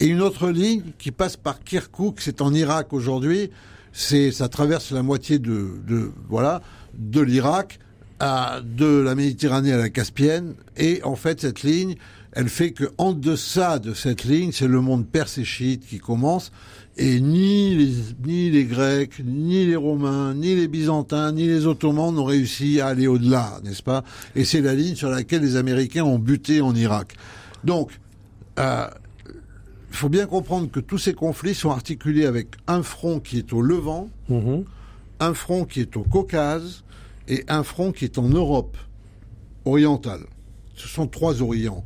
Et 0.00 0.06
une 0.06 0.20
autre 0.20 0.50
ligne 0.50 0.82
qui 0.98 1.10
passe 1.10 1.36
par 1.36 1.60
Kirkuk, 1.64 2.20
c'est 2.20 2.40
en 2.40 2.52
Irak 2.52 2.92
aujourd'hui. 2.92 3.50
C'est, 3.92 4.30
ça 4.30 4.48
traverse 4.48 4.92
la 4.92 5.02
moitié 5.02 5.38
de, 5.38 5.70
de 5.86 6.12
voilà, 6.28 6.62
de 6.94 7.20
l'Irak, 7.20 7.78
de 8.20 9.00
la 9.00 9.14
Méditerranée 9.14 9.72
à 9.72 9.78
la 9.78 9.88
Caspienne. 9.88 10.54
Et 10.76 11.00
en 11.04 11.16
fait, 11.16 11.40
cette 11.40 11.62
ligne, 11.62 11.96
elle 12.32 12.48
fait 12.48 12.70
que 12.70 12.84
en 12.98 13.12
deçà 13.12 13.78
de 13.78 13.92
cette 13.92 14.24
ligne, 14.24 14.52
c'est 14.52 14.68
le 14.68 14.80
monde 14.80 15.06
chiite 15.42 15.86
qui 15.86 15.98
commence. 15.98 16.52
Et 16.96 17.20
ni 17.20 17.74
les, 17.74 17.92
ni 18.24 18.50
les 18.50 18.64
Grecs, 18.64 19.22
ni 19.24 19.66
les 19.66 19.76
Romains, 19.76 20.34
ni 20.34 20.54
les 20.54 20.68
Byzantins, 20.68 21.32
ni 21.32 21.46
les 21.46 21.66
Ottomans 21.66 22.14
n'ont 22.14 22.24
réussi 22.24 22.80
à 22.80 22.88
aller 22.88 23.06
au-delà, 23.06 23.60
n'est-ce 23.64 23.82
pas? 23.82 24.04
Et 24.36 24.44
c'est 24.44 24.60
la 24.60 24.74
ligne 24.74 24.94
sur 24.94 25.08
laquelle 25.08 25.42
les 25.42 25.56
Américains 25.56 26.04
ont 26.04 26.18
buté 26.18 26.60
en 26.60 26.74
Irak. 26.74 27.14
Donc, 27.64 27.98
euh, 28.58 28.86
il 29.90 29.96
faut 29.96 30.08
bien 30.08 30.26
comprendre 30.26 30.70
que 30.70 30.80
tous 30.80 30.98
ces 30.98 31.14
conflits 31.14 31.54
sont 31.54 31.70
articulés 31.70 32.26
avec 32.26 32.48
un 32.66 32.82
front 32.82 33.18
qui 33.18 33.38
est 33.38 33.52
au 33.52 33.62
Levant, 33.62 34.08
mhm. 34.28 34.64
un 35.20 35.34
front 35.34 35.64
qui 35.64 35.80
est 35.80 35.96
au 35.96 36.02
Caucase 36.02 36.84
et 37.28 37.44
un 37.48 37.62
front 37.62 37.92
qui 37.92 38.04
est 38.04 38.18
en 38.18 38.28
Europe 38.28 38.76
orientale. 39.64 40.22
Ce 40.74 40.86
sont 40.86 41.06
trois 41.06 41.42
Orients. 41.42 41.84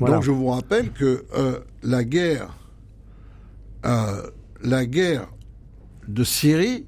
Donc 0.00 0.22
je 0.22 0.30
vous 0.30 0.48
rappelle 0.48 0.90
que 0.90 1.24
euh, 1.36 1.60
la 1.82 2.04
guerre 2.04 2.56
euh, 3.86 4.30
la 4.62 4.86
guerre 4.86 5.28
de 6.08 6.24
Syrie 6.24 6.86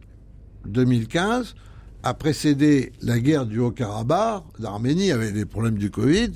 2015 0.67 1.55
a 2.03 2.15
précédé 2.15 2.93
la 3.03 3.19
guerre 3.19 3.47
du 3.47 3.59
Haut-Karabakh, 3.59 4.45
d'Arménie 4.59 5.13
avec 5.13 5.35
les 5.35 5.45
problèmes 5.45 5.77
du 5.77 5.91
Covid, 5.91 6.31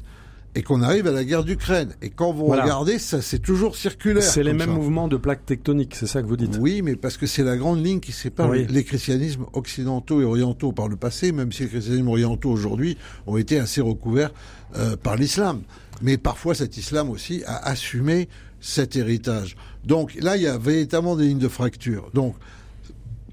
et 0.56 0.62
qu'on 0.62 0.83
arrive 0.83 1.06
à 1.06 1.12
la 1.12 1.24
guerre 1.24 1.44
d'Ukraine. 1.44 1.94
Et 2.02 2.11
quand 2.11 2.33
vous 2.33 2.46
regardez, 2.46 2.98
ça 2.98 3.22
c'est 3.22 3.38
toujours 3.38 3.76
circulaire. 3.76 4.22
C'est 4.22 4.42
les 4.42 4.52
mêmes 4.52 4.72
mouvements 4.72 5.09
de 5.09 5.16
plaques 5.16 5.46
tectoniques, 5.46 5.94
c'est 5.94 6.06
ça 6.09 6.22
que 6.22 6.26
vous 6.26 6.37
dites 6.37 6.59
Oui, 6.61 6.83
mais 6.83 6.96
parce 6.96 7.16
que 7.16 7.26
c'est 7.26 7.44
la 7.44 7.56
grande 7.56 7.85
ligne 7.85 8.00
qui 8.00 8.12
sépare 8.12 8.50
les 8.52 8.85
christianismes 8.85 9.46
occidentaux 9.52 10.20
et 10.20 10.24
orientaux 10.24 10.72
par 10.72 10.88
le 10.88 10.96
passé, 10.96 11.33
même 11.33 11.52
si 11.52 11.62
les 11.62 11.68
christianismes 11.68 12.09
orientaux 12.09 12.50
aujourd'hui 12.50 12.98
ont 13.26 13.37
été 13.37 13.59
assez 13.61 13.80
recouverts 13.80 14.33
euh, 14.76 14.96
par 14.96 15.16
l'islam. 15.16 15.62
Mais 16.02 16.18
parfois 16.18 16.54
cet 16.54 16.76
islam 16.76 17.10
aussi 17.10 17.42
a 17.46 17.56
assumé 17.68 18.28
cet 18.60 18.96
héritage. 18.96 19.56
Donc 19.84 20.14
là, 20.20 20.36
il 20.36 20.42
y 20.42 20.46
a 20.46 20.58
véritablement 20.58 21.16
des 21.16 21.26
lignes 21.26 21.38
de 21.38 21.48
fracture. 21.48 22.10
Donc, 22.14 22.34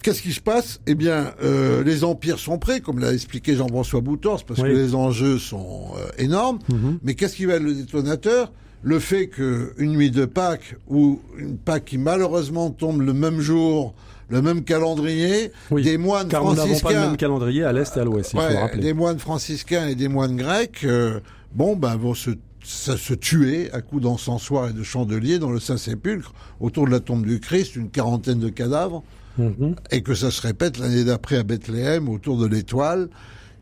qu'est-ce 0.01 0.21
qui 0.21 0.32
se 0.32 0.39
passe? 0.39 0.80
Eh 0.88 0.95
bien, 0.95 1.34
euh, 1.43 1.84
les 1.84 2.03
empires 2.03 2.39
sont 2.39 2.58
prêts, 2.58 2.80
comme 2.80 2.99
l'a 2.99 3.13
expliqué 3.13 3.56
Jean-François 3.56 4.01
Boutors, 4.01 4.43
parce 4.45 4.62
que 4.62 4.67
les 4.67 4.95
enjeux 4.95 5.38
sont 5.38 5.88
euh, 5.97 6.08
énormes. 6.17 6.60
Mhm. 6.69 6.99
Mais 7.03 7.15
qu'est-ce 7.15 7.36
qui 7.36 7.45
va 7.45 7.56
être 7.56 7.63
le 7.63 7.73
détonateur? 7.73 8.51
Le 8.84 8.99
fait 8.99 9.27
qu'une 9.27 9.91
nuit 9.91 10.12
de 10.12 10.25
Pâques, 10.25 10.75
ou 10.88 11.19
une 11.38 11.58
Pâques 11.58 11.86
qui 11.86 11.97
malheureusement 11.97 12.69
tombe 12.69 13.01
le 13.01 13.12
même 13.12 13.41
jour, 13.41 13.95
le 14.30 14.41
même 14.41 14.63
calendrier, 14.63 15.51
des 15.71 15.97
moines 15.97 16.27
car 16.27 16.43
franciscains... 16.43 16.73
Nous 16.73 16.80
pas 16.80 16.93
le 16.93 16.99
même 17.08 17.17
calendrier 17.17 17.63
à 17.63 17.73
l'Est 17.73 17.97
et 17.97 17.99
à 17.99 18.03
l'Ouest. 18.03 18.36
Des 18.80 18.93
moines 18.93 19.19
franciscains 19.19 19.88
et 19.88 19.95
des 19.95 20.08
moines 20.08 20.36
grecs, 20.36 20.84
euh, 20.84 21.19
bon, 21.53 21.75
ben, 21.75 21.95
vont 21.95 22.13
se 22.13 22.31
ça 22.67 22.97
se 22.97 23.13
tuait 23.13 23.71
à 23.71 23.81
coups 23.81 24.01
d'encensoir 24.01 24.69
et 24.69 24.73
de 24.73 24.83
chandeliers 24.83 25.39
dans 25.39 25.51
le 25.51 25.60
Saint-Sépulcre, 25.60 26.33
autour 26.60 26.86
de 26.86 26.91
la 26.91 26.99
tombe 26.99 27.25
du 27.25 27.39
Christ, 27.39 27.77
une 27.77 27.89
quarantaine 27.89 28.39
de 28.39 28.49
cadavres, 28.49 29.03
mhm. 29.38 29.75
et 29.91 30.01
que 30.01 30.13
ça 30.13 30.31
se 30.31 30.41
répète 30.41 30.77
l'année 30.77 31.05
d'après 31.05 31.38
à 31.38 31.43
Bethléem, 31.43 32.10
autour 32.10 32.38
de 32.38 32.45
l'étoile, 32.45 33.07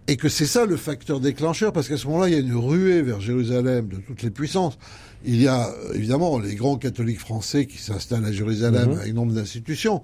et 0.07 0.17
que 0.17 0.27
c'est 0.27 0.47
ça 0.47 0.65
le 0.65 0.75
facteur 0.75 1.19
déclencheur, 1.19 1.71
parce 1.71 1.87
qu'à 1.87 1.97
ce 1.97 2.07
moment-là, 2.07 2.29
il 2.29 2.33
y 2.33 2.37
a 2.37 2.39
une 2.39 2.55
ruée 2.55 3.03
vers 3.03 3.21
Jérusalem 3.21 3.87
de 3.89 3.97
toutes 3.97 4.23
les 4.23 4.31
puissances. 4.31 4.77
Il 5.23 5.41
y 5.41 5.47
a 5.47 5.69
évidemment 5.93 6.39
les 6.39 6.55
grands 6.55 6.77
catholiques 6.77 7.19
français 7.19 7.67
qui 7.67 7.77
s'installent 7.77 8.25
à 8.25 8.31
Jérusalem 8.31 8.91
mhm. 8.91 8.99
avec 8.99 9.13
nombre 9.13 9.33
d'institutions. 9.33 10.01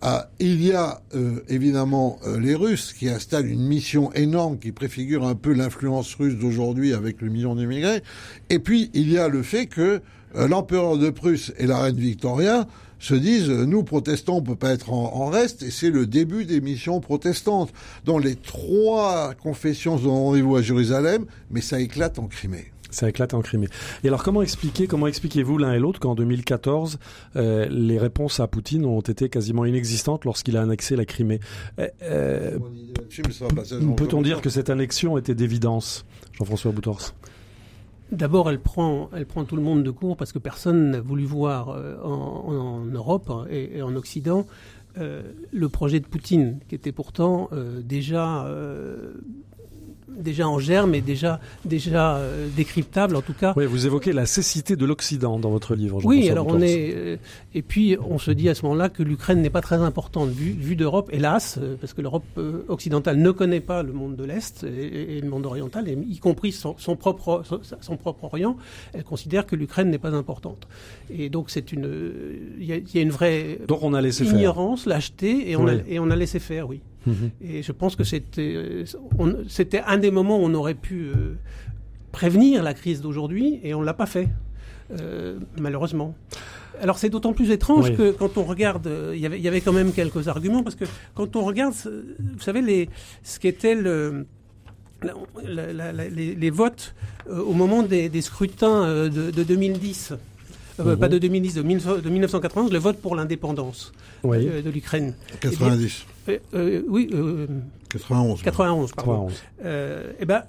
Ah, 0.00 0.28
il 0.38 0.62
y 0.62 0.72
a 0.72 1.00
euh, 1.14 1.40
évidemment 1.48 2.18
euh, 2.26 2.38
les 2.38 2.54
Russes 2.54 2.92
qui 2.92 3.08
installent 3.08 3.46
une 3.46 3.66
mission 3.66 4.12
énorme 4.12 4.58
qui 4.58 4.70
préfigure 4.70 5.26
un 5.26 5.34
peu 5.34 5.52
l'influence 5.54 6.14
russe 6.16 6.34
d'aujourd'hui 6.34 6.92
avec 6.92 7.22
le 7.22 7.30
million 7.30 7.54
d'immigrés. 7.54 8.02
Et 8.50 8.58
puis 8.58 8.90
il 8.92 9.10
y 9.10 9.16
a 9.16 9.28
le 9.28 9.42
fait 9.42 9.66
que 9.66 10.02
euh, 10.36 10.48
l'empereur 10.48 10.98
de 10.98 11.08
Prusse 11.08 11.54
et 11.58 11.66
la 11.66 11.78
reine 11.78 11.96
Victoria 11.96 12.66
se 12.98 13.14
disent 13.14 13.48
nous 13.48 13.82
protestants 13.82 14.36
on 14.36 14.42
peut 14.42 14.56
pas 14.56 14.72
être 14.72 14.92
en, 14.92 15.14
en 15.14 15.26
reste 15.26 15.62
et 15.62 15.70
c'est 15.70 15.90
le 15.90 16.06
début 16.06 16.44
des 16.44 16.60
missions 16.60 17.00
protestantes 17.00 17.72
dont 18.04 18.18
les 18.18 18.36
trois 18.36 19.32
confessions 19.34 19.94
ont 19.94 20.24
rendez-vous 20.26 20.56
à 20.56 20.62
Jérusalem 20.62 21.24
mais 21.50 21.62
ça 21.62 21.80
éclate 21.80 22.18
en 22.18 22.26
Crimée. 22.26 22.73
Ça 22.94 23.08
éclate 23.08 23.34
en 23.34 23.40
Crimée. 23.40 23.66
Et 24.04 24.08
alors, 24.08 24.22
comment 24.22 24.40
expliquer, 24.40 24.86
comment 24.86 25.08
expliquez-vous 25.08 25.58
l'un 25.58 25.74
et 25.74 25.80
l'autre 25.80 25.98
qu'en 25.98 26.14
2014, 26.14 27.00
euh, 27.34 27.66
les 27.68 27.98
réponses 27.98 28.38
à 28.38 28.46
Poutine 28.46 28.84
ont 28.84 29.00
été 29.00 29.28
quasiment 29.28 29.64
inexistantes 29.64 30.24
lorsqu'il 30.24 30.56
a 30.56 30.62
annexé 30.62 30.94
la 30.94 31.04
Crimée? 31.04 31.40
Euh, 31.80 31.88
euh 32.02 32.58
Peut-on 33.96 34.22
dire 34.22 34.40
que 34.40 34.48
cette 34.48 34.70
annexion 34.70 35.18
était 35.18 35.34
d'évidence, 35.34 36.04
Jean-François 36.38 36.70
Boutors 36.70 37.14
D'abord, 38.12 38.48
elle 38.48 38.60
prend, 38.60 39.10
elle 39.12 39.26
prend 39.26 39.44
tout 39.44 39.56
le 39.56 39.62
monde 39.62 39.82
de 39.82 39.90
court 39.90 40.16
parce 40.16 40.30
que 40.30 40.38
personne 40.38 40.92
n'a 40.92 41.00
voulu 41.00 41.24
voir 41.24 41.70
en, 42.04 42.84
Europe 42.84 43.32
et, 43.50 43.82
en 43.82 43.96
Occident 43.96 44.46
le 44.96 45.68
projet 45.68 45.98
de 45.98 46.06
Poutine, 46.06 46.60
qui 46.68 46.76
était 46.76 46.92
pourtant 46.92 47.50
déjà 47.82 48.46
déjà 50.16 50.48
en 50.48 50.58
germe 50.58 50.94
et 50.94 51.00
déjà, 51.00 51.40
déjà 51.64 52.16
euh, 52.16 52.48
décryptable 52.54 53.16
en 53.16 53.22
tout 53.22 53.32
cas. 53.32 53.52
Oui, 53.56 53.66
vous 53.66 53.86
évoquez 53.86 54.12
la 54.12 54.26
cécité 54.26 54.76
de 54.76 54.84
l'Occident 54.84 55.38
dans 55.38 55.50
votre 55.50 55.74
livre. 55.74 56.00
Oui, 56.04 56.28
alors 56.30 56.46
on 56.48 56.60
est 56.60 56.94
euh, 56.94 57.16
et 57.54 57.62
puis 57.62 57.96
on 58.08 58.18
se 58.18 58.30
dit 58.30 58.48
à 58.48 58.54
ce 58.54 58.62
moment-là 58.64 58.88
que 58.88 59.02
l'Ukraine 59.02 59.40
n'est 59.40 59.50
pas 59.50 59.60
très 59.60 59.76
importante 59.76 60.30
vue, 60.30 60.52
vue 60.52 60.76
d'Europe, 60.76 61.10
hélas, 61.12 61.58
euh, 61.60 61.76
parce 61.80 61.92
que 61.92 62.02
l'Europe 62.02 62.24
occidentale 62.68 63.18
ne 63.18 63.30
connaît 63.30 63.60
pas 63.60 63.82
le 63.82 63.92
monde 63.92 64.16
de 64.16 64.24
l'Est 64.24 64.64
et, 64.64 65.20
le 65.20 65.28
monde 65.28 65.46
oriental, 65.46 65.88
y 65.88 66.18
compris 66.18 66.52
son, 66.52 66.74
propre 66.96 67.42
son, 67.80 67.96
propre 67.96 68.24
Orient. 68.24 68.56
Elle 68.92 69.04
considère 69.04 69.46
que 69.46 69.56
l'Ukraine 69.56 69.90
n'est 69.90 69.98
pas 69.98 70.10
importante. 70.10 70.66
Et 71.10 71.28
donc 71.28 71.50
c'est 71.50 71.72
une 71.72 71.88
il 72.58 72.66
y, 72.66 72.98
a 72.98 73.02
une 73.02 73.10
vraie 73.10 73.58
donc 73.66 73.82
on 73.82 73.94
a 73.94 74.00
laissé 74.00 74.24
ignorance, 74.24 74.86
lâcheté 74.86 75.50
et 75.50 75.56
on 75.56 75.66
a, 75.66 75.74
et 75.88 75.98
on 75.98 76.10
a 76.10 76.16
laissé 76.16 76.38
faire, 76.38 76.68
oui. 76.68 76.80
Mhm. 77.06 77.30
Et 77.42 77.62
je 77.62 77.72
pense 77.72 77.96
que 77.96 78.04
c'était, 78.04 78.84
c'était 79.48 79.82
un 79.86 79.98
des 79.98 80.10
moments 80.10 80.38
où 80.38 80.44
on 80.44 80.54
aurait 80.54 80.74
pu 80.74 81.06
euh, 81.06 81.36
prévenir 82.12 82.62
la 82.62 82.74
crise 82.74 83.00
d'aujourd'hui 83.00 83.60
et 83.62 83.74
on 83.74 83.80
ne 83.80 83.86
l'a 83.86 83.94
pas 83.94 84.06
fait, 84.06 84.28
euh, 85.00 85.38
malheureusement. 85.60 86.14
Alors 86.80 86.98
c'est 86.98 87.08
d'autant 87.08 87.32
plus 87.32 87.50
étrange 87.50 87.94
que 87.94 88.10
quand 88.10 88.36
on 88.36 88.44
regarde, 88.44 88.86
euh, 88.88 89.12
il 89.14 89.20
y, 89.20 89.26
avait, 89.26 89.40
y 89.40 89.46
avait 89.46 89.60
quand 89.60 89.72
même 89.72 89.92
quelques 89.92 90.26
arguments, 90.26 90.62
parce 90.62 90.74
que 90.74 90.86
quand 91.14 91.36
on 91.36 91.44
regarde, 91.44 91.74
vous 91.74 92.40
savez, 92.40 92.62
les, 92.62 92.88
ce 93.22 93.38
qu'était 93.38 93.76
le... 93.76 94.26
les, 95.46 96.50
votes 96.50 96.94
au 97.28 97.52
moment 97.52 97.82
des, 97.82 98.10
scrutins 98.22 99.08
de, 99.08 99.30
2010, 99.30 100.14
mhm. 100.80 100.96
pas 100.96 101.08
de 101.08 101.18
2010, 101.18 101.54
de, 101.54 101.62
1991, 101.62 102.72
le 102.72 102.78
vote 102.78 102.96
pour 102.96 103.14
l'indépendance 103.14 103.92
de 104.24 104.70
l'Ukraine. 104.70 105.14
90. 105.40 106.06
Euh, 106.28 106.38
euh, 106.54 106.82
oui. 106.88 107.10
91. 107.90 108.42
91, 108.42 108.92
pardon. 108.92 109.28
eh 109.62 110.24
ben, 110.24 110.44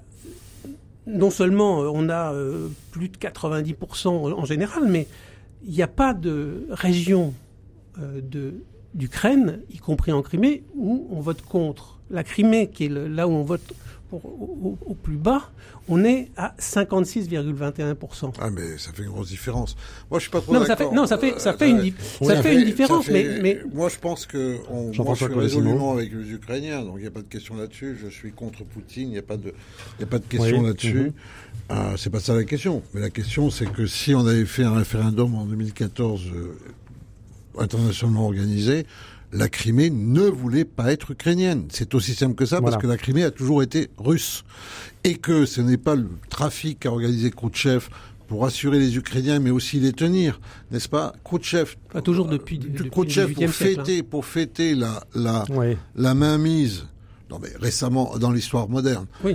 non 1.06 1.30
seulement 1.30 1.82
euh, 1.82 1.90
on 1.92 2.08
a 2.08 2.32
plus 2.90 3.08
de 3.08 3.16
90% 3.16 4.08
en 4.08 4.44
général, 4.44 4.84
mais 4.88 5.06
il 5.64 5.72
n'y 5.74 5.82
a 5.82 5.88
pas 5.88 6.14
de 6.14 6.66
région 6.70 7.34
d'Ukraine, 8.96 9.60
y 9.70 9.78
compris 9.78 10.12
en 10.12 10.22
Crimée, 10.22 10.64
où 10.74 11.06
on 11.10 11.20
vote 11.20 11.42
contre. 11.42 12.00
La 12.10 12.24
Crimée, 12.24 12.70
qui 12.70 12.86
est 12.86 12.88
là 12.88 13.28
où 13.28 13.32
on 13.32 13.42
vote 13.44 13.74
au, 14.12 14.96
plus 15.02 15.16
bas, 15.16 15.50
on 15.88 16.04
est 16.04 16.30
à 16.36 16.54
56,21%. 16.58 18.32
Ah, 18.38 18.50
mais 18.50 18.78
ça 18.78 18.92
fait 18.92 19.02
une 19.02 19.10
grosse 19.10 19.28
différence. 19.28 19.76
Moi, 20.10 20.18
je 20.18 20.24
suis 20.24 20.30
pas 20.30 20.40
trop 20.40 20.52
d'accord. 20.52 20.94
non, 20.94 21.06
ça 21.06 21.18
fait, 21.18 21.38
ça 21.38 21.54
fait, 21.54 21.70
une, 21.70 21.92
ça 22.22 22.42
fait, 22.42 22.54
une 22.54 22.64
différence, 22.64 23.08
mais, 23.08 23.38
mais, 23.42 23.60
Moi, 23.72 23.88
je 23.88 23.98
pense 23.98 24.26
que 24.26 24.58
on, 24.70 24.92
moi, 25.02 25.14
je 25.14 25.24
suis 25.24 25.34
résolument 25.34 25.92
avec 25.92 26.12
les 26.12 26.32
Ukrainiens, 26.32 26.82
donc 26.82 26.94
il 26.96 27.02
n'y 27.02 27.08
a 27.08 27.10
pas 27.10 27.22
de 27.22 27.28
question 27.28 27.56
là-dessus. 27.56 27.98
Je 28.02 28.08
suis 28.08 28.32
contre 28.32 28.64
Poutine, 28.64 29.08
il 29.08 29.12
n'y 29.12 29.18
a 29.18 29.22
pas 29.22 29.36
de, 29.36 29.52
il 29.98 30.04
a 30.04 30.06
pas 30.06 30.18
de 30.18 30.26
question 30.26 30.62
là-dessus. 30.62 31.12
Ce 31.68 31.74
mhm. 31.74 31.90
n'est 31.90 31.96
c'est 31.96 32.10
pas 32.10 32.20
ça 32.20 32.34
la 32.34 32.44
question. 32.44 32.82
Mais 32.94 33.00
la 33.00 33.10
question, 33.10 33.50
c'est 33.50 33.70
que 33.70 33.86
si 33.86 34.14
on 34.14 34.26
avait 34.26 34.46
fait 34.46 34.64
un 34.64 34.74
référendum 34.74 35.34
en 35.34 35.44
2014 35.44 36.22
euh, 36.32 36.58
internationalement 37.58 38.26
organisé, 38.26 38.86
la 39.32 39.48
Crimée 39.48 39.90
ne 39.90 40.22
voulait 40.22 40.64
pas 40.64 40.92
être 40.92 41.10
ukrainienne. 41.10 41.66
C'est 41.70 41.94
aussi 41.94 42.14
simple 42.14 42.34
que 42.34 42.46
ça, 42.46 42.60
parce 42.60 42.76
que 42.76 42.86
la 42.86 42.96
Crimée 42.96 43.24
a 43.24 43.30
toujours 43.30 43.62
été 43.62 43.90
russe. 43.98 44.44
Et 45.04 45.14
que 45.16 45.46
ce 45.46 45.60
n'est 45.60 45.76
pas 45.76 45.94
le 45.94 46.08
trafic 46.30 46.80
qu'a 46.80 46.90
organisé 46.90 47.30
Khrouchtchev 47.30 47.88
pour 48.28 48.44
assurer 48.44 48.78
les 48.78 48.96
Ukrainiens, 48.96 49.38
mais 49.38 49.50
aussi 49.50 49.78
les 49.78 49.92
tenir, 49.92 50.40
n'est-ce 50.70 50.88
pas? 50.88 51.12
Khrouchtchev. 51.24 51.76
Pas 51.92 52.02
toujours 52.02 52.26
depuis, 52.26 52.58
depuis 52.58 52.90
Khrouchtchev, 52.90 53.34
pour 53.34 53.50
fêter, 53.50 54.02
pour 54.02 54.24
fêter 54.24 54.74
la, 54.74 55.04
la, 55.14 55.44
la 55.94 56.14
mainmise 56.14 56.86
non, 57.28 57.40
mais 57.42 57.48
récemment, 57.60 58.16
dans 58.18 58.30
l'histoire 58.30 58.68
moderne. 58.68 59.06
Oui. 59.24 59.34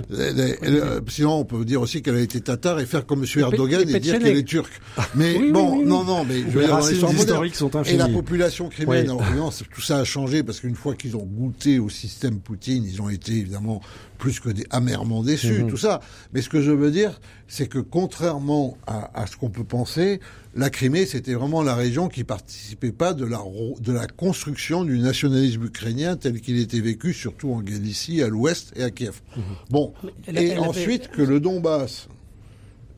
sinon, 1.08 1.34
on 1.34 1.44
peut 1.44 1.62
dire 1.64 1.82
aussi 1.82 2.00
qu'elle 2.00 2.16
a 2.16 2.20
été 2.20 2.40
tatar 2.40 2.80
et 2.80 2.86
faire 2.86 3.04
comme 3.04 3.22
M. 3.22 3.40
Erdogan 3.40 3.86
et, 3.86 4.00
dire 4.00 4.18
qu'elle 4.18 4.38
est 4.38 4.44
turque. 4.44 4.80
Mais 5.14 5.38
bon, 5.50 5.84
non, 5.84 6.02
non, 6.02 6.24
mais 6.24 6.40
je 6.40 6.58
veux 6.58 6.64
dire, 6.64 6.78
dans 6.78 6.86
l'histoire 6.86 7.12
moderne. 7.12 7.50
Sont 7.52 7.82
et 7.84 7.96
la 7.96 8.08
population 8.08 8.68
criminelle, 8.68 9.10
en 9.10 9.50
tout 9.74 9.82
ça 9.82 9.98
a 9.98 10.04
changé 10.04 10.42
parce 10.42 10.60
qu'une 10.60 10.74
fois 10.74 10.94
qu'ils 10.94 11.16
ont 11.16 11.24
goûté 11.24 11.78
au 11.78 11.90
système 11.90 12.40
Poutine, 12.40 12.84
ils 12.84 13.02
ont 13.02 13.10
été 13.10 13.32
évidemment 13.32 13.82
plus 14.22 14.38
que 14.38 14.50
des, 14.50 14.64
amèrement 14.70 15.24
déçus, 15.24 15.64
mhm. 15.64 15.66
tout 15.68 15.76
ça. 15.76 15.98
Mais 16.32 16.42
ce 16.42 16.48
que 16.48 16.62
je 16.62 16.70
veux 16.70 16.92
dire, 16.92 17.20
c'est 17.48 17.66
que 17.66 17.80
contrairement 17.80 18.78
à, 18.86 19.26
ce 19.26 19.36
qu'on 19.36 19.50
peut 19.50 19.64
penser, 19.64 20.20
la 20.54 20.70
Crimée, 20.70 21.06
c'était 21.06 21.34
vraiment 21.34 21.60
la 21.64 21.74
région 21.74 22.06
qui 22.06 22.22
participait 22.22 22.92
pas 22.92 23.14
de 23.14 23.24
la, 23.24 23.42
de 23.80 23.92
la 23.92 24.06
construction 24.06 24.84
du 24.84 25.00
nationalisme 25.00 25.64
ukrainien 25.64 26.14
tel 26.14 26.40
qu'il 26.40 26.56
était 26.58 26.78
vécu, 26.78 27.12
surtout 27.12 27.52
en 27.52 27.62
Galicie, 27.62 28.22
à 28.22 28.28
l'ouest 28.28 28.72
et 28.76 28.84
à 28.84 28.92
Kiev. 28.92 29.20
Mhm. 29.36 29.42
Bon, 29.70 29.92
et 30.32 30.56
ensuite 30.56 31.08
que 31.08 31.22
le 31.22 31.40
Donbass, 31.40 32.06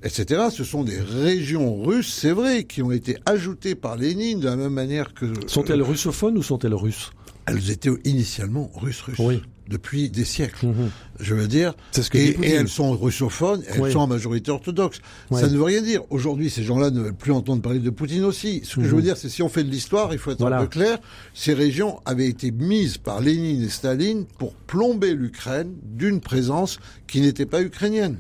etc. 0.02 0.48
Ce 0.52 0.62
sont 0.62 0.84
des 0.84 1.00
régions 1.00 1.82
russes, 1.82 2.12
c'est 2.12 2.32
vrai, 2.32 2.64
qui 2.64 2.82
ont 2.82 2.92
été 2.92 3.16
ajoutées 3.24 3.76
par 3.76 3.96
Lénine 3.96 4.40
de 4.40 4.46
la 4.46 4.56
même 4.56 4.74
manière 4.74 5.14
que... 5.14 5.32
Sont-elles 5.46 5.80
russophones 5.80 6.36
ou 6.36 6.42
sont-elles 6.42 6.74
russes? 6.74 7.12
Elles 7.46 7.70
étaient 7.70 7.88
initialement 8.04 8.70
russes-russes. 8.74 9.18
Oui 9.18 9.40
depuis 9.68 10.10
des 10.10 10.24
siècles. 10.24 10.66
Mhm. 10.66 10.90
Je 11.20 11.34
veux 11.34 11.46
dire, 11.46 11.74
ce 11.92 12.00
et, 12.16 12.36
elles 12.50 12.68
sont 12.68 12.96
russophones, 12.96 13.62
elles 13.68 13.92
sont 13.92 14.00
en 14.00 14.06
majorité 14.06 14.50
orthodoxe. 14.50 15.00
Ça 15.30 15.48
ne 15.48 15.56
veut 15.56 15.62
rien 15.62 15.82
dire. 15.82 16.02
Aujourd'hui, 16.10 16.50
ces 16.50 16.64
gens-là 16.64 16.90
ne 16.90 17.00
veulent 17.00 17.14
plus 17.14 17.32
entendre 17.32 17.62
parler 17.62 17.78
de 17.78 17.90
Poutine 17.90 18.24
aussi. 18.24 18.62
Ce 18.64 18.76
que 18.76 18.82
je 18.82 18.88
veux 18.88 18.96
mhm. 18.96 19.02
dire, 19.02 19.16
c'est 19.16 19.28
si 19.28 19.42
on 19.42 19.48
fait 19.48 19.64
de 19.64 19.70
l'histoire, 19.70 20.12
il 20.12 20.18
faut 20.18 20.32
être 20.32 20.44
un 20.44 20.60
peu 20.60 20.66
clair. 20.66 20.98
Ces 21.34 21.54
régions 21.54 22.00
avaient 22.04 22.28
été 22.28 22.50
mises 22.50 22.98
par 22.98 23.20
Lénine 23.20 23.62
et 23.62 23.68
Staline 23.68 24.24
pour 24.38 24.54
plomber 24.54 25.14
l'Ukraine 25.14 25.72
d'une 25.82 26.20
présence 26.20 26.78
qui 27.06 27.20
n'était 27.20 27.46
pas 27.46 27.62
ukrainienne. 27.62 28.18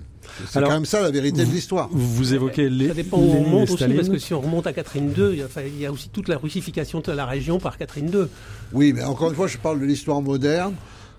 C'est 0.48 0.60
quand 0.60 0.70
même 0.70 0.84
ça 0.84 1.02
la 1.02 1.10
vérité 1.10 1.44
de 1.44 1.50
l'histoire. 1.50 1.88
Vous 1.92 2.34
évoquez 2.34 2.68
les. 2.68 2.88
Ça 2.88 2.94
dépend 2.94 3.18
où 3.18 3.30
on 3.30 3.42
remonte 3.44 3.70
aussi, 3.70 3.88
parce 3.88 4.08
que 4.08 4.18
si 4.18 4.34
on 4.34 4.40
remonte 4.40 4.66
à 4.66 4.72
Catherine 4.72 5.12
II, 5.16 5.42
il 5.66 5.80
y 5.80 5.86
a 5.86 5.92
aussi 5.92 6.08
toute 6.08 6.28
la 6.28 6.36
russification 6.36 7.00
de 7.00 7.12
la 7.12 7.26
région 7.26 7.58
par 7.58 7.78
Catherine 7.78 8.10
II. 8.12 8.26
Oui, 8.72 8.92
mais 8.92 9.04
encore 9.04 9.30
une 9.30 9.36
fois, 9.36 9.46
je 9.46 9.58
parle 9.58 9.80
de 9.80 9.84
l'histoire 9.84 10.22
moderne. 10.22 10.74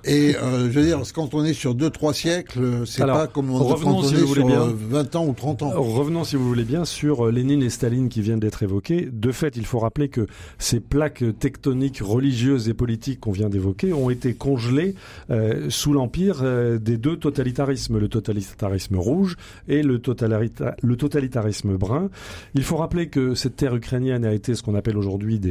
Et 0.05 0.35
euh, 0.35 0.69
je 0.71 0.79
veux 0.79 0.85
dire, 0.85 1.01
quand 1.13 1.33
on 1.33 1.43
est 1.43 1.53
sur 1.53 1.75
2-3 1.75 2.13
siècles, 2.13 2.85
c'est 2.85 3.05
pas 3.05 3.25
comme 3.25 3.49
on, 3.49 3.57
quand 3.57 3.83
on 3.85 4.03
est 4.03 4.07
sur 4.07 4.45
20 4.45 5.15
ans 5.15 5.25
ou 5.25 5.33
30 5.33 5.63
ans. 5.63 5.71
Revenons, 5.75 6.23
si 6.23 6.35
vous 6.35 6.47
voulez 6.47 6.63
bien, 6.63 6.85
sur 6.85 7.25
euh, 7.27 7.31
Lénine 7.31 7.63
et 7.63 7.71
Staline 7.71 8.07
qui 8.07 8.21
viennent 8.21 8.39
d'être 8.39 8.61
évoqués. 8.61 9.09
De 9.11 9.31
fait, 9.31 9.57
il 9.57 9.65
faut 9.65 9.79
rappeler 9.79 10.09
que 10.09 10.27
ces 10.59 10.79
plaques 10.79 11.23
tectoniques 11.39 12.01
religieuses 12.01 12.69
et 12.69 12.75
politiques 12.75 13.19
qu'on 13.19 13.31
vient 13.31 13.49
d'évoquer 13.49 13.93
ont 13.93 14.11
été 14.11 14.35
congelées 14.35 14.93
euh, 15.31 15.69
sous 15.69 15.91
l'empire 15.91 16.41
euh, 16.43 16.77
des 16.77 16.97
deux 16.97 17.17
totalitarismes, 17.17 17.97
le 17.97 18.07
totalitarisme 18.07 18.97
rouge 18.97 19.37
et 19.67 19.81
le, 19.81 19.99
totalita 19.99 20.75
le 20.83 20.95
totalitarisme 20.97 21.77
brun. 21.77 22.09
Il 22.53 22.63
faut 22.63 22.77
rappeler 22.77 23.07
que 23.07 23.33
cette 23.33 23.55
terre 23.55 23.75
ukrainienne 23.75 24.23
a 24.23 24.33
été 24.33 24.53
ce 24.53 24.61
qu'on 24.61 24.75
appelle 24.75 24.97
aujourd'hui 24.97 25.41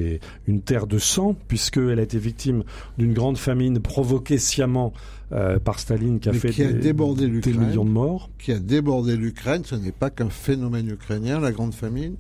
une 0.47 0.61
terre 0.61 0.87
de 0.87 0.99
sang, 0.99 1.37
puisqu'elle 1.49 1.99
a 1.99 2.03
été 2.03 2.19
victime 2.19 2.63
d'une 2.99 3.15
grande 3.15 3.37
famine 3.37 3.81
provoquée 3.81 4.39
sciemment 4.45 4.93
euh, 5.33 5.59
par 5.59 5.81
Staline 5.81 6.21
qui 6.21 6.29
a 6.29 6.33
fait 6.33 6.49
a 6.63 6.73
des, 6.73 6.93
millions 6.93 7.85
de 7.85 7.91
morts. 7.91 8.31
Qui 8.39 8.53
a 8.53 8.59
débordé 8.59 9.17
l'Ukraine. 9.17 9.63
Ce 9.65 9.75
n'est 9.75 9.93
pas 9.93 10.11
qu'un 10.11 10.31
phénomène 10.31 10.89
ukrainien, 10.89 11.41
la 11.41 11.51
grande 11.51 11.75
famine. 11.75 12.15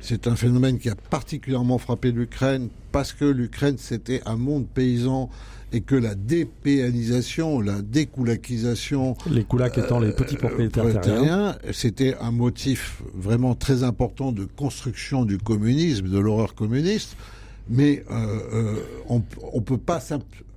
C'est 0.00 0.26
un 0.26 0.36
phénomène 0.36 0.78
qui 0.78 0.90
a 0.90 0.94
particulièrement 0.94 1.78
frappé 1.78 2.12
l'Ukraine 2.12 2.68
parce 2.92 3.12
que 3.12 3.24
l'Ukraine, 3.24 3.76
c'était 3.78 4.22
un 4.26 4.36
monde 4.36 4.66
paysan 4.66 5.30
et 5.72 5.80
que 5.82 5.94
la 5.94 6.14
dépéanisation, 6.14 7.60
la 7.60 7.82
découlakisation... 7.82 9.16
Les 9.30 9.44
coulacs 9.44 9.78
étant 9.78 9.98
les 9.98 10.12
petits 10.12 10.36
propriétaires 10.36 11.00
terriens. 11.00 11.56
C'était 11.72 12.16
un 12.20 12.30
motif 12.30 13.02
vraiment 13.14 13.54
très 13.54 13.82
important 13.82 14.32
de 14.32 14.44
construction 14.44 15.24
du 15.24 15.38
communisme, 15.38 16.08
de 16.08 16.18
l'horreur 16.18 16.54
communiste. 16.54 17.16
Mais 17.68 18.02
euh, 18.10 18.14
euh, 18.52 18.74
on, 19.08 19.22
on 19.52 19.60
peut 19.60 19.78
pas 19.78 20.00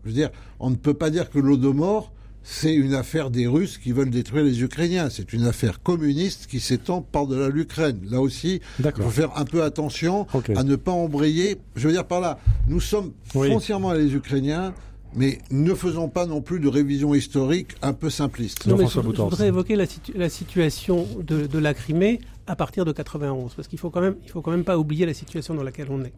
je 0.04 0.10
veux 0.10 0.16
dire, 0.16 0.30
on 0.60 0.70
ne 0.70 0.76
peut 0.76 0.94
pas 0.94 1.10
dire 1.10 1.30
que 1.30 1.40
l'Odomor, 1.40 2.12
c'est 2.44 2.74
une 2.74 2.96
affaire 2.96 3.30
des 3.30 3.46
Russes 3.46 3.78
qui 3.78 3.92
veulent 3.92 4.10
détruire 4.10 4.44
les 4.44 4.64
Ukrainiens. 4.64 5.10
C'est 5.10 5.34
une 5.34 5.46
affaire 5.46 5.82
communiste 5.82 6.48
qui 6.48 6.60
s'étend 6.60 7.02
par-delà 7.02 7.50
l'Ukraine. 7.50 8.00
Là 8.10 8.20
aussi, 8.20 8.62
il 8.80 8.92
faut 8.92 9.10
faire 9.10 9.38
un 9.38 9.46
peu 9.46 9.64
attention 9.64 10.26
à 10.56 10.64
ne 10.64 10.76
pas 10.76 10.92
embrayer. 10.92 11.58
Je 11.76 11.88
veux 11.88 11.94
dire 11.94 12.06
par 12.06 12.20
là, 12.20 12.40
nous 12.68 12.80
sommes 12.80 13.12
foncièrement 13.26 13.94
les 13.94 14.16
Ukrainiens, 14.16 14.74
mais 15.14 15.40
ne 15.52 15.74
faisons 15.74 16.10
pas 16.10 16.26
non 16.26 16.42
plus 16.42 16.60
de 16.60 16.68
révision 16.68 17.14
historique 17.14 17.76
un 17.82 17.94
peu 17.94 18.10
simpliste. 18.10 18.66
Non, 18.66 18.78
mais 18.78 18.88
je, 18.88 19.00
voudrais 19.00 19.48
évoquer 19.48 19.76
la, 19.76 20.30
situation 20.30 21.08
de, 21.22 21.58
la 21.58 21.74
Crimée 21.74 22.22
à 22.48 22.56
partir 22.56 22.86
de 22.86 22.92
91, 22.92 23.54
parce 23.54 23.68
qu'il 23.68 23.78
faut 23.78 23.90
quand 23.90 24.02
même, 24.02 24.16
il 24.24 24.32
faut 24.32 24.42
quand 24.42 24.52
même 24.52 24.64
pas 24.64 24.78
oublier 24.78 25.06
la 25.06 25.14
situation 25.14 25.54
dans 25.54 25.64
laquelle 25.64 25.88
on 25.90 26.04
est. 26.04 26.14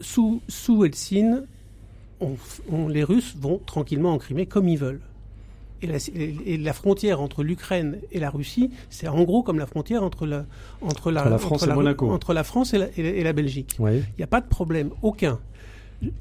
Sous, 0.00 0.42
sous 0.46 0.84
Helsinki, 0.84 1.46
les 2.88 3.04
Russes 3.04 3.36
vont 3.38 3.60
tranquillement 3.64 4.12
en 4.12 4.18
Crimée 4.18 4.46
comme 4.46 4.68
ils 4.68 4.78
veulent. 4.78 5.00
Et 5.82 6.56
la, 6.56 6.72
frontière 6.72 7.20
entre 7.20 7.42
l'Ukraine 7.42 7.98
et 8.10 8.18
la 8.18 8.30
Russie, 8.30 8.70
c'est 8.88 9.08
en 9.08 9.22
gros 9.24 9.42
comme 9.42 9.58
la 9.58 9.66
frontière 9.66 10.02
entre 10.02 10.26
la, 10.26 10.46
entre 10.80 11.10
la, 11.10 11.38
France, 11.38 11.66
et, 11.66 11.70
Entre 11.70 12.32
la 12.32 12.44
France 12.44 12.74
et 12.74 13.22
la, 13.22 13.32
Belgique. 13.34 13.76
Il 13.78 14.02
n'y 14.16 14.24
a 14.24 14.26
pas 14.26 14.40
de 14.40 14.48
problème, 14.48 14.90
aucun. 15.02 15.38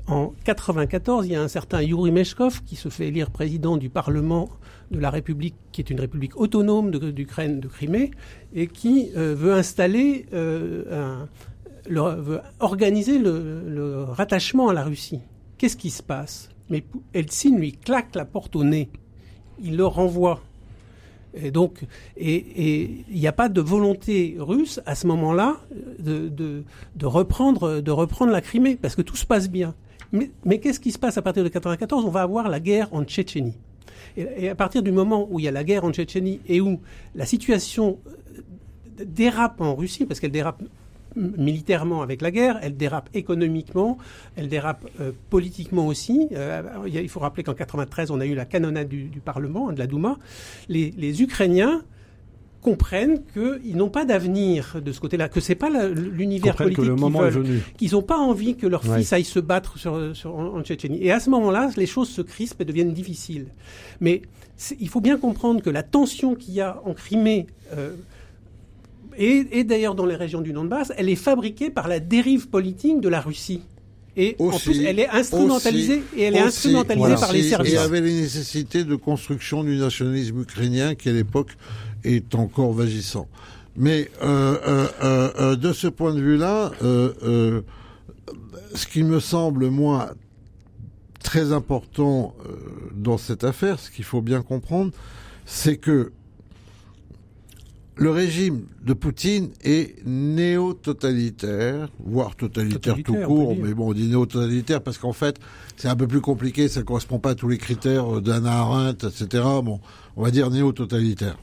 En 0.08 0.34
94, 0.44 1.26
il 1.26 1.34
y 1.34 1.36
a 1.36 1.42
un 1.42 1.48
certain 1.48 1.82
Yuri 1.82 2.12
Meshkov 2.12 2.64
qui 2.64 2.76
se 2.76 2.90
fait 2.90 3.08
élire 3.08 3.30
président 3.30 3.78
du 3.78 3.90
Parlement 3.90 4.50
de 4.92 5.00
la 5.00 5.10
République, 5.10 5.56
qui 5.72 5.82
est 5.82 5.90
une 5.90 6.00
république 6.00 6.40
autonome 6.40 6.92
d'Ukraine, 6.92 7.60
de, 7.60 7.68
Crimée, 7.68 8.12
et 8.54 8.68
qui 8.68 9.10
euh, 9.16 9.36
veut 9.36 9.54
installer, 9.54 10.26
euh, 10.34 11.26
veut 11.88 12.40
organiser 12.60 13.20
le, 13.20 14.04
rattachement 14.04 14.70
à 14.70 14.74
la 14.74 14.84
Russie. 14.84 15.22
Qu'est-ce 15.58 15.78
qui 15.78 15.90
se 15.90 16.04
passe? 16.04 16.50
Mais 16.70 16.84
Eltsine 17.14 17.58
lui 17.58 17.74
claque 17.74 18.16
la 18.16 18.26
porte 18.26 18.56
au 18.56 18.64
nez. 18.64 18.90
Il 19.62 19.78
le 19.78 19.86
renvoie. 19.86 20.42
Et 21.36 21.52
donc, 21.52 21.82
il 22.18 23.04
n'y 23.12 23.28
a 23.28 23.34
pas 23.34 23.50
de 23.50 23.62
volonté 23.62 24.38
russe 24.40 24.80
à 24.86 24.96
ce 24.96 25.06
moment-là 25.08 25.58
de, 26.00 26.30
de, 26.30 27.06
reprendre, 27.06 27.82
la 28.26 28.42
Crimée, 28.42 28.76
parce 28.76 28.96
que 28.96 29.02
tout 29.02 29.18
se 29.18 29.26
passe 29.26 29.50
bien. 29.50 29.76
Mais, 30.12 30.32
mais 30.46 30.60
qu'est-ce 30.60 30.80
qui 30.80 30.92
se 30.92 31.00
passe 31.00 31.18
à 31.18 31.22
partir 31.22 31.44
de 31.44 31.50
1994 31.50 32.06
On 32.06 32.10
va 32.10 32.22
avoir 32.22 32.48
la 32.48 32.60
guerre 32.60 32.88
en 32.94 33.04
Tchétchénie. 33.04 33.58
Et, 34.18 34.50
à 34.50 34.56
partir 34.56 34.82
du 34.82 34.92
moment 34.92 35.28
où 35.30 35.40
il 35.40 35.44
y 35.44 35.48
a 35.48 35.52
la 35.52 35.64
guerre 35.64 35.84
en 35.84 35.92
Tchétchénie 35.92 36.40
et 36.48 36.62
où 36.62 36.80
la 37.16 37.26
situation 37.26 38.00
euh, 38.08 38.42
dérape 39.06 39.60
en 39.60 39.76
Russie, 39.76 40.06
parce 40.06 40.22
qu'elle 40.22 40.32
dérape 40.32 40.64
militairement 41.16 42.02
avec 42.02 42.22
la 42.22 42.32
guerre, 42.32 42.60
elle 42.62 42.76
dérape 42.78 43.10
économiquement, 43.14 43.98
elle 44.36 44.48
dérape 44.48 44.86
euh, 45.00 45.12
politiquement 45.30 45.88
aussi. 45.88 46.28
Euh, 46.34 46.62
il 46.88 47.10
faut 47.10 47.20
rappeler 47.20 47.44
qu'en 47.44 47.54
93, 47.54 48.12
on 48.12 48.20
a 48.20 48.26
eu 48.26 48.36
la 48.36 48.46
canonnade 48.46 48.88
du, 48.88 49.22
Parlement, 49.24 49.72
de 49.72 49.80
la 49.80 49.88
Douma. 49.88 50.18
Les, 50.70 50.94
les 50.98 51.22
Ukrainiens 51.22 51.84
comprennent 52.66 53.22
qu'ils 53.32 53.78
n'ont 53.78 53.92
pas 53.92 54.06
d'avenir 54.06 54.82
de 54.84 54.92
ce 54.92 55.00
côté-là, 55.00 55.30
que 55.30 55.40
c'est 55.40 55.54
pas 55.54 55.70
l'univers 55.70 56.56
politique 56.56 56.78
que 56.78 56.82
le 56.82 56.96
moment 56.96 57.20
veulent, 57.20 57.62
qu'ils 57.78 57.92
n'ont 57.92 58.02
pas 58.02 58.18
envie 58.18 58.56
que 58.56 58.66
leur 58.66 58.84
fils 58.84 59.14
aille 59.14 59.24
se 59.24 59.40
battre 59.40 59.78
sur, 59.78 59.94
en, 60.26 60.64
Tchétchénie. 60.64 60.98
Et 61.00 61.12
à 61.12 61.20
ce 61.20 61.30
moment-là, 61.30 61.70
les 61.78 61.86
choses 61.86 62.10
se 62.10 62.24
crispent 62.24 62.62
et 62.62 62.66
deviennent 62.66 62.92
difficiles. 62.92 63.50
Mais 64.02 64.24
il 64.80 64.90
faut 64.90 65.00
bien 65.00 65.18
comprendre 65.18 65.62
que 65.62 65.70
la 65.70 65.84
tension 65.84 66.34
qu'il 66.34 66.56
y 66.56 66.62
a 66.62 66.82
en 66.86 66.96
Crimée 66.96 67.46
euh, 67.78 67.92
et, 69.18 69.64
d'ailleurs 69.64 69.96
dans 69.96 70.06
les 70.06 70.16
régions 70.16 70.42
du 70.42 70.54
Donbass, 70.54 70.92
elle 70.98 71.10
est 71.10 71.16
fabriquée 71.16 71.70
par 71.70 71.88
la 71.88 72.00
dérive 72.00 72.50
politique 72.50 73.02
de 73.02 73.10
la 73.10 73.22
Russie. 73.22 73.62
Et 74.18 74.38
en 74.40 74.58
plus, 74.58 74.82
elle 74.82 75.00
est 75.00 75.10
instrumentalisée 75.10 76.02
et 76.16 76.24
elle 76.24 76.38
est 76.38 76.40
instrumentalisée 76.40 77.16
par 77.16 77.34
les 77.34 77.44
services. 77.44 77.74
Il 77.74 77.76
y 77.76 77.78
avait 77.78 78.00
les 78.00 78.14
nécessités 78.14 78.86
de 78.86 78.96
construction 78.96 79.64
du 79.64 79.78
nationalisme 79.78 80.42
ukrainien 80.42 80.96
qui 80.96 81.10
à 81.10 81.12
l'époque 81.12 81.58
est 82.06 82.34
encore 82.36 82.72
vagissant. 82.72 83.28
Mais 83.76 84.10
euh, 84.24 84.58
euh, 84.68 84.88
euh, 85.38 85.56
de 85.56 85.74
ce 85.74 85.88
point 85.88 86.14
de 86.14 86.22
vue-là, 86.22 86.72
ce 86.82 87.64
qui 88.88 89.04
me 89.04 89.20
semble 89.20 89.70
moi 89.70 90.14
très 91.22 91.52
important 91.52 92.36
dans 92.96 93.18
cette 93.18 93.44
affaire, 93.44 93.80
ce 93.80 93.92
qu'il 93.92 94.06
faut 94.06 94.22
bien 94.22 94.42
comprendre, 94.42 94.92
c'est 95.46 95.78
que 95.78 96.12
le 97.98 98.12
régime 98.12 98.66
de 98.84 98.94
Poutine 98.94 99.50
est 99.64 100.06
néo-totalitaire, 100.06 101.90
voire 102.00 102.36
totalitaire, 102.36 102.98
tout 103.04 103.16
court, 103.16 103.56
mais 103.56 103.74
bon, 103.74 103.90
on 103.90 103.94
dit 103.94 104.08
néo-totalitaire 104.08 104.82
parce 104.82 104.98
qu'en 104.98 105.14
fait, 105.14 105.40
c'est 105.78 105.88
un 105.88 105.96
peu 105.96 106.08
plus 106.08 106.22
compliqué, 106.22 106.68
ça 106.68 106.84
correspond 106.84 107.20
pas 107.20 107.32
à 107.32 107.36
tous 107.36 107.48
les 107.48 107.58
critères 107.58 108.22
d'Anna 108.22 108.60
Arendt, 108.60 109.08
etc. 109.08 109.44
Bon, 109.64 109.80
on 110.18 110.24
va 110.24 110.32
dire 110.32 110.50
néo-totalitaire. 110.50 111.38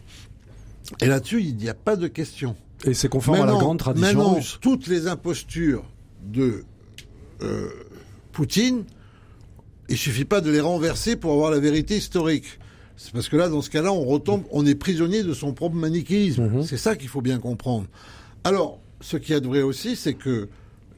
Et 1.01 1.07
là-dessus, 1.07 1.43
il 1.43 1.57
n'y 1.57 1.71
a 1.71 1.75
pas 1.75 1.97
de 1.97 2.07
question. 2.07 2.55
Et 2.85 2.95
c'est 2.95 3.09
conforme 3.09 3.41
à 3.41 3.47
la 3.47 3.53
grande 3.53 3.79
tradition 3.79 4.07
maintenant, 4.07 4.39
Toutes 4.61 4.89
les 4.89 5.07
impostures 5.07 5.85
de 6.25 6.65
euh, 7.43 7.69
Poutine, 8.33 8.85
il 9.89 9.97
suffit 9.97 10.25
pas 10.25 10.41
de 10.41 10.51
les 10.51 10.61
renverser 10.61 11.17
pour 11.17 11.33
avoir 11.33 11.51
la 11.51 11.61
vérité 11.61 11.97
historique. 11.97 12.59
C'est 12.97 13.13
parce 13.13 13.29
que 13.29 13.37
là, 13.37 13.49
dans 13.49 13.63
ce 13.63 13.71
cas-là, 13.71 13.93
on 13.93 14.05
retombe, 14.05 14.43
on 14.51 14.65
est 14.67 14.75
prisonnier 14.75 15.23
de 15.23 15.35
son 15.35 15.53
propre 15.53 15.77
manichéisme. 15.77 16.49
Mhm. 16.49 16.63
C'est 16.63 16.77
ça 16.77 16.97
qu'il 16.97 17.09
faut 17.09 17.23
bien 17.23 17.39
comprendre. 17.39 17.87
Alors, 18.45 18.81
ce 19.01 19.17
qui 19.17 19.33
est 19.33 19.45
vrai 19.45 19.63
aussi, 19.63 19.97
c'est 19.97 20.15
que 20.15 20.49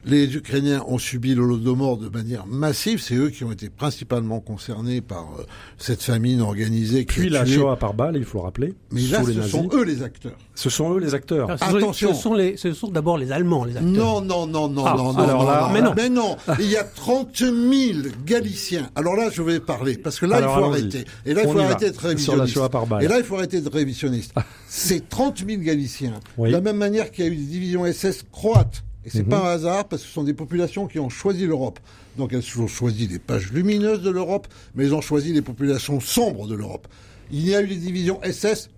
les 0.05 0.35
Ukrainiens 0.35 0.83
ont 0.87 0.97
subi 0.97 1.33
l'Holodomor 1.33 1.97
de 1.97 2.09
manière 2.09 2.45
massive. 2.45 3.01
C'est 3.01 3.15
eux 3.15 3.29
qui 3.29 3.43
ont 3.43 3.51
été 3.51 3.69
principalement 3.69 4.39
concernés 4.39 5.01
par 5.01 5.27
euh, 5.39 5.43
cette 5.77 6.01
famine 6.01 6.41
organisée. 6.41 7.05
Puis 7.05 7.29
la 7.29 7.45
Shoah 7.45 7.77
par 7.77 7.93
balle, 7.93 8.15
il 8.15 8.23
faut 8.23 8.37
le 8.37 8.43
rappeler. 8.43 8.73
Mais 8.91 9.01
là, 9.01 9.23
ce 9.23 9.41
sont 9.43 9.69
eux 9.73 9.83
les 9.83 10.03
acteurs. 10.03 10.37
Ce 10.53 10.69
sont 10.69 10.93
eux 10.93 10.99
les 10.99 11.13
acteurs. 11.13 11.49
Attention. 11.49 12.13
Ce 12.13 12.21
sont, 12.21 12.33
les, 12.33 12.55
ce 12.57 12.73
sont 12.73 12.89
d'abord 12.89 13.17
les 13.17 13.31
Allemands, 13.31 13.65
les 13.65 13.75
acteurs. 13.75 13.91
Non, 13.91 14.21
non, 14.21 14.45
non, 14.45 14.69
non, 14.69 14.85
ah, 14.85 14.95
non, 14.95 15.17
alors 15.17 15.45
là, 15.45 15.69
mais 15.73 15.81
non. 15.81 15.93
Mais 15.95 16.09
non. 16.09 16.37
il 16.59 16.69
y 16.69 16.77
a 16.77 16.83
30 16.83 17.37
000 17.37 17.53
Galiciens. 18.25 18.89
Alors 18.95 19.15
là, 19.15 19.29
je 19.31 19.41
vais 19.41 19.59
parler 19.59 19.97
parce 19.97 20.19
que 20.19 20.25
là, 20.25 20.39
il 20.39 20.43
faut 20.43 20.65
arrêter. 20.65 21.05
Et 21.25 21.33
là, 21.33 21.41
il 21.43 21.49
faut 21.49 21.59
arrêter 21.59 21.85
d'être 21.85 22.05
révisionniste. 22.05 22.57
Et 23.01 23.07
là, 23.07 23.17
il 23.17 23.23
faut 23.23 23.35
arrêter 23.35 23.61
de 23.61 23.69
révisionniste. 23.69 24.33
C'est 24.67 25.09
30 25.09 25.43
000 25.47 25.61
Galiciens. 25.61 26.19
De 26.37 26.47
la 26.47 26.61
même 26.61 26.77
manière 26.77 27.11
qu'il 27.11 27.25
y 27.25 27.27
a 27.27 27.31
eu 27.31 27.35
des 27.35 27.45
divisions 27.45 27.85
SS 27.91 28.25
croates 28.31 28.83
et 29.05 29.09
c'est 29.09 29.23
pas 29.23 29.39
mhm. 29.39 29.45
un 29.45 29.49
hasard 29.49 29.87
parce 29.87 30.01
que 30.01 30.07
ce 30.07 30.13
sont 30.13 30.23
des 30.23 30.33
populations 30.33 30.87
qui 30.87 30.99
ont 30.99 31.09
choisi 31.09 31.45
l'Europe. 31.45 31.79
Donc 32.17 32.33
elles 32.33 32.43
ont 32.59 32.67
choisi 32.67 33.07
les 33.07 33.19
pages 33.19 33.51
lumineuses 33.51 34.01
de 34.01 34.09
l'Europe, 34.09 34.47
mais 34.73 34.85
elles 34.85 34.95
ont 34.95 35.01
choisi 35.01 35.33
les 35.33 35.41
populations 35.41 35.99
sombres 35.99 36.47
de 36.47 36.55
l'Europe. 36.55 36.87
Il 37.31 37.43
n'y 37.43 37.55
a 37.55 37.61
eu 37.61 37.67
des 37.67 37.75
divisions 37.75 38.19
SS 38.23 38.69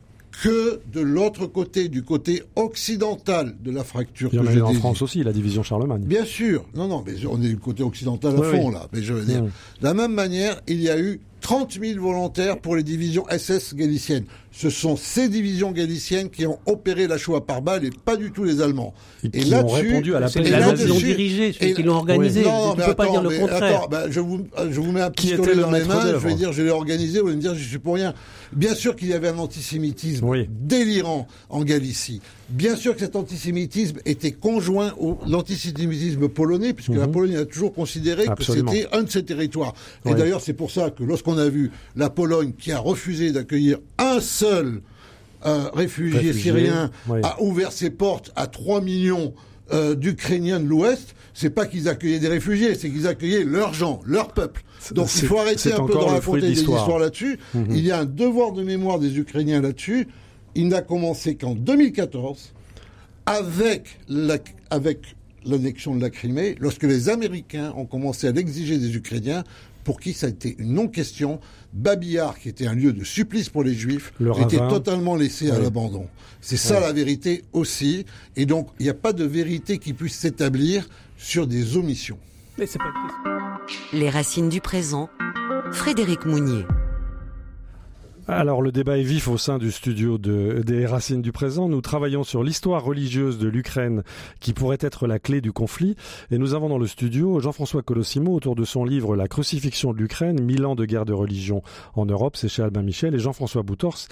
que 0.43 0.81
de 0.91 1.01
l'autre 1.01 1.47
côté, 1.47 1.89
du 1.89 2.03
côté 2.03 2.43
occidental 2.55 3.55
de 3.59 3.71
la 3.71 3.83
fracture. 3.83 4.29
Il 4.33 4.35
y 4.35 4.39
en 4.39 4.45
a 4.45 4.53
eu 4.53 4.61
en 4.61 4.73
France 4.73 5.01
aussi, 5.01 5.23
la 5.23 5.33
division 5.33 5.63
Charlemagne. 5.63 6.03
Bien 6.03 6.25
sûr. 6.25 6.65
Non, 6.75 6.87
non, 6.87 7.03
mais 7.05 7.13
on 7.25 7.41
est 7.41 7.47
du 7.47 7.57
côté 7.57 7.83
occidental 7.83 8.35
à 8.35 8.43
fond, 8.43 8.69
là. 8.69 8.87
Mais 8.93 9.01
je 9.01 9.13
veux 9.13 9.25
dire. 9.25 9.43
De 9.43 9.49
la 9.81 9.93
même 9.93 10.13
manière, 10.13 10.61
il 10.67 10.81
y 10.81 10.89
a 10.89 10.99
eu 10.99 11.21
30 11.41 11.79
000 11.81 12.01
volontaires 12.01 12.59
pour 12.59 12.75
les 12.75 12.83
divisions 12.83 13.25
SS 13.29 13.73
galiciennes. 13.73 14.25
Ce 14.57 14.71
sont 14.71 14.97
ces 14.97 15.29
divisions 15.29 15.71
galiciennes 15.71 16.31
qui 16.31 16.47
ont 16.47 16.57
opéré 16.65 17.05
la 17.05 17.19
Shoah 17.19 17.45
par 17.45 17.61
balle 17.61 17.85
et 17.85 17.91
pas 17.91 18.15
du 18.15 18.31
tout 18.31 18.43
les 18.43 18.59
Allemands. 18.59 18.95
Et, 19.23 19.29
qui 19.29 19.53
ont 19.53 19.67
répondu 19.67 20.15
à 20.15 20.19
l'appel. 20.19 20.47
Ils 20.47 20.87
l'ont 20.87 20.95
dirigé, 20.95 21.53
ceux 21.53 21.75
qui 21.75 21.83
l'ont 21.83 21.97
organisé. 21.97 22.41
Non, 22.41 22.73
tu 22.73 22.81
ne 22.81 22.85
peux 22.87 22.95
pas 22.95 23.07
dire 23.07 23.21
le 23.21 23.37
contraire. 23.37 23.81
Attends, 23.83 23.87
ben, 23.87 24.07
je, 24.09 24.19
vous, 24.19 24.47
je 24.71 24.81
vous 24.81 24.91
mets 24.91 25.01
un 25.01 25.11
pistolet 25.11 25.55
dans 25.57 25.69
les 25.69 25.83
mains, 25.83 26.07
je 26.11 26.27
vais 26.27 26.33
dire 26.33 26.53
je 26.53 26.63
l'ai 26.63 26.71
organisé, 26.71 27.19
vous 27.19 27.27
allez 27.27 27.35
me 27.35 27.41
dire 27.41 27.53
je 27.53 27.63
suis 27.63 27.77
pour 27.77 27.93
rien. 27.93 28.15
Bien 28.51 28.73
sûr 28.73 28.95
qu'il 28.95 29.09
y 29.09 29.13
avait 29.13 29.27
un 29.27 29.37
antisémitisme 29.37 30.25
délirant 30.49 31.27
en 31.49 31.63
Galicie. 31.63 32.21
Bien 32.49 32.77
sûr 32.77 32.95
que 32.95 33.01
cet 33.01 33.15
antisémitisme 33.15 33.97
était 34.05 34.31
conjoint 34.31 34.87
à 34.87 35.29
l'antisémitisme 35.29 36.29
polonais, 36.29 36.73
puisque 36.73 36.95
la 36.95 37.05
mhm. 37.05 37.11
Pologne 37.11 37.35
a 37.35 37.45
toujours 37.45 37.73
considéré 37.73 38.25
que 38.25 38.43
c'était 38.43 38.87
un 38.91 39.03
de 39.03 39.09
ses 39.11 39.23
territoires. 39.23 39.75
Et 40.05 40.15
d'ailleurs, 40.15 40.41
c'est 40.41 40.53
pour 40.53 40.71
ça 40.71 40.89
que 40.89 41.03
lorsqu'on 41.03 41.37
a 41.37 41.47
vu 41.47 41.69
la 41.95 42.09
Pologne 42.09 42.53
qui 42.57 42.71
a 42.71 42.79
refusé 42.79 43.31
d'accueillir 43.31 43.77
un 43.99 44.19
seul 44.19 44.46
euh, 45.45 45.69
réfugié, 45.73 46.33
syrien, 46.33 46.91
a 47.23 47.41
ouvert 47.41 47.71
ses 47.71 47.89
portes 47.89 48.31
à 48.35 48.47
3 48.47 48.81
millions 48.81 49.33
euh, 49.71 49.95
d'Ukrainiens 49.95 50.59
de 50.59 50.65
l'Ouest, 50.65 51.13
c'est 51.33 51.49
pas 51.49 51.65
qu'ils 51.65 51.89
accueillaient 51.89 52.19
des 52.19 52.27
réfugiés, 52.27 52.73
c'est 52.73 52.89
qu'ils 52.89 53.05
accueillaient 53.05 53.43
leurs 53.43 53.73
gens, 53.73 53.99
leur 54.05 54.33
peuple. 54.33 54.63
Donc 54.91 55.09
il 55.15 55.27
faut 55.27 55.37
arrêter 55.39 55.73
un 55.73 55.85
peu 55.85 55.93
de 55.93 55.97
raconter 55.97 56.41
des 56.41 56.53
histoires 56.53 56.99
là-dessus. 56.99 57.37
Mhm. 57.53 57.65
Il 57.71 57.85
y 57.85 57.91
a 57.91 57.99
un 57.99 58.05
devoir 58.05 58.53
de 58.53 58.63
mémoire 58.63 58.97
des 58.97 59.17
Ukrainiens 59.19 59.61
là-dessus. 59.61 60.07
Il 60.55 60.69
n'a 60.69 60.81
commencé 60.81 61.35
qu'en 61.35 61.53
2014 61.53 62.53
avec 63.25 63.97
l'annexion 65.45 65.95
de 65.95 66.01
la 66.01 66.09
Crimée, 66.09 66.55
lorsque 66.59 66.83
les 66.83 67.09
Américains 67.09 67.73
ont 67.75 67.85
commencé 67.85 68.27
à 68.27 68.31
l'exiger 68.31 68.77
des 68.77 68.95
Ukrainiens, 68.95 69.43
pour 69.87 70.01
qui 70.01 70.11
ça 70.11 70.25
a 70.25 70.29
été 70.29 70.53
une 70.59 70.73
non-question. 70.73 71.39
Babillard, 71.71 72.37
qui 72.39 72.49
était 72.49 72.67
un 72.67 72.75
lieu 72.75 72.91
de 72.91 73.05
supplice 73.05 73.47
pour 73.47 73.63
les 73.63 73.73
Juifs, 73.73 74.11
a 74.19 74.41
été 74.41 74.57
totalement 74.57 75.15
laissé 75.15 75.49
à 75.49 75.57
l'abandon. 75.57 76.07
C'est 76.41 76.57
ça 76.57 76.81
la 76.81 76.91
vérité 76.91 77.45
aussi. 77.53 78.05
Et 78.35 78.45
donc, 78.45 78.67
il 78.79 78.83
n'y 78.83 78.89
a 78.89 78.93
pas 78.93 79.13
de 79.13 79.23
vérité 79.23 79.77
qui 79.77 79.93
puisse 79.93 80.17
s'établir 80.17 80.89
sur 81.17 81.47
des 81.47 81.77
omissions. 81.77 82.19
Mais 82.57 82.65
pas 82.65 83.63
Les 83.93 84.09
racines 84.09 84.49
du 84.49 84.59
présent, 84.59 85.07
Frédéric 85.71 86.25
Mounier. 86.25 86.65
Alors 88.29 88.61
le 88.61 88.73
débat 88.73 88.97
est 88.97 89.03
vif 89.03 89.29
au 89.29 89.37
sein 89.37 89.57
du 89.57 89.71
studio 89.71 90.17
de, 90.17 90.61
des 90.61 90.85
Racines 90.85 91.21
du 91.21 91.31
présent. 91.31 91.69
Nous 91.69 91.79
travaillons 91.79 92.25
sur 92.25 92.43
l'histoire 92.43 92.83
religieuse 92.83 93.37
de 93.37 93.47
l'Ukraine 93.47 94.03
qui 94.41 94.51
pourrait 94.51 94.79
être 94.81 95.07
la 95.07 95.17
clé 95.17 95.39
du 95.39 95.53
conflit. 95.53 95.95
Et 96.29 96.37
nous 96.37 96.53
avons 96.53 96.67
dans 96.67 96.77
le 96.77 96.87
studio 96.87 97.39
Jean-François 97.39 97.83
Colossimo 97.83 98.33
autour 98.33 98.55
de 98.55 98.65
son 98.65 98.83
livre 98.83 99.15
La 99.15 99.29
crucifixion 99.29 99.93
de 99.93 99.99
l'Ukraine, 99.99 100.41
mille 100.41 100.65
ans 100.65 100.75
de 100.75 100.83
guerre 100.83 101.05
de 101.05 101.13
religion 101.13 101.63
en 101.95 102.05
Europe. 102.05 102.35
C'est 102.35 102.49
chez 102.49 102.61
Albin 102.63 102.81
Michel 102.81 103.15
et 103.15 103.19
Jean-François 103.19 103.63
Boutors, 103.63 104.09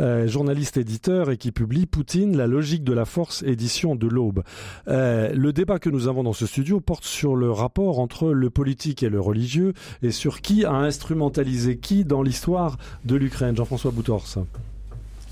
euh, 0.00 0.26
journaliste 0.26 0.78
éditeur 0.78 1.30
et 1.30 1.36
qui 1.36 1.52
publie 1.52 1.84
Poutine, 1.84 2.38
la 2.38 2.46
logique 2.46 2.84
de 2.84 2.94
la 2.94 3.04
force, 3.04 3.42
édition 3.42 3.96
de 3.96 4.06
l'Aube. 4.06 4.44
Euh, 4.88 5.30
le 5.34 5.52
débat 5.52 5.78
que 5.78 5.90
nous 5.90 6.08
avons 6.08 6.22
dans 6.22 6.32
ce 6.32 6.46
studio 6.46 6.80
porte 6.80 7.04
sur 7.04 7.36
le 7.36 7.50
rapport 7.50 7.98
entre 7.98 8.32
le 8.32 8.48
politique 8.48 9.02
et 9.02 9.10
le 9.10 9.20
religieux 9.20 9.74
et 10.00 10.10
sur 10.10 10.40
qui 10.40 10.64
a 10.64 10.72
instrumentalisé 10.72 11.76
qui 11.76 12.06
dans 12.06 12.22
l'histoire 12.22 12.78
de 13.04 13.14
l'Ukraine. 13.14 13.57
Jean-François 13.58 13.90
Boutors 13.90 14.24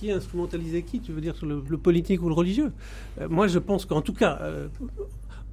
qui 0.01 0.11
a 0.11 0.17
instrumentalisé 0.17 0.83
qui 0.83 1.01
Tu 1.01 1.13
veux 1.13 1.23
dire 1.23 1.37
sur 1.37 1.47
le, 1.47 1.63
politique 1.79 2.23
ou 2.23 2.29
le 2.29 2.35
religieux 2.35 2.73
euh, 3.21 3.29
Moi, 3.31 3.47
je 3.47 3.59
pense 3.59 3.87
qu'en 3.87 4.03
tout 4.03 4.13
cas, 4.13 4.39
euh, 4.43 4.69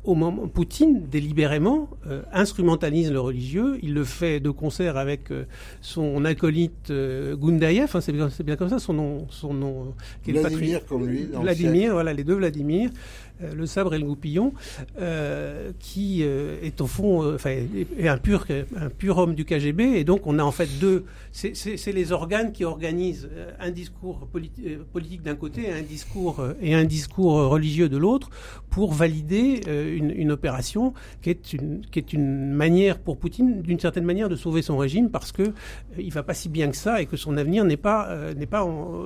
au 0.03 0.15
moment, 0.15 0.47
Poutine 0.47 1.07
délibérément 1.09 1.89
euh, 2.07 2.23
instrumentalise 2.33 3.11
le 3.11 3.19
religieux. 3.19 3.77
Il 3.81 3.93
le 3.93 4.03
fait 4.03 4.39
de 4.39 4.49
concert 4.49 4.97
avec 4.97 5.31
euh, 5.31 5.45
son 5.81 6.25
acolyte 6.25 6.89
euh, 6.89 7.37
Gundayev. 7.37 7.89
Hein, 7.93 8.01
c'est 8.01 8.11
bien, 8.11 8.29
bien, 8.43 8.55
comme 8.55 8.69
ça 8.69 8.79
son 8.79 8.93
nom, 8.93 9.27
son 9.29 9.53
nom. 9.53 9.93
Vladimir 10.27 10.85
comme 10.85 11.07
lui. 11.07 11.27
Vladimir, 11.31 11.93
voilà 11.93 12.13
les 12.13 12.23
deux 12.23 12.35
Vladimir. 12.35 12.89
Euh, 13.41 13.53
le 13.55 13.65
sabre 13.65 13.93
et 13.95 13.99
le 13.99 14.05
goupillon, 14.05 14.53
euh, 14.99 15.71
qui 15.79 16.19
euh, 16.21 16.57
est 16.61 16.81
au 16.81 16.87
fond, 16.87 17.33
enfin, 17.33 17.49
est 17.49 18.07
un 18.07 18.17
pur, 18.17 19.17
homme 19.17 19.33
du 19.33 19.45
KGB. 19.45 19.81
Et 19.81 20.03
donc, 20.03 20.27
on 20.27 20.37
a 20.39 20.43
en 20.43 20.51
fait 20.51 20.69
deux. 20.79 21.05
C'est 21.31 21.91
les 21.91 22.11
organes 22.11 22.51
qui 22.51 22.63
organisent 22.63 23.29
un 23.59 23.71
discours 23.71 24.27
politique 24.91 25.23
d'un 25.23 25.35
côté 25.35 25.69
et 25.69 25.73
un 25.73 25.81
discours 25.81 26.43
et 26.61 26.75
un 26.75 26.83
discours 26.83 27.49
religieux 27.49 27.89
de 27.89 27.97
l'autre 27.97 28.29
pour 28.69 28.93
valider 28.93 29.61
une, 29.67 30.11
une, 30.11 30.31
opération 30.31 30.93
qui 31.21 31.31
est 31.31 31.53
une 31.53 31.81
qui 31.91 31.99
est 31.99 32.13
une 32.13 32.51
manière 32.53 32.99
pour 32.99 33.17
Poutine, 33.17 33.61
d'une 33.61 33.79
certaine 33.79 34.05
manière, 34.05 34.29
de 34.29 34.35
sauver 34.35 34.61
son 34.61 34.77
régime 34.77 35.09
parce 35.09 35.31
que 35.31 35.53
il 35.97 36.11
va 36.11 36.23
pas 36.23 36.35
si 36.35 36.49
bien 36.49 36.69
que 36.69 36.77
ça 36.77 37.01
et 37.01 37.07
que 37.07 37.17
son 37.17 37.37
avenir 37.37 37.65
n'est 37.65 37.77
pas 37.77 38.33
n'est 38.35 38.45
pas 38.45 38.63
en, 38.63 39.05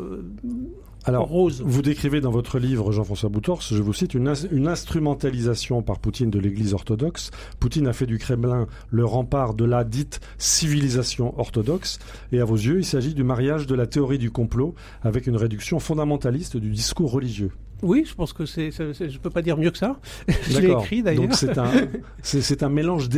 alors, 1.07 1.29
vous 1.29 1.81
décrivez 1.81 2.19
dans 2.19 2.31
votre 2.31 2.59
livre, 2.59 2.91
Jean-François 2.91 3.29
Boutors, 3.29 3.61
je 3.61 3.81
vous 3.81 3.93
cite, 3.93 4.13
une, 4.13 4.33
une, 4.51 4.67
instrumentalisation 4.67 5.81
par 5.81 5.99
Poutine 5.99 6.29
de 6.29 6.37
l'Église 6.37 6.73
orthodoxe. 6.73 7.31
Poutine 7.61 7.87
a 7.87 7.93
fait 7.93 8.05
du 8.05 8.17
Kremlin 8.17 8.67
le 8.89 9.05
rempart 9.05 9.53
de 9.53 9.63
la 9.63 9.85
dite 9.85 10.19
civilisation 10.37 11.33
orthodoxe. 11.39 11.99
Et 12.33 12.41
à 12.41 12.45
vos 12.45 12.57
yeux, 12.57 12.79
il 12.79 12.85
s'agit 12.85 13.13
du 13.13 13.23
mariage 13.23 13.67
de 13.67 13.75
la 13.75 13.87
théorie 13.87 14.17
du 14.17 14.31
complot 14.31 14.75
avec 15.01 15.27
une 15.27 15.37
réduction 15.37 15.79
fondamentaliste 15.79 16.57
du 16.57 16.71
discours 16.71 17.09
religieux. 17.09 17.53
Oui, 17.83 18.05
je 18.07 18.15
pense 18.15 18.33
que 18.33 18.45
c'est, 18.45 18.71
je 18.71 19.17
peux 19.19 19.29
pas 19.29 19.41
dire 19.41 19.57
mieux 19.57 19.69
que 19.69 19.77
ça. 19.77 19.99
je 20.49 20.59
l'ai 20.59 20.71
écrit 20.71 21.03
d'ailleurs. 21.03 21.23
Donc 21.23 21.35
c'est 21.35 21.57
un, 21.57 21.71
c'est, 22.23 22.63
un 22.63 22.69
mélange 22.69 23.09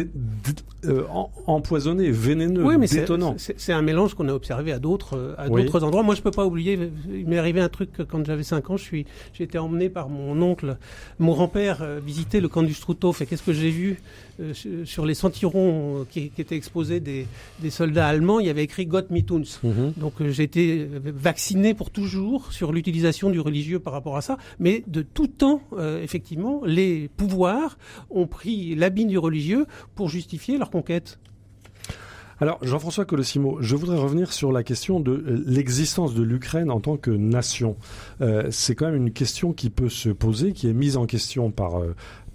euh, 0.86 1.04
empoisonné, 1.48 2.12
vénéneux, 2.12 2.66
oui, 2.66 2.78
mais 2.78 2.88
détonnant. 2.88 3.36
C'est, 3.38 3.74
un 3.74 3.82
mélange 3.82 4.16
qu'on 4.16 4.28
a 4.28 4.34
observé 4.34 4.72
à 4.72 4.80
d'autres, 4.80 5.36
à 5.38 5.48
d'autres 5.48 5.84
endroits. 5.84 6.04
Moi, 6.04 6.16
je 6.16 6.22
peux 6.22 6.32
pas 6.32 6.46
oublier. 6.46 6.78
Il 7.10 7.28
m'est 7.28 7.38
arrivé 7.38 7.62
un 7.62 7.70
truc 7.70 7.90
quand 8.10 8.26
j'avais 8.26 8.44
5 8.44 8.70
ans. 8.70 8.78
Je 8.78 8.84
suis, 8.84 9.06
j'ai 9.34 9.46
été 9.46 9.58
emmené 9.58 9.90
par 9.90 10.10
mon 10.10 10.42
oncle, 10.42 10.78
mon 11.20 11.34
grand-père, 11.34 11.82
euh, 11.82 12.00
visiter 12.06 12.42
le 12.42 12.50
camp 12.50 12.64
du 12.64 12.74
Struthof. 12.74 13.22
Et 13.22 13.26
qu'est-ce 13.26 13.44
que 13.44 13.54
j'ai 13.54 13.72
vu? 13.72 14.00
Sur 14.86 15.06
les 15.06 15.14
sentirons 15.14 16.06
qui, 16.10 16.30
qui, 16.30 16.42
étaient 16.42 16.56
exposés 16.56 17.00
des, 17.00 17.28
des, 17.60 17.70
soldats 17.70 18.08
allemands 18.08 18.40
Il 18.40 18.48
y 18.48 18.50
avait 18.50 18.64
écrit 18.64 18.86
Gott 18.86 19.10
mit 19.10 19.26
uns. 19.32 19.60
Mhm. 19.64 19.94
Donc 19.98 20.14
j'ai 20.28 20.44
été 20.44 20.88
vacciné 21.06 21.74
pour 21.74 21.90
toujours 21.90 22.52
sur 22.52 22.72
l'utilisation 22.72 23.30
du 23.30 23.40
religieux 23.40 23.80
par 23.80 23.94
rapport 23.94 24.18
à 24.18 24.22
ça 24.22 24.38
mais 24.60 24.84
de 24.88 25.02
tout 25.02 25.28
temps, 25.28 25.62
euh, 25.74 26.02
effectivement, 26.02 26.62
les 26.66 27.10
pouvoirs 27.10 27.78
ont 28.10 28.28
pris 28.28 28.76
l'habit 28.76 29.06
du 29.06 29.18
religieux 29.18 29.66
pour 29.96 30.10
justifier 30.10 30.58
leur 30.58 30.70
conquête. 30.70 31.20
Alors, 32.42 32.58
Jean-François 32.62 33.04
Colossimo, 33.04 33.58
je 33.60 33.76
voudrais 33.76 33.98
revenir 33.98 34.32
sur 34.32 34.54
la 34.54 34.64
question 34.64 35.02
de 35.02 35.12
euh, 35.12 35.44
l'existence 35.46 36.16
de 36.16 36.24
l'Ukraine 36.24 36.72
en 36.72 36.80
tant 36.80 36.96
que 36.96 37.12
nation. 37.12 37.76
Euh, 38.22 38.48
c'est 38.50 38.76
quand 38.76 38.86
même 38.86 38.96
une 38.96 39.12
question 39.12 39.52
qui 39.52 39.70
peut 39.70 39.90
se 39.90 40.08
poser, 40.08 40.54
qui 40.54 40.70
est 40.70 40.74
mise 40.74 40.96
en 40.96 41.06
question 41.06 41.52
par, 41.52 41.82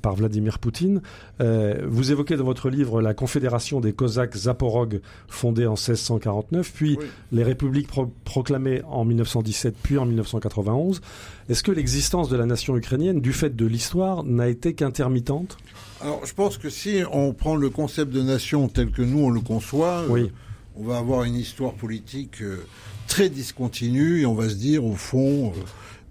par 0.05 0.15
Vladimir 0.17 0.59
Poutine. 0.59 1.01
Euh, 1.41 1.81
vous 1.89 2.13
évoquez 2.13 2.37
dans 2.37 2.45
votre 2.45 2.69
livre 2.69 3.01
la 3.01 3.15
Confédération 3.15 3.81
des 3.81 3.95
Cosaques 3.95 4.37
Zaporog 4.37 5.01
fondée 5.29 5.65
en 5.65 5.77
1649, 5.77 6.71
puis 6.75 6.99
les 7.33 7.43
républiques 7.43 7.89
proclamées 8.25 8.83
en 8.87 9.07
1917 9.07 9.75
puis 9.83 9.97
en 9.97 10.05
1991. 10.05 11.01
Est-ce 11.49 11.63
que 11.63 11.73
l'existence 11.73 12.29
de 12.29 12.37
la 12.37 12.45
nation 12.45 12.77
ukrainienne, 12.77 13.23
du 13.23 13.33
fait 13.33 13.57
de 13.57 13.65
l'histoire, 13.65 14.25
n'a 14.25 14.49
été 14.49 14.75
qu'intermittente? 14.75 15.57
Alors 16.03 16.27
je 16.27 16.35
pense 16.35 16.59
que 16.59 16.69
si 16.69 17.03
on 17.11 17.33
prend 17.33 17.57
le 17.57 17.71
concept 17.71 18.13
de 18.13 18.21
nation 18.21 18.69
tel 18.69 18.91
que 18.91 19.01
nous 19.01 19.21
on 19.21 19.31
le 19.31 19.41
conçoit, 19.41 20.05
euh, 20.11 20.29
on 20.77 20.85
va 20.85 20.99
avoir 20.99 21.25
une 21.25 21.37
histoire 21.37 21.73
politique 21.73 22.43
euh, 22.43 22.67
très 23.07 23.31
discontinue 23.31 24.21
et 24.21 24.27
on 24.27 24.35
va 24.35 24.51
se 24.51 24.57
dire 24.57 24.85
au 24.85 24.97
fond 24.97 25.55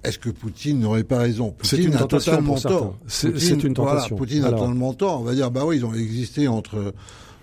est-ce 0.04 0.20
que 0.20 0.30
Poutine 0.30 0.80
n'aurait 0.80 1.04
pas 1.04 1.20
raison? 1.20 1.51
Poutine 1.51 1.95
a 1.95 2.06
totalement 2.06 2.56
tort. 2.60 2.97
C'est 3.08 3.64
une 3.64 3.74
tentation. 3.74 4.16
Poutine 4.16 4.43
a 4.43 4.51
totalement 4.51 4.93
tort. 4.93 5.22
On 5.22 5.24
va 5.24 5.34
dire, 5.34 5.51
bah 5.51 5.66
oui, 5.66 5.78
ils 5.78 5.86
ont 5.86 5.93
existé 5.93 6.47
entre 6.47 6.93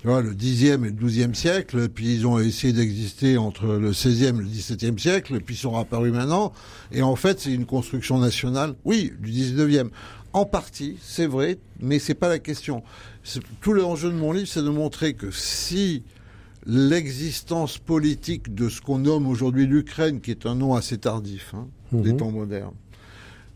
le 0.05 0.35
10e 0.35 0.85
et 0.87 0.91
le 0.91 1.09
12e 1.09 1.35
siècle, 1.35 1.89
puis 1.89 2.15
ils 2.15 2.27
ont 2.27 2.39
essayé 2.39 2.73
d'exister 2.73 3.37
entre 3.37 3.67
le 3.67 3.93
16e 3.93 4.39
et 4.39 4.43
le 4.43 4.45
17e 4.45 4.99
siècle, 4.99 5.41
puis 5.41 5.55
ils 5.55 5.59
sont 5.59 5.77
apparus 5.77 6.13
maintenant. 6.13 6.53
Et 6.93 7.03
en 7.03 7.17
fait, 7.17 7.41
c'est 7.41 7.53
une 7.53 7.67
construction 7.67 8.19
nationale, 8.19 8.75
oui, 8.85 9.13
du 9.21 9.31
19e. 9.31 9.89
En 10.33 10.45
partie, 10.45 10.97
c'est 11.03 11.27
vrai, 11.27 11.59
mais 11.81 11.99
c'est 11.99 12.15
pas 12.15 12.29
la 12.29 12.39
question. 12.39 12.83
Tout 13.61 13.73
l'enjeu 13.73 14.11
de 14.11 14.17
mon 14.17 14.33
livre, 14.33 14.49
c'est 14.49 14.63
de 14.63 14.69
montrer 14.71 15.15
que 15.15 15.31
si 15.31 16.03
l'existence 16.67 17.79
politique 17.79 18.55
de 18.55 18.69
ce 18.69 18.81
qu'on 18.81 18.99
nomme 18.99 19.27
aujourd'hui 19.27 19.67
l'Ukraine, 19.67 20.21
qui 20.21 20.31
est 20.31 20.47
un 20.47 20.55
nom 20.55 20.75
assez 20.75 20.99
tardif 20.99 21.53
hein, 21.55 21.67
des 21.93 22.13
mhm. 22.13 22.19
temps 22.19 22.31
modernes. 22.31 22.75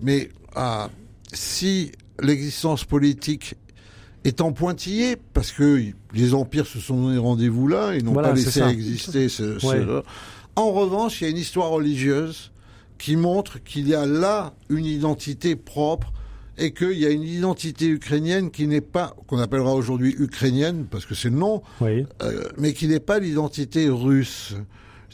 Mais 0.01 0.31
ah, 0.55 0.91
si 1.33 1.93
l'existence 2.21 2.85
politique 2.85 3.57
est 4.25 4.41
en 4.41 4.53
pointillé, 4.53 5.17
parce 5.35 5.53
que 5.53 5.83
les 6.13 6.35
empires 6.35 6.67
se 6.67 6.81
sont 6.81 7.01
donné 7.01 7.19
rendez-vous 7.19 7.69
là 7.69 7.95
et 7.95 8.03
n'ont 8.03 8.15
pas 8.15 8.33
laissé 8.33 8.63
exister 8.63 9.29
ce, 9.29 9.59
En 10.57 10.73
revanche, 10.73 11.21
il 11.21 11.25
y 11.25 11.27
a 11.27 11.31
une 11.31 11.37
histoire 11.37 11.71
religieuse 11.71 12.51
qui 12.99 13.17
montre 13.17 13.63
qu'il 13.63 13.89
y 13.89 13.95
a 13.95 14.07
là 14.07 14.55
une 14.71 14.87
identité 14.87 15.57
propre 15.57 16.13
et 16.57 16.73
qu'il 16.73 16.93
y 16.93 17.05
a 17.05 17.11
une 17.11 17.25
identité 17.25 17.89
ukrainienne 17.89 18.51
qui 18.51 18.67
n'est 18.67 18.81
pas, 18.81 19.15
qu'on 19.27 19.39
appellera 19.39 19.75
aujourd'hui 19.75 20.15
ukrainienne, 20.19 20.87
parce 20.89 21.05
que 21.05 21.15
c'est 21.15 21.29
le 21.29 21.37
nom, 21.37 21.63
euh, 21.83 22.05
mais 22.57 22.73
qui 22.73 22.87
n'est 22.87 23.01
pas 23.01 23.19
l'identité 23.19 23.89
russe. 23.89 24.55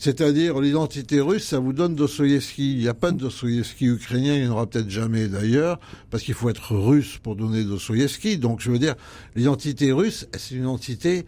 C'est-à-dire, 0.01 0.59
l'identité 0.62 1.20
russe, 1.20 1.44
ça 1.44 1.59
vous 1.59 1.74
donne 1.74 1.94
Dostoïevski. 1.94 2.72
Il 2.72 2.78
n'y 2.78 2.88
a 2.88 2.94
pas 2.94 3.12
de 3.12 3.18
Dostoïevski 3.18 3.84
ukrainien, 3.84 4.34
il 4.34 4.44
n'y 4.44 4.48
en 4.48 4.53
aura 4.53 4.66
peut-être 4.66 4.88
jamais 4.88 5.28
d'ailleurs, 5.28 5.78
parce 6.09 6.22
qu'il 6.22 6.32
faut 6.32 6.48
être 6.48 6.74
russe 6.74 7.18
pour 7.18 7.36
donner 7.36 7.64
Dostoïevski. 7.64 8.38
Donc, 8.38 8.61
je 8.61 8.70
veux 8.70 8.78
dire, 8.78 8.94
l'identité 9.36 9.92
russe, 9.92 10.26
c'est 10.32 10.55
une 10.55 10.62
identité 10.62 11.26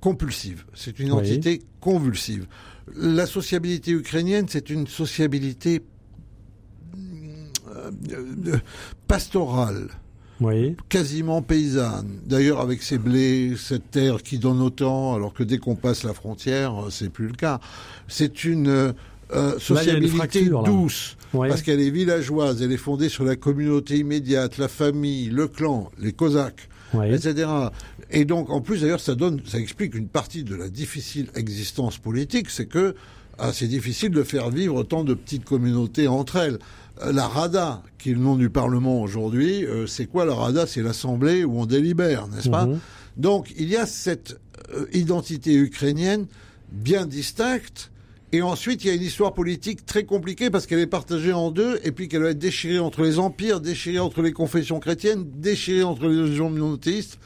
compulsive. 0.00 0.64
C'est 0.74 0.98
une 0.98 1.06
identité 1.06 1.62
convulsive. 1.78 2.48
La 2.96 3.26
sociabilité 3.26 3.92
ukrainienne, 3.92 4.46
c'est 4.48 4.68
une 4.68 4.88
sociabilité 4.88 5.82
euh, 7.68 7.92
quasiment 10.88 11.42
paysanne. 11.42 12.20
D'ailleurs, 12.26 12.60
avec 12.60 12.82
ces 12.82 12.98
blés, 12.98 13.54
cette 13.56 13.90
terre 13.90 14.22
qui 14.22 14.38
donne 14.38 14.60
autant, 14.60 15.14
alors 15.14 15.32
que 15.32 15.42
dès 15.42 15.58
qu'on 15.58 15.74
passe 15.74 16.04
la 16.04 16.14
frontière, 16.14 16.84
euh, 16.86 16.90
c'est 16.90 17.10
plus 17.10 17.26
le 17.26 17.34
cas. 17.34 17.60
C'est 18.08 18.44
une 18.44 18.94
euh, 19.34 19.58
sociabilité 19.58 20.48
douce, 20.64 21.16
parce 21.32 21.62
qu'elle 21.62 21.80
est 21.80 21.90
villageoise, 21.90 22.62
elle 22.62 22.72
est 22.72 22.76
fondée 22.76 23.08
sur 23.08 23.24
la 23.24 23.36
communauté 23.36 23.98
immédiate, 23.98 24.58
la 24.58 24.68
famille, 24.68 25.30
le 25.30 25.48
clan, 25.48 25.90
les 25.98 26.12
Cosaques, 26.12 26.68
etc. 27.02 27.48
Et 28.10 28.24
donc, 28.26 28.50
en 28.50 28.60
plus, 28.60 28.82
d'ailleurs, 28.82 29.00
ça 29.00 29.14
donne, 29.14 29.40
ça 29.46 29.58
explique 29.58 29.94
une 29.94 30.08
partie 30.08 30.44
de 30.44 30.54
la 30.54 30.68
difficile 30.68 31.28
existence 31.34 31.96
politique, 31.96 32.50
c'est 32.50 32.66
que 32.66 32.94
c'est 33.52 33.66
difficile 33.66 34.10
de 34.10 34.22
faire 34.22 34.50
vivre 34.50 34.82
tant 34.82 35.04
de 35.04 35.14
petites 35.14 35.44
communautés 35.44 36.08
entre 36.08 36.36
elles. 36.36 36.58
Euh, 37.02 37.12
la 37.12 37.26
RADA, 37.26 37.82
qui 37.98 38.10
est 38.10 38.14
le 38.14 38.20
nom 38.20 38.36
du 38.36 38.50
Parlement 38.50 39.00
aujourd'hui, 39.00 39.64
euh, 39.64 39.86
c'est 39.86 40.06
quoi 40.06 40.24
la 40.24 40.34
RADA? 40.34 40.66
C'est 40.66 40.82
l'Assemblée 40.82 41.44
où 41.44 41.58
on 41.58 41.66
délibère, 41.66 42.28
n'est-ce 42.28 42.50
pas? 42.50 42.66
Mhm. 42.66 42.78
Donc 43.16 43.52
il 43.56 43.68
y 43.68 43.76
a 43.76 43.86
cette 43.86 44.38
euh, 44.74 44.86
identité 44.92 45.54
ukrainienne 45.54 46.26
bien 46.70 47.06
distincte, 47.06 47.90
et 48.32 48.40
ensuite 48.40 48.84
il 48.84 48.88
y 48.88 48.90
a 48.90 48.94
une 48.94 49.02
histoire 49.02 49.34
politique 49.34 49.84
très 49.84 50.04
compliquée 50.04 50.48
parce 50.48 50.66
qu'elle 50.66 50.78
est 50.78 50.86
partagée 50.86 51.32
en 51.32 51.50
deux, 51.50 51.80
et 51.84 51.92
puis 51.92 52.08
qu'elle 52.08 52.22
va 52.22 52.30
être 52.30 52.38
déchirée 52.38 52.78
entre 52.78 53.02
les 53.02 53.18
empires, 53.18 53.60
déchirée 53.60 53.98
entre 53.98 54.22
les 54.22 54.32
confessions 54.32 54.80
chrétiennes, 54.80 55.24
déchirée 55.36 55.82
entre 55.82 56.08
les 56.08 56.20
religions 56.20 56.50
monothéistes, 56.50 57.18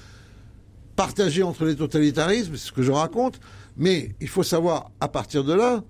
partagée 0.96 1.42
entre 1.42 1.64
les 1.64 1.76
totalitarismes, 1.76 2.56
c'est 2.56 2.68
ce 2.68 2.72
que 2.72 2.82
je 2.82 2.90
raconte. 2.90 3.38
Mais 3.76 4.14
il 4.20 4.28
faut 4.28 4.42
savoir, 4.42 4.90
à 5.00 5.08
partir 5.08 5.44
de 5.44 5.52
là, 5.52 5.84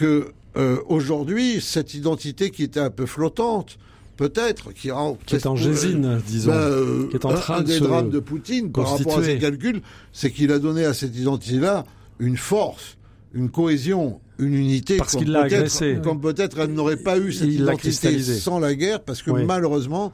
que 0.00 0.32
euh, 0.56 0.78
aujourd'hui, 0.88 1.60
cette 1.60 1.92
identité 1.92 2.50
qui 2.50 2.62
était 2.62 2.80
un 2.80 2.88
peu 2.88 3.04
flottante, 3.04 3.78
peut-être, 4.16 4.72
qui, 4.72 4.90
qui 5.26 5.36
est 5.36 5.46
en 5.46 5.56
gésine, 5.56 6.22
disons, 6.26 6.52
bah, 6.52 6.70
qui 7.10 7.16
est 7.16 7.24
en 7.26 7.34
train 7.34 7.58
un, 7.58 7.62
des 7.62 7.80
drames 7.80 8.08
de 8.08 8.18
Poutine 8.18 8.72
par 8.72 8.96
rapport 8.96 9.18
à 9.18 9.24
ses 9.24 9.38
calculs, 9.38 9.82
c'est 10.14 10.30
qu'il 10.30 10.52
a 10.52 10.58
donné 10.58 10.86
à 10.86 10.94
cette 10.94 11.14
identité-là 11.14 11.84
une 12.18 12.38
force, 12.38 12.96
une 13.34 13.50
cohésion, 13.50 14.20
une 14.38 14.54
unité. 14.54 14.96
Parce 14.96 15.16
qu'il 15.16 15.32
l'a 15.32 15.42
agressé. 15.42 15.98
Comme 16.02 16.20
peut-être 16.22 16.58
elle 16.60 16.72
n'aurait 16.72 16.96
pas 16.96 17.18
eu 17.18 17.30
cette 17.30 17.50
identité 17.50 18.18
sans 18.22 18.58
la 18.58 18.74
guerre, 18.74 19.00
parce 19.00 19.22
que 19.22 19.30
malheureusement, 19.30 20.12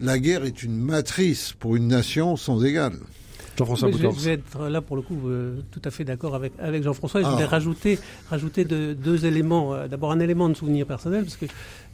la 0.00 0.18
guerre 0.18 0.46
est 0.46 0.62
une 0.62 0.78
matrice 0.78 1.52
pour 1.58 1.76
une 1.76 1.88
nation 1.88 2.36
sans 2.36 2.64
égale. 2.64 2.98
Jean-François 3.56 3.90
je, 3.90 3.96
vais 3.96 4.32
être 4.34 4.68
là 4.68 4.80
pour 4.80 4.96
le 4.96 5.02
coup 5.02 5.18
euh, 5.26 5.60
tout 5.70 5.82
à 5.84 5.90
fait 5.90 6.04
d'accord 6.04 6.34
avec, 6.34 6.52
avec 6.58 6.82
Jean-François. 6.82 7.22
Je 7.22 7.26
voudrais 7.26 7.44
ah. 7.44 7.48
rajouter, 7.48 7.98
rajouter 8.28 8.64
deux 8.64 9.26
éléments. 9.26 9.74
Euh, 9.74 9.88
d'abord 9.88 10.12
un 10.12 10.20
élément 10.20 10.48
de 10.48 10.54
souvenir 10.54 10.86
personnel, 10.86 11.24
parce 11.24 11.36
que 11.36 11.46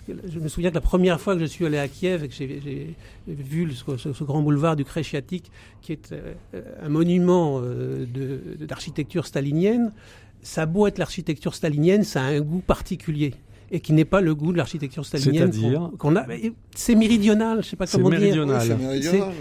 je 0.09 0.39
me 0.41 0.49
souviens 0.49 0.71
que 0.71 0.75
la 0.75 0.81
première 0.81 1.21
fois 1.21 1.35
que 1.35 1.41
je 1.41 1.47
suis 1.47 1.65
allé 1.65 1.79
à 1.79 1.87
Kiev 1.89 2.25
et 2.25 2.29
que 2.29 2.35
j'ai 2.35 2.97
vu 3.27 3.73
ce, 3.73 4.25
grand 4.25 4.43
boulevard 4.43 4.77
du 4.77 4.85
Kreshiatik, 4.85 5.51
qui 5.81 5.93
est 5.93 6.13
euh, 6.13 6.35
un 6.83 6.89
monument 6.89 7.61
euh, 7.63 8.07
d'architecture 8.61 9.27
stalinienne, 9.27 9.93
ça 10.43 10.63
a 10.63 10.67
beau 10.67 10.87
être 10.89 10.99
l'architecture 10.99 11.55
stalinienne, 11.55 12.03
ça 12.03 12.23
a 12.23 12.27
un 12.27 12.41
goût 12.41 12.61
particulier 12.61 13.35
et 13.73 13.81
qui 13.81 13.95
n'est 13.95 14.05
pas 14.05 14.21
le 14.21 14.35
goût 14.35 14.53
de 14.53 14.59
l'architecture 14.59 15.05
stalinienne 15.05 15.51
qu'on 15.99 16.15
a. 16.15 16.27
C'est 16.77 16.95
méridional, 16.95 17.63
je 17.65 17.71
sais 17.71 17.77
pas 17.77 17.87
comment 17.87 18.11
dire. 18.11 18.21
Méridional. 18.21 18.61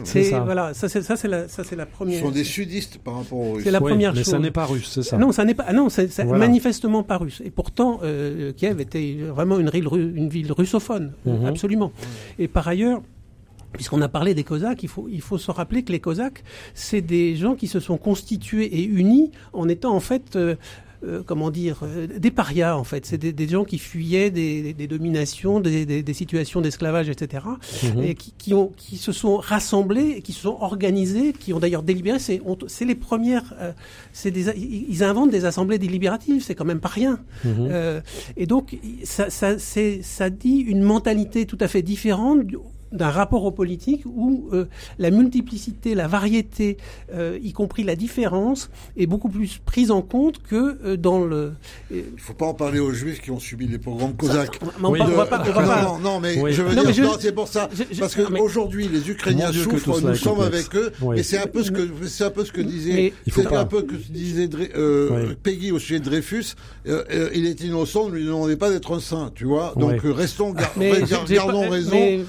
c'est 0.05 0.31
voilà, 0.31 0.73
ça 0.73 0.87
c'est 0.87 1.01
ça 1.01 1.17
c'est 1.17 1.27
la 1.27 1.47
ça 1.49 1.63
c'est 1.63 1.75
la 1.75 1.85
première. 1.85 2.19
Ce 2.19 2.25
sont 2.25 2.31
des 2.31 2.45
sudistes 2.45 2.97
par 2.99 3.17
rapport 3.17 3.37
aux 3.37 3.53
Russes. 3.53 3.63
C'est 3.65 3.71
la 3.71 3.81
première 3.81 4.13
mais 4.13 4.19
chose. 4.19 4.27
Mais 4.27 4.37
ça 4.37 4.39
n'est 4.39 4.51
pas 4.51 4.65
russe, 4.65 4.89
c'est 4.89 5.03
ça. 5.03 5.17
Non, 5.17 5.33
ça 5.33 5.43
n'est 5.43 5.53
pas. 5.53 5.71
Non, 5.73 5.89
c'est 5.89 6.23
manifestement 6.23 7.03
pas 7.03 7.17
russe. 7.17 7.41
Et 7.45 7.51
pourtant, 7.51 7.99
euh, 8.03 8.53
Kiev 8.53 8.79
était 8.79 9.17
vraiment 9.19 9.59
une 9.59 9.69
ville, 9.69 9.87
une 9.93 10.29
ville 10.29 10.51
russophone, 10.53 11.11
mhm. 11.25 11.45
absolument. 11.45 11.91
Et 12.39 12.47
par 12.47 12.67
ailleurs. 12.67 13.01
Puisqu'on 13.73 14.01
a 14.01 14.09
parlé 14.09 14.33
des 14.33 14.43
Cosaques, 14.43 14.83
il 14.83 14.89
faut, 14.89 15.07
il 15.09 15.21
faut 15.21 15.37
se 15.37 15.49
rappeler 15.49 15.83
que 15.83 15.93
les 15.93 16.01
Cosaques, 16.01 16.43
c'est 16.73 16.99
des 16.99 17.37
gens 17.37 17.55
qui 17.55 17.67
se 17.67 17.79
sont 17.79 17.95
constitués 17.97 18.65
et 18.65 18.83
unis 18.83 19.31
en 19.53 19.69
étant 19.69 19.95
en 19.95 20.01
fait 20.01 20.35
euh, 20.35 20.55
euh, 21.03 21.23
comment 21.25 21.49
dire, 21.49 21.79
euh, 21.81 22.05
des 22.05 22.29
parias 22.29 22.77
en 22.77 22.83
fait. 22.83 23.07
C'est 23.07 23.17
des, 23.17 23.47
gens 23.47 23.63
qui 23.63 23.79
fuyaient 23.79 24.29
des, 24.29 24.87
dominations, 24.87 25.59
des, 25.59 26.13
situations 26.13 26.61
d'esclavage, 26.61 27.09
etc. 27.09 27.45
Mhm. 27.83 28.03
Et 28.03 28.15
qui, 28.15 28.53
ont, 28.53 28.71
qui 28.77 28.97
se 28.97 29.11
sont 29.11 29.37
rassemblés, 29.37 30.21
qui 30.21 30.31
se 30.31 30.41
sont 30.41 30.57
organisés, 30.59 31.33
qui 31.33 31.53
ont 31.53 31.59
d'ailleurs 31.59 31.81
délibéré. 31.81 32.19
C'est, 32.19 32.39
les 32.85 32.95
premières. 32.95 33.55
Euh, 33.59 33.71
c'est 34.13 34.29
des, 34.29 34.55
ils 34.57 35.03
inventent 35.03 35.31
des 35.31 35.45
assemblées 35.45 35.79
délibératives. 35.79 36.43
C'est 36.43 36.53
quand 36.55 36.65
même 36.65 36.79
pas 36.79 36.89
rien. 36.89 37.19
Mhm. 37.43 38.01
et 38.37 38.45
donc 38.45 38.77
ça, 39.03 39.29
ça, 39.29 39.57
ça 39.57 40.29
dit 40.29 40.57
une 40.57 40.83
mentalité 40.83 41.45
tout 41.45 41.57
à 41.59 41.67
fait 41.67 41.81
différente 41.81 42.45
d'un 42.91 43.09
rapport 43.09 43.43
aux 43.45 43.51
politiques 43.51 44.03
où 44.05 44.49
euh, 44.53 44.65
la 44.99 45.11
multiplicité, 45.11 45.95
la 45.95 46.07
variété, 46.07 46.77
euh, 47.13 47.39
y 47.41 47.53
compris 47.53 47.83
la 47.83 47.95
différence, 47.95 48.69
est 48.97 49.07
beaucoup 49.07 49.29
plus 49.29 49.59
prise 49.65 49.91
en 49.91 50.01
compte 50.01 50.41
que 50.43 50.79
euh, 50.83 50.97
dans 50.97 51.23
le. 51.23 51.53
Il 51.89 51.97
ne 51.97 52.03
faut 52.17 52.33
pas 52.33 52.45
en 52.45 52.53
parler 52.53 52.79
aux 52.79 52.91
Juifs 52.91 53.21
qui 53.21 53.31
ont 53.31 53.39
subi 53.39 53.67
les 53.67 53.77
pogroms 53.77 54.13
cosaques. 54.13 54.59
on 54.81 54.91
va 54.91 55.25
pas, 55.25 55.43
Non, 55.83 55.99
non, 55.99 56.19
mais 56.19 56.35
je 56.51 56.61
veux 56.61 56.75
dire, 56.93 57.17
c'est 57.19 57.31
pour 57.33 57.47
ça, 57.47 57.69
parce 57.99 58.15
qu'aujourd'hui 58.15 58.87
les 58.87 59.09
Ukrainiens 59.09 59.51
souffrent, 59.51 60.01
nous 60.01 60.15
sommes 60.15 60.41
avec 60.41 60.75
eux, 60.75 60.91
et 61.15 61.23
c'est 61.23 61.37
un 61.37 61.47
peu 61.47 61.63
ce 61.63 61.71
que 61.71 61.87
c'est 62.07 62.25
un 62.25 62.31
peu 62.31 62.45
ce 62.45 62.51
que 62.51 62.61
disait, 62.61 63.13
c'est 63.27 63.53
un 63.53 63.65
peu 63.65 63.83
que 63.83 63.95
disait 63.95 64.49
Peggy 65.43 65.71
au 65.71 65.79
sujet 65.79 65.99
de 65.99 66.05
Dreyfus. 66.05 66.55
il 66.85 67.45
est 67.45 67.61
innocent, 67.61 68.09
ne 68.09 68.15
lui 68.15 68.25
demandez 68.25 68.57
pas 68.57 68.69
d'être 68.69 68.95
un 68.95 68.99
saint, 68.99 69.31
tu 69.33 69.45
vois. 69.45 69.73
Donc 69.77 70.01
restons, 70.03 70.53
gardons 71.29 71.69
raison 71.69 72.25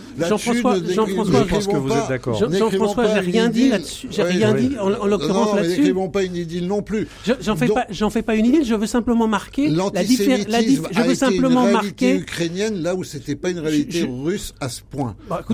Jean-François, 0.54 1.44
je 1.44 1.48
pense 1.48 1.66
que 1.66 1.76
vous 1.76 1.92
êtes 1.92 2.08
d'accord. 2.08 2.38
Jean-François, 2.38 3.14
j'ai 3.14 3.20
rien 3.20 3.48
dit 3.48 3.68
là-dessus. 3.68 4.08
J'ai 4.10 4.22
rien 4.22 4.54
dit 4.54 4.76
en, 4.78 4.88
l'occurrence 5.06 5.56
là-dessus. 5.56 5.80
N'écrivons 5.80 6.08
pas 6.08 6.22
une 6.22 6.36
idylle 6.36 6.66
non 6.66 6.82
plus. 6.82 7.08
J'en 7.40 7.56
fais 7.56 7.68
pas, 7.68 7.86
j'en 7.90 8.10
fais 8.10 8.22
pas 8.22 8.34
une 8.34 8.46
idylle. 8.46 8.64
Je 8.64 8.74
veux 8.74 8.86
simplement 8.86 9.26
marquer 9.26 9.68
la 9.68 10.04
différence. 10.04 10.46
Je 10.90 11.02
veux 11.02 11.14
simplement 11.14 11.66
marquer 11.66 12.16
ukrainienne 12.16 12.82
là 12.82 12.94
où 12.94 13.04
c'était 13.04 13.36
pas 13.36 13.50
une 13.50 13.58
réalité 13.58 14.08
russe 14.08 14.54
à 14.60 14.68
ce 14.68 14.80
point. 14.82 15.16
Bah, 15.28 15.44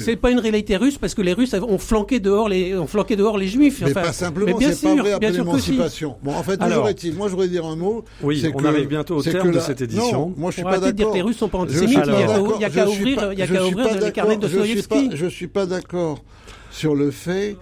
c'est 0.00 0.16
pas 0.16 0.30
une 0.30 0.38
réalité 0.38 0.76
russe 0.76 0.98
parce 0.98 1.14
que 1.14 1.22
les 1.22 1.32
Russes 1.32 1.54
ont 1.54 1.78
flanqué 1.78 2.20
dehors 2.20 2.48
les, 2.48 2.76
ont 2.76 2.86
flanqué 2.86 3.16
dehors 3.16 3.38
les 3.38 3.48
Juifs. 3.48 3.82
Mais 3.84 3.92
pas 3.92 4.12
simplement. 4.12 4.58
C'est 4.60 4.82
pas 4.82 4.94
vrai 4.94 5.12
après 5.12 5.30
l'émancipation. 5.30 6.16
Bon, 6.22 6.34
en 6.34 6.42
fait, 6.42 6.56
toujours 6.56 6.88
est-il. 6.88 7.14
Moi, 7.14 7.28
je 7.28 7.32
voudrais 7.32 7.48
dire 7.48 7.64
un 7.64 7.76
mot. 7.76 8.04
Oui, 8.22 8.44
on 8.54 8.64
arrive 8.64 8.88
bientôt 8.88 9.16
au 9.16 9.22
terme 9.22 9.52
de 9.52 9.60
cette 9.60 9.80
édition. 9.80 10.32
Moi, 10.36 10.50
je 10.50 10.56
suis 10.56 10.62
pas 10.62 10.78
d'accord. 10.78 10.92
dire 10.92 11.10
que 11.10 11.14
les 11.14 11.22
Russes 11.22 11.36
sont 11.38 11.48
pas 11.48 11.58
antisémites. 11.58 12.00
Il 12.04 12.58
n'y 12.58 12.64
a 12.64 12.70
qu'à 12.70 12.88
ouvrir, 12.88 13.32
il 13.32 13.38
y 13.38 13.42
a 13.42 13.46
qu'à 13.46 13.64
ouvrir 13.64 14.00
les 14.00 14.12
carnets 14.12 14.36
de 14.40 15.16
je 15.16 15.24
ne 15.24 15.30
suis 15.30 15.48
pas 15.48 15.66
d'accord 15.66 16.24
sur 16.70 16.94
le 16.94 17.10
fait 17.10 17.56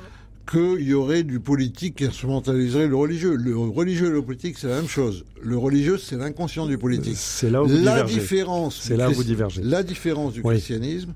qu'il 0.50 0.80
y 0.82 0.94
aurait 0.94 1.24
du 1.24 1.40
politique 1.40 1.96
qui 1.96 2.04
instrumentaliserait 2.06 2.88
le 2.88 2.96
religieux. 2.96 3.36
Le 3.36 3.56
religieux 3.56 4.06
et 4.06 4.10
le 4.10 4.22
politique, 4.22 4.56
c'est 4.58 4.68
la 4.68 4.76
même 4.76 4.88
chose. 4.88 5.24
Le 5.42 5.58
religieux, 5.58 5.98
c'est 5.98 6.16
l'inconscient 6.16 6.66
du 6.66 6.78
politique. 6.78 7.16
C'est 7.16 7.50
là 7.50 7.62
où 7.62 7.68
vous 7.68 7.76
la 7.76 8.02
différence. 8.02 8.80
C'est 8.82 8.96
là 8.96 9.10
où 9.10 9.12
vous 9.12 9.24
divergez. 9.24 9.62
La 9.62 9.82
différence 9.82 10.32
du 10.32 10.42
christianisme, 10.42 11.14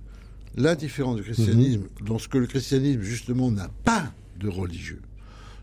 la 0.57 0.75
différence 0.75 1.17
du 1.17 1.23
christianisme, 1.23 1.83
mhm. 1.83 2.07
dans 2.07 2.19
ce 2.19 2.29
que 2.29 2.39
le 2.39 2.47
christianisme 2.47 3.01
justement 3.01 3.51
n'a 3.51 3.71
pas 3.85 4.13
de 4.39 4.49
religieux, 4.49 5.01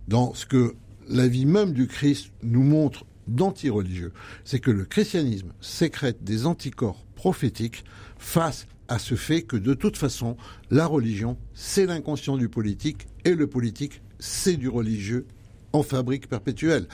dans 0.07 0.33
ce 0.33 0.45
que 0.45 0.73
la 1.07 1.27
vie 1.27 1.45
même 1.45 1.73
du 1.73 1.87
Christ 1.87 2.31
nous 2.43 2.63
montre 2.63 3.05
d'anti-religieux, 3.27 4.11
c'est 4.43 4.59
que 4.59 4.71
le 4.71 4.85
christianisme 4.85 5.49
sécrète 5.61 6.23
des 6.23 6.47
anticorps 6.47 7.05
prophétiques 7.15 7.83
face 8.17 8.65
à 8.89 8.99
ce 8.99 9.15
fait 9.15 9.43
que 9.43 9.55
de 9.55 9.73
toute 9.73 9.95
façon, 9.95 10.35
la 10.71 10.85
religion, 10.85 11.37
c'est 11.53 11.85
l'inconscient 11.85 12.35
du 12.35 12.49
politique, 12.49 13.07
et 13.23 13.35
le 13.35 13.47
politique, 13.47 14.01
c'est 14.19 14.57
du 14.57 14.67
religieux 14.67 15.25
en 15.71 15.83
fabrique 15.83 16.27
perpétuelle. 16.27 16.87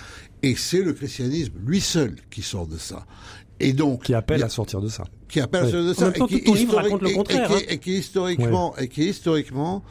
Et 0.43 0.55
c'est 0.55 0.83
le 0.83 0.93
christianisme 0.93 1.53
lui 1.65 1.81
seul 1.81 2.17
qui 2.29 2.41
sort 2.41 2.67
de 2.67 2.77
ça. 2.77 3.05
Et 3.59 3.71
donc 3.71 4.03
qui 4.03 4.13
appelle 4.13 4.43
à 4.43 4.49
sortir 4.49 4.81
de 4.81 4.89
ça. 4.89 5.05
Qui 5.29 5.39
appelle 5.39 5.63
à 5.63 5.71
sortir 5.71 5.85
de 5.85 5.93
ça. 5.93 6.09
Et 7.69 7.79
qui, 7.79 7.93
historiquement, 7.93 8.75
et 8.77 8.89
qui 8.89 9.05
historiquement 9.05 9.83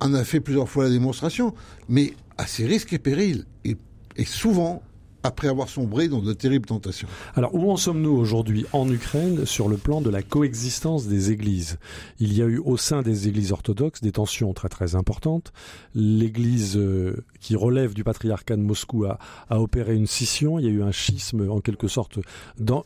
en 0.00 0.14
a 0.14 0.24
fait 0.24 0.40
plusieurs 0.40 0.68
fois 0.68 0.84
la 0.84 0.90
démonstration, 0.90 1.54
mais 1.88 2.14
à 2.36 2.48
ses 2.48 2.66
risques 2.66 2.92
et 2.92 2.98
périls. 2.98 3.44
Et, 3.64 3.76
et 4.16 4.24
souvent, 4.24 4.82
après 5.22 5.48
avoir 5.48 5.68
sombré 5.68 6.08
dans 6.08 6.20
de 6.20 6.32
terribles 6.32 6.66
tentations. 6.66 7.08
Alors, 7.34 7.54
où 7.54 7.70
en 7.70 7.76
sommes-nous 7.76 8.10
aujourd'hui 8.10 8.66
en 8.72 8.90
Ukraine 8.90 9.46
sur 9.46 9.68
le 9.68 9.76
plan 9.76 10.00
de 10.00 10.10
la 10.10 10.22
coexistence 10.22 11.06
des 11.06 11.30
églises? 11.30 11.78
Il 12.18 12.36
y 12.36 12.42
a 12.42 12.46
eu 12.46 12.58
au 12.58 12.76
sein 12.76 13.02
des 13.02 13.28
églises 13.28 13.52
orthodoxes 13.52 14.00
des 14.00 14.12
tensions 14.12 14.52
très 14.52 14.68
très 14.68 14.94
importantes. 14.94 15.52
L'église 15.94 16.76
euh, 16.76 17.24
qui 17.40 17.56
relève 17.56 17.94
du 17.94 18.04
patriarcat 18.04 18.56
de 18.56 18.62
Moscou 18.62 19.04
a, 19.04 19.18
a, 19.48 19.60
opéré 19.60 19.94
une 19.94 20.06
scission. 20.06 20.58
Il 20.58 20.64
y 20.64 20.68
a 20.68 20.72
eu 20.72 20.82
un 20.82 20.92
schisme 20.92 21.48
en 21.50 21.60
quelque 21.60 21.88
sorte 21.88 22.18
dans... 22.58 22.84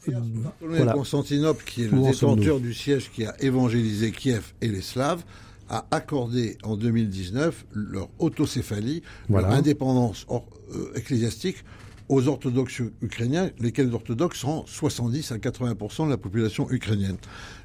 Voilà. 0.61 0.93
Constantinople, 0.93 1.65
qui 1.65 1.85
est 1.85 1.91
le 1.91 2.03
détenteur 2.03 2.61
du 2.61 2.75
siège 2.75 3.11
qui 3.11 3.25
a 3.25 3.35
évangélisé 3.43 4.11
Kiev 4.13 4.53
et 4.61 4.69
les 4.69 4.83
Slaves, 4.83 5.25
a 5.69 5.87
accordé 5.91 6.59
en 6.63 6.77
2019 6.77 7.67
leur 7.73 8.09
autocéphalie, 8.19 9.03
leur 9.29 9.47
indépendance 9.47 10.27
euh, 10.31 10.93
ecclésiastique 10.95 11.65
aux 12.09 12.29
orthodoxes 12.29 12.83
ukrainiens, 13.03 13.51
lesquels 13.59 13.93
orthodoxes 13.93 14.39
sont 14.39 14.65
70 14.67 15.33
à 15.33 15.39
80% 15.39 16.07
de 16.07 16.11
la 16.11 16.17
population 16.17 16.71
ukrainienne. 16.71 17.17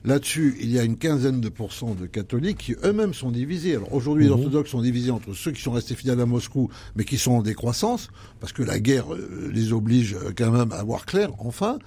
Là-dessus, 0.03 0.57
il 0.59 0.71
y 0.71 0.79
a 0.79 0.83
une 0.83 0.97
quinzaine 0.97 1.41
de 1.41 1.49
pourcents 1.49 1.93
de 1.93 2.05
catholiques 2.05 2.57
qui 2.57 2.75
eux-mêmes 2.83 3.13
sont 3.13 3.31
divisés. 3.31 3.75
Alors 3.75 3.93
aujourd'hui, 3.93 4.23
les 4.23 4.29
mhm. 4.29 4.37
orthodoxes 4.37 4.71
sont 4.71 4.81
divisés 4.81 5.11
entre 5.11 5.33
ceux 5.33 5.51
qui 5.51 5.61
sont 5.61 5.71
restés 5.71 5.95
fidèles 5.95 6.19
à 6.19 6.25
Moscou, 6.25 6.69
mais 6.95 7.03
qui 7.03 7.17
sont 7.17 7.33
en 7.33 7.41
décroissance, 7.41 8.09
parce 8.39 8.53
que 8.53 8.63
la 8.63 8.79
guerre 8.79 9.13
euh, 9.13 9.51
les 9.53 9.73
oblige 9.73 10.15
quand 10.35 10.51
même 10.51 10.71
à 10.71 10.77
avoir 10.77 11.05
clair, 11.05 11.31
enfin. 11.39 11.79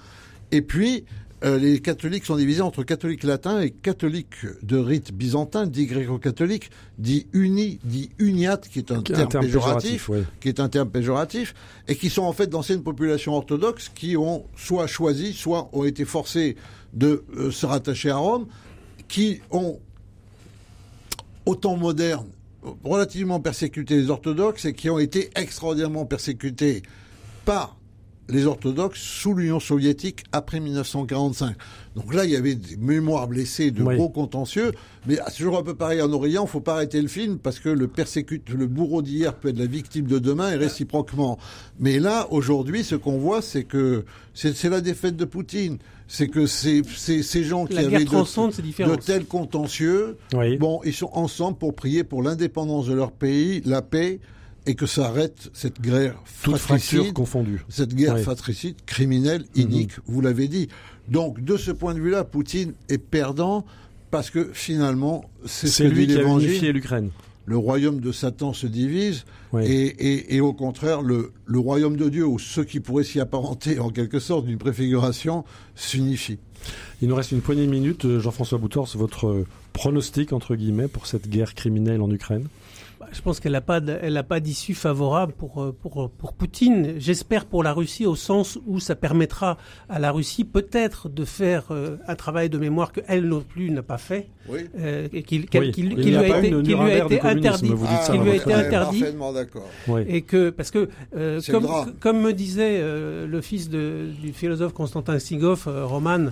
Et 0.51 0.61
puis, 0.61 1.05
euh, 1.45 1.59
les 1.59 1.79
catholiques 1.79 2.25
sont 2.25 2.37
divisés 2.37 2.61
entre 2.61 2.83
catholiques 2.83 3.23
latins 3.23 3.61
et 3.61 3.69
catholiques 3.69 4.45
de 4.63 4.77
rite 4.77 5.13
byzantin, 5.13 5.67
dit 5.67 5.85
gréco-catholique, 5.85 6.71
dit 6.97 7.27
uni, 7.33 7.79
dit 7.83 8.09
uniat, 8.17 8.57
qui 8.57 8.79
est 8.79 8.91
un, 8.91 9.01
terme, 9.03 9.29
péjoratif, 9.29 10.09
qui 10.41 10.49
est 10.49 10.59
un 10.59 10.69
terme 10.69 10.89
péjoratif, 10.89 11.53
et 11.87 11.95
qui 11.95 12.09
sont 12.09 12.23
en 12.23 12.33
fait 12.33 12.47
d'anciennes 12.47 12.81
populations 12.81 13.35
orthodoxes 13.35 13.89
qui 13.93 14.17
ont 14.17 14.45
soit 14.55 14.87
choisi, 14.87 15.33
soit 15.33 15.69
ont 15.71 15.83
été 15.83 16.03
forcés 16.03 16.55
de 16.93 17.23
euh, 17.37 17.51
se 17.51 17.67
rattacher 17.67 18.09
à 18.09 18.17
Rome, 18.17 18.47
qui 19.07 19.41
ont, 19.51 19.79
au 21.45 21.55
temps 21.55 21.77
moderne, 21.77 22.27
relativement 22.83 23.39
persécuté 23.39 23.97
les 23.97 24.09
orthodoxes 24.09 24.65
et 24.65 24.73
qui 24.73 24.89
ont 24.89 24.97
été 24.97 25.29
extraordinairement 25.35 26.05
persécutés 26.05 26.81
par 27.45 27.77
les 28.27 28.45
orthodoxes 28.45 28.99
sous 28.99 29.33
l'Union 29.33 29.59
soviétique 29.59 30.23
après 30.31 30.59
1945. 30.59 31.55
Donc 31.95 32.13
là, 32.13 32.25
il 32.25 32.31
y 32.31 32.35
avait 32.35 32.55
des 32.55 32.75
mémoires 32.77 33.27
blessées, 33.27 33.71
de 33.71 33.83
gros 33.83 34.09
contentieux, 34.09 34.71
mais 35.07 35.17
c'est 35.27 35.37
toujours 35.37 35.57
un 35.57 35.63
peu 35.63 35.75
pareil 35.75 36.01
en 36.01 36.11
Orient, 36.11 36.45
il 36.45 36.49
faut 36.49 36.59
pas 36.59 36.73
arrêter 36.73 37.01
le 37.01 37.07
film 37.07 37.37
parce 37.37 37.59
que 37.59 37.69
le 37.69 37.87
persécute, 37.87 38.49
le 38.49 38.67
bourreau 38.67 39.01
d'hier 39.01 39.35
peut 39.35 39.49
être 39.49 39.59
la 39.59 39.67
victime 39.67 40.07
de 40.07 40.19
demain 40.19 40.51
et 40.51 40.55
réciproquement. 40.55 41.37
Mais 41.79 41.99
là, 41.99 42.27
aujourd'hui, 42.31 42.83
ce 42.83 42.95
qu'on 42.95 43.17
voit, 43.17 43.41
c'est 43.41 43.63
que 43.63 44.05
c'est 44.33 44.69
la 44.69 44.81
défaite 44.81 45.15
de 45.15 45.25
Poutine. 45.25 45.77
C'est 46.07 46.27
que 46.27 46.45
ces, 46.45 46.83
ces, 46.83 47.43
gens 47.43 47.65
qui 47.65 47.79
avaient 47.79 48.05
de, 48.05 48.91
de, 48.91 48.95
tels 48.95 49.25
contentieux, 49.25 50.17
bon, 50.59 50.79
ils 50.85 50.93
sont 50.93 51.09
ensemble 51.13 51.57
pour 51.57 51.73
prier 51.73 52.03
pour 52.03 52.21
l'indépendance 52.21 52.85
de 52.85 52.93
leur 52.93 53.11
pays, 53.11 53.63
la 53.65 53.81
paix, 53.81 54.19
et 54.65 54.75
que 54.75 54.85
ça 54.85 55.07
arrête 55.07 55.49
cette 55.53 55.81
guerre 55.81 56.15
toute 56.43 56.57
fracture 56.57 57.13
confondue. 57.13 57.63
Cette 57.69 57.93
guerre 57.93 58.19
fratricide, 58.19 58.75
criminelle, 58.85 59.45
mhm. 59.55 59.61
inique, 59.61 59.91
vous 60.05 60.21
l'avez 60.21 60.47
dit. 60.47 60.69
Donc 61.07 61.43
de 61.43 61.57
ce 61.57 61.71
point 61.71 61.93
de 61.93 61.99
vue-là, 61.99 62.23
Poutine 62.23 62.73
est 62.89 62.97
perdant 62.97 63.65
parce 64.11 64.29
que 64.29 64.49
finalement, 64.53 65.25
c'est 65.45 65.89
lui 65.89 66.07
qui 66.07 66.17
a 66.17 66.23
unifié 66.23 66.71
l'Ukraine. 66.71 67.09
le 67.45 67.57
royaume 67.57 67.99
de 67.99 68.11
Satan 68.11 68.53
se 68.53 68.67
divise 68.67 69.25
et, 69.61 70.41
au 70.41 70.53
contraire, 70.53 71.01
le, 71.01 71.31
le 71.45 71.59
royaume 71.59 71.95
de 71.95 72.09
Dieu, 72.09 72.25
ou 72.25 72.39
ceux 72.39 72.63
qui 72.63 72.79
pourraient 72.79 73.03
s'y 73.03 73.19
apparenter 73.19 73.79
en 73.79 73.89
quelque 73.89 74.19
sorte 74.19 74.45
d'une 74.45 74.57
préfiguration, 74.57 75.45
s'unifient. 75.75 76.39
Il 77.01 77.09
nous 77.09 77.15
reste 77.15 77.31
une 77.31 77.41
poignée 77.41 77.65
de 77.65 77.71
minutes. 77.71 78.05
Euh, 78.05 78.19
Jean-François 78.19 78.57
Boutors, 78.57 78.89
votre 78.95 79.45
pronostic, 79.73 80.33
entre 80.33 80.55
guillemets, 80.55 80.87
pour 80.87 81.07
cette 81.07 81.29
guerre 81.29 81.53
criminelle 81.53 82.01
en 82.01 82.09
Ukraine? 82.09 82.47
Je 83.15 83.21
pense 83.21 83.39
qu'elle 83.39 83.53
n'a 83.53 83.61
pas, 83.61 83.79
elle 83.79 84.21
pas 84.27 84.39
d'issue 84.39 84.73
favorable 84.73 85.33
pour, 85.33 85.61
euh, 85.61 85.71
pour, 85.71 86.09
pour 86.09 86.33
Poutine. 86.33 86.95
J'espère 86.97 87.45
pour 87.45 87.63
la 87.63 87.73
Russie 87.73 88.05
au 88.05 88.15
sens 88.15 88.59
où 88.67 88.79
ça 88.79 88.95
permettra 88.95 89.57
à 89.89 89.99
la 89.99 90.11
Russie 90.11 90.43
peut-être 90.43 91.09
de 91.09 91.23
faire 91.23 91.65
euh, 91.71 91.97
un 92.07 92.15
travail 92.15 92.49
de 92.49 92.57
mémoire 92.57 92.91
qu'elle 92.91 93.25
non 93.25 93.41
plus 93.41 93.71
n'a 93.71 93.83
pas 93.83 93.97
fait, 93.97 94.27
oui. 94.49 94.61
euh, 94.77 95.07
et 95.13 95.23
qu'il 95.23 95.41
lui, 95.41 95.57
a 95.57 95.63
été, 95.63 95.81
lui 95.81 96.15
a 96.15 97.05
été 97.05 97.21
interdit, 97.21 97.69
qui 97.69 98.17
lui 98.17 98.29
a 98.31 98.35
été 98.35 98.53
interdit, 98.53 99.03
et 100.07 100.21
que 100.21 100.49
parce 100.49 100.71
que 100.71 100.89
euh, 101.15 101.39
comme, 101.49 101.67
comme 101.99 102.21
me 102.21 102.33
disait 102.33 102.81
le 102.81 103.41
fils 103.41 103.69
de, 103.69 104.07
du 104.21 104.33
philosophe 104.33 104.73
Constantin 104.73 105.19
Stigov, 105.19 105.67
Roman, 105.67 106.27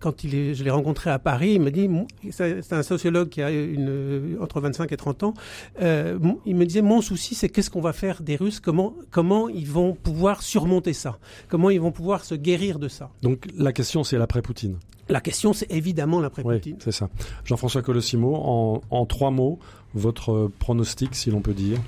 quand 0.00 0.24
il 0.24 0.34
est, 0.34 0.54
je 0.54 0.64
l'ai 0.64 0.70
rencontré 0.70 1.10
à 1.10 1.18
Paris, 1.18 1.52
il 1.54 1.60
me 1.60 1.70
dit, 1.70 1.88
c'est 2.30 2.72
un 2.72 2.82
sociologue 2.82 3.28
qui 3.28 3.42
a 3.42 3.50
une 3.50 4.38
entre 4.40 4.60
25 4.60 4.90
et 4.90 4.96
30 4.96 5.22
ans 5.22 5.34
euh, 5.80 6.18
il 6.46 6.56
me 6.56 6.64
disait 6.66 6.82
mon 6.82 7.00
souci, 7.00 7.34
c'est 7.34 7.48
qu'est-ce 7.48 7.70
qu'on 7.70 7.80
va 7.80 7.92
faire 7.92 8.22
des 8.22 8.36
Russes? 8.36 8.60
Comment 8.60 8.94
comment 9.10 9.48
ils 9.48 9.68
vont 9.68 9.94
pouvoir 9.94 10.42
surmonter 10.42 10.92
ça? 10.92 11.18
Comment 11.48 11.70
ils 11.70 11.80
vont 11.80 11.92
pouvoir 11.92 12.24
se 12.24 12.34
guérir 12.34 12.78
de 12.78 12.88
ça? 12.88 13.10
Donc 13.22 13.46
la 13.56 13.72
question, 13.72 14.04
c'est 14.04 14.18
l'après-Poutine. 14.18 14.76
La 15.08 15.20
question, 15.20 15.52
c'est 15.52 15.70
évidemment 15.70 16.20
l'après-Poutine. 16.20 16.74
Oui, 16.74 16.82
c'est 16.82 16.92
ça. 16.92 17.10
Jean-François 17.44 17.82
Colossimo, 17.82 18.34
en, 18.36 18.80
en 18.90 19.06
trois 19.06 19.30
mots, 19.30 19.58
votre 19.94 20.50
pronostic, 20.58 21.14
si 21.14 21.30
l'on 21.30 21.42
peut 21.42 21.52
dire. 21.52 21.78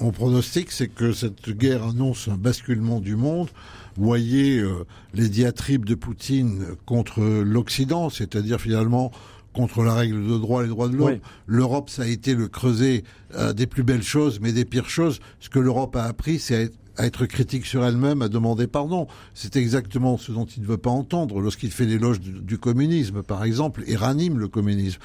Mon 0.00 0.10
pronostic, 0.10 0.72
c'est 0.72 0.88
que 0.88 1.12
cette 1.12 1.50
guerre 1.50 1.84
annonce 1.84 2.26
un 2.26 2.36
basculement 2.36 2.98
du 2.98 3.14
monde. 3.14 3.48
Voyez 3.96 4.58
euh, 4.58 4.84
les 5.12 5.28
diatribes 5.28 5.84
de 5.84 5.94
Poutine 5.94 6.64
contre 6.84 7.22
l'Occident, 7.22 8.10
c'est-à-dire 8.10 8.60
finalement 8.60 9.12
contre 9.54 9.82
la 9.82 9.94
règle 9.94 10.26
de 10.26 10.36
droit 10.36 10.60
et 10.60 10.64
les 10.64 10.70
droits 10.70 10.88
de 10.88 10.96
l'homme. 10.96 11.20
L'Europe, 11.46 11.88
ça 11.88 12.02
a 12.02 12.06
été 12.06 12.34
le 12.34 12.48
creuset 12.48 13.04
euh, 13.34 13.54
des 13.54 13.66
plus 13.66 13.84
belles 13.84 14.02
choses, 14.02 14.40
mais 14.40 14.52
des 14.52 14.64
pires 14.64 14.90
choses. 14.90 15.20
Ce 15.40 15.48
que 15.48 15.58
l'Europe 15.58 15.96
a 15.96 16.04
appris, 16.04 16.38
c'est 16.38 16.72
à 16.96 17.06
être 17.06 17.26
critique 17.26 17.66
sur 17.66 17.84
elle-même, 17.84 18.22
à 18.22 18.28
demander 18.28 18.66
pardon. 18.66 19.06
C'est 19.32 19.56
exactement 19.56 20.18
ce 20.18 20.32
dont 20.32 20.44
il 20.44 20.62
ne 20.62 20.66
veut 20.66 20.76
pas 20.76 20.90
entendre 20.90 21.40
lorsqu'il 21.40 21.70
fait 21.70 21.86
l'éloge 21.86 22.20
du, 22.20 22.58
communisme, 22.58 23.22
par 23.22 23.44
exemple, 23.44 23.82
et 23.86 23.96
ranime 23.96 24.38
le 24.38 24.48
communisme. 24.48 25.00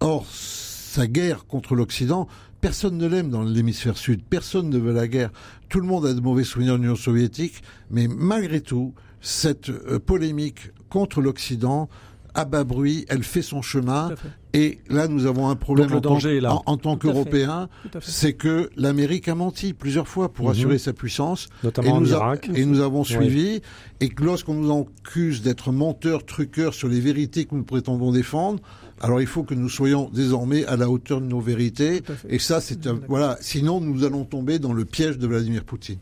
Or, 0.00 0.26
sa 0.28 1.06
guerre 1.06 1.46
contre 1.46 1.74
l'Occident, 1.74 2.28
personne 2.60 2.98
ne 2.98 3.06
l'aime 3.06 3.30
dans 3.30 3.42
l'hémisphère 3.42 3.96
sud, 3.96 4.22
personne 4.22 4.70
ne 4.70 4.78
veut 4.78 4.92
la 4.92 5.08
guerre. 5.08 5.30
Tout 5.68 5.80
le 5.80 5.86
monde 5.86 6.06
a 6.06 6.14
de 6.14 6.20
mauvais 6.20 6.44
souvenirs 6.44 6.74
de 6.74 6.82
l'Union 6.82 6.96
soviétique, 6.96 7.62
mais 7.90 8.06
malgré 8.08 8.60
tout, 8.60 8.94
cette 9.20 9.70
euh, 9.70 9.98
polémique 9.98 10.70
contre 10.88 11.20
l'Occident 11.20 11.88
à 12.34 12.44
bas 12.44 12.64
bruit, 12.64 13.06
elle 13.08 13.22
fait 13.22 13.42
son 13.42 13.62
chemin. 13.62 14.10
Et 14.52 14.78
là, 14.88 15.08
nous 15.08 15.26
avons 15.26 15.48
un 15.48 15.56
problème 15.56 15.92
en, 15.92 16.00
danger 16.00 16.40
tant, 16.40 16.62
en, 16.66 16.76
tant 16.76 16.96
qu'Européens, 16.96 17.68
c'est 18.00 18.34
que 18.34 18.70
l'Amérique 18.76 19.28
a 19.28 19.34
menti 19.34 19.72
plusieurs 19.72 20.08
fois 20.08 20.32
pour 20.32 20.46
mhm. 20.46 20.52
assurer 20.52 20.78
sa 20.78 20.92
puissance. 20.92 21.48
Notamment 21.62 21.96
et 21.96 22.00
nous 22.00 22.14
en 22.14 22.18
Irak. 22.18 22.50
et 22.54 22.64
nous 22.64 22.80
avons 22.80 23.04
suivi. 23.04 23.60
Et 24.00 24.08
que 24.08 24.22
lorsqu'on 24.24 24.54
nous 24.54 24.86
accuse 25.00 25.42
d'être 25.42 25.72
menteurs, 25.72 26.24
truqueurs 26.24 26.74
sur 26.74 26.88
les 26.88 27.00
vérités 27.00 27.44
que 27.46 27.54
nous 27.54 27.64
prétendons 27.64 28.12
défendre, 28.12 28.60
alors 29.00 29.20
il 29.20 29.26
faut 29.26 29.42
que 29.42 29.54
nous 29.54 29.68
soyons 29.68 30.10
désormais 30.12 30.64
à 30.66 30.76
la 30.76 30.88
hauteur 30.88 31.20
de 31.20 31.26
nos 31.26 31.40
vérités. 31.40 32.02
Et 32.28 32.38
ça, 32.38 32.60
c'est 32.60 32.86
voilà. 33.08 33.36
Sinon, 33.40 33.80
nous 33.80 34.04
allons 34.04 34.24
tomber 34.24 34.58
dans 34.58 34.72
le 34.72 34.84
piège 34.84 35.18
de 35.18 35.26
Vladimir 35.26 35.64
Poutine. 35.64 35.98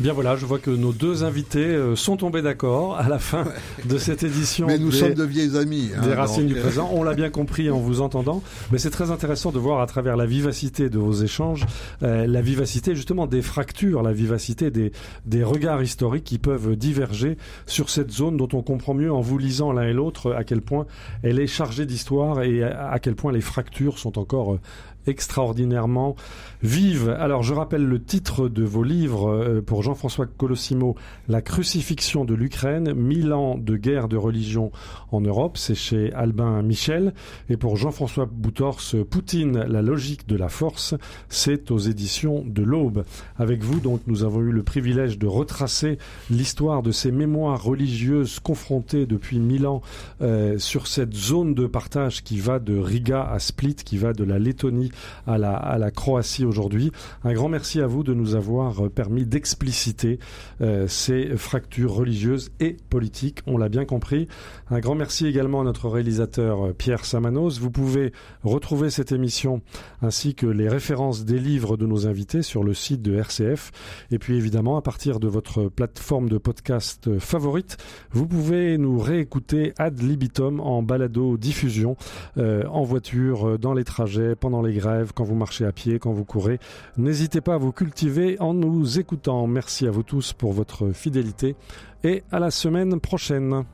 Bien 0.00 0.14
voilà, 0.14 0.34
je 0.34 0.46
vois 0.46 0.58
que 0.58 0.70
nos 0.70 0.92
deux 0.94 1.24
invités 1.24 1.58
euh, 1.58 1.94
sont 1.94 2.16
tombés 2.16 2.40
d'accord 2.40 2.96
à 2.96 3.06
la 3.06 3.18
fin 3.18 3.44
de 3.84 3.98
cette 3.98 4.22
édition. 4.22 4.66
Mais 4.66 4.78
nous 4.78 4.92
sommes 4.92 5.12
de 5.12 5.24
vieilles 5.24 5.58
amis. 5.58 5.90
Hein, 5.94 6.00
des 6.00 6.14
racines 6.14 6.46
du 6.46 6.54
présent. 6.54 6.88
On 6.94 7.02
l'a 7.02 7.12
bien 7.12 7.28
compris 7.28 7.68
en 7.68 7.76
vous 7.76 8.00
entendant. 8.00 8.42
Mais 8.72 8.78
c'est 8.78 8.88
très 8.88 9.10
intéressant 9.10 9.52
de 9.52 9.58
voir 9.58 9.82
à 9.82 9.86
travers 9.86 10.16
la 10.16 10.24
vivacité 10.24 10.88
de 10.88 10.98
vos 10.98 11.12
échanges, 11.12 11.66
euh, 12.02 12.26
la 12.26 12.40
vivacité 12.40 12.94
justement 12.94 13.26
des 13.26 13.42
fractures, 13.42 14.02
la 14.02 14.14
vivacité 14.14 14.70
des, 14.70 14.90
des 15.26 15.44
regards 15.44 15.82
historiques 15.82 16.24
qui 16.24 16.38
peuvent 16.38 16.76
diverger 16.76 17.36
sur 17.66 17.90
cette 17.90 18.10
zone 18.10 18.38
dont 18.38 18.48
on 18.54 18.62
comprend 18.62 18.94
mieux 18.94 19.12
en 19.12 19.20
vous 19.20 19.36
lisant 19.36 19.70
l'un 19.70 19.86
et 19.86 19.92
l'autre 19.92 20.32
à 20.32 20.44
quel 20.44 20.62
point 20.62 20.86
elle 21.22 21.38
est 21.38 21.46
chargée 21.46 21.84
d'histoire 21.84 22.40
et 22.40 22.62
à 22.62 22.98
quel 23.00 23.16
point 23.16 23.32
les 23.32 23.42
fractures 23.42 23.98
sont 23.98 24.18
encore 24.18 24.54
euh, 24.54 24.60
extraordinairement 25.06 26.16
vive. 26.62 27.10
Alors 27.18 27.42
je 27.42 27.54
rappelle 27.54 27.84
le 27.84 28.02
titre 28.02 28.48
de 28.48 28.64
vos 28.64 28.82
livres 28.82 29.30
euh, 29.30 29.62
pour 29.62 29.82
Jean-François 29.82 30.26
Colossimo, 30.26 30.96
La 31.28 31.42
crucifixion 31.42 32.24
de 32.24 32.34
l'Ukraine, 32.34 32.92
mille 32.92 33.32
ans 33.32 33.56
de 33.56 33.76
guerre 33.76 34.08
de 34.08 34.16
religion 34.16 34.70
en 35.12 35.20
Europe, 35.20 35.56
c'est 35.56 35.74
chez 35.74 36.12
Albin 36.12 36.62
Michel. 36.62 37.14
Et 37.48 37.56
pour 37.56 37.76
Jean-François 37.76 38.26
Boutors, 38.30 38.80
Poutine, 39.08 39.58
la 39.58 39.82
logique 39.82 40.26
de 40.28 40.36
la 40.36 40.48
force, 40.48 40.94
c'est 41.28 41.70
aux 41.70 41.78
éditions 41.78 42.44
de 42.46 42.62
l'Aube. 42.62 43.04
Avec 43.38 43.62
vous, 43.62 43.80
donc, 43.80 44.02
nous 44.06 44.24
avons 44.24 44.40
eu 44.40 44.52
le 44.52 44.62
privilège 44.62 45.18
de 45.18 45.26
retracer 45.26 45.98
l'histoire 46.30 46.82
de 46.82 46.92
ces 46.92 47.10
mémoires 47.10 47.62
religieuses 47.62 48.40
confrontées 48.40 49.06
depuis 49.06 49.38
mille 49.38 49.66
ans 49.66 49.82
euh, 50.20 50.58
sur 50.58 50.86
cette 50.86 51.14
zone 51.14 51.54
de 51.54 51.66
partage 51.66 52.22
qui 52.22 52.38
va 52.38 52.58
de 52.58 52.76
Riga 52.76 53.22
à 53.22 53.38
Split, 53.38 53.76
qui 53.76 53.96
va 53.96 54.12
de 54.12 54.24
la 54.24 54.38
Lettonie 54.38 54.89
à 55.26 55.38
la, 55.38 55.90
Croatie 55.90 56.44
aujourd'hui. 56.44 56.92
Un 57.24 57.32
grand 57.32 57.48
merci 57.48 57.80
à 57.80 57.86
vous 57.86 58.02
de 58.02 58.14
nous 58.14 58.34
avoir 58.34 58.86
euh, 58.86 58.88
permis 58.88 59.26
d'expliciter 59.26 60.18
euh, 60.60 60.86
ces 60.88 61.36
fractures 61.36 61.92
religieuses 61.92 62.50
et 62.60 62.76
politiques. 62.88 63.40
On 63.46 63.58
l'a 63.58 63.68
bien 63.68 63.84
compris. 63.84 64.28
Un 64.70 64.80
grand 64.80 64.94
merci 64.94 65.26
également 65.26 65.60
à 65.60 65.64
notre 65.64 65.88
réalisateur 65.88 66.66
euh, 66.66 66.72
Pierre 66.72 67.04
Samanos. 67.04 67.58
Vous 67.58 67.70
pouvez 67.70 68.12
retrouver 68.42 68.90
cette 68.90 69.12
émission 69.12 69.62
ainsi 70.02 70.34
que 70.34 70.46
les 70.46 70.68
références 70.68 71.24
des 71.24 71.38
livres 71.38 71.76
de 71.76 71.86
nos 71.86 72.06
invités 72.06 72.42
sur 72.42 72.64
le 72.64 72.74
site 72.74 73.02
de 73.02 73.14
RCF. 73.16 73.72
Et 74.10 74.18
puis 74.18 74.36
évidemment, 74.36 74.76
à 74.76 74.82
partir 74.82 75.20
de 75.20 75.28
votre 75.28 75.68
plateforme 75.68 76.28
de 76.28 76.38
podcast 76.38 77.18
favorite, 77.18 77.76
vous 78.12 78.26
pouvez 78.26 78.78
nous 78.78 78.98
réécouter 78.98 79.72
ad 79.78 80.00
libitum 80.00 80.60
en 80.60 80.82
balado 80.82 81.36
diffusion, 81.36 81.96
en 82.36 82.82
voiture, 82.82 83.58
dans 83.58 83.74
les 83.74 83.84
trajets, 83.84 84.34
pendant 84.34 84.62
les 84.62 84.72
quand 85.14 85.24
vous 85.24 85.34
marchez 85.34 85.64
à 85.64 85.72
pied, 85.72 85.98
quand 85.98 86.12
vous 86.12 86.24
courez. 86.24 86.58
N'hésitez 86.96 87.40
pas 87.40 87.54
à 87.54 87.58
vous 87.58 87.72
cultiver 87.72 88.36
en 88.40 88.54
nous 88.54 88.98
écoutant. 88.98 89.46
Merci 89.46 89.86
à 89.86 89.90
vous 89.90 90.02
tous 90.02 90.32
pour 90.32 90.52
votre 90.52 90.90
fidélité 90.90 91.56
et 92.04 92.22
à 92.32 92.38
la 92.38 92.50
semaine 92.50 93.00
prochaine. 93.00 93.64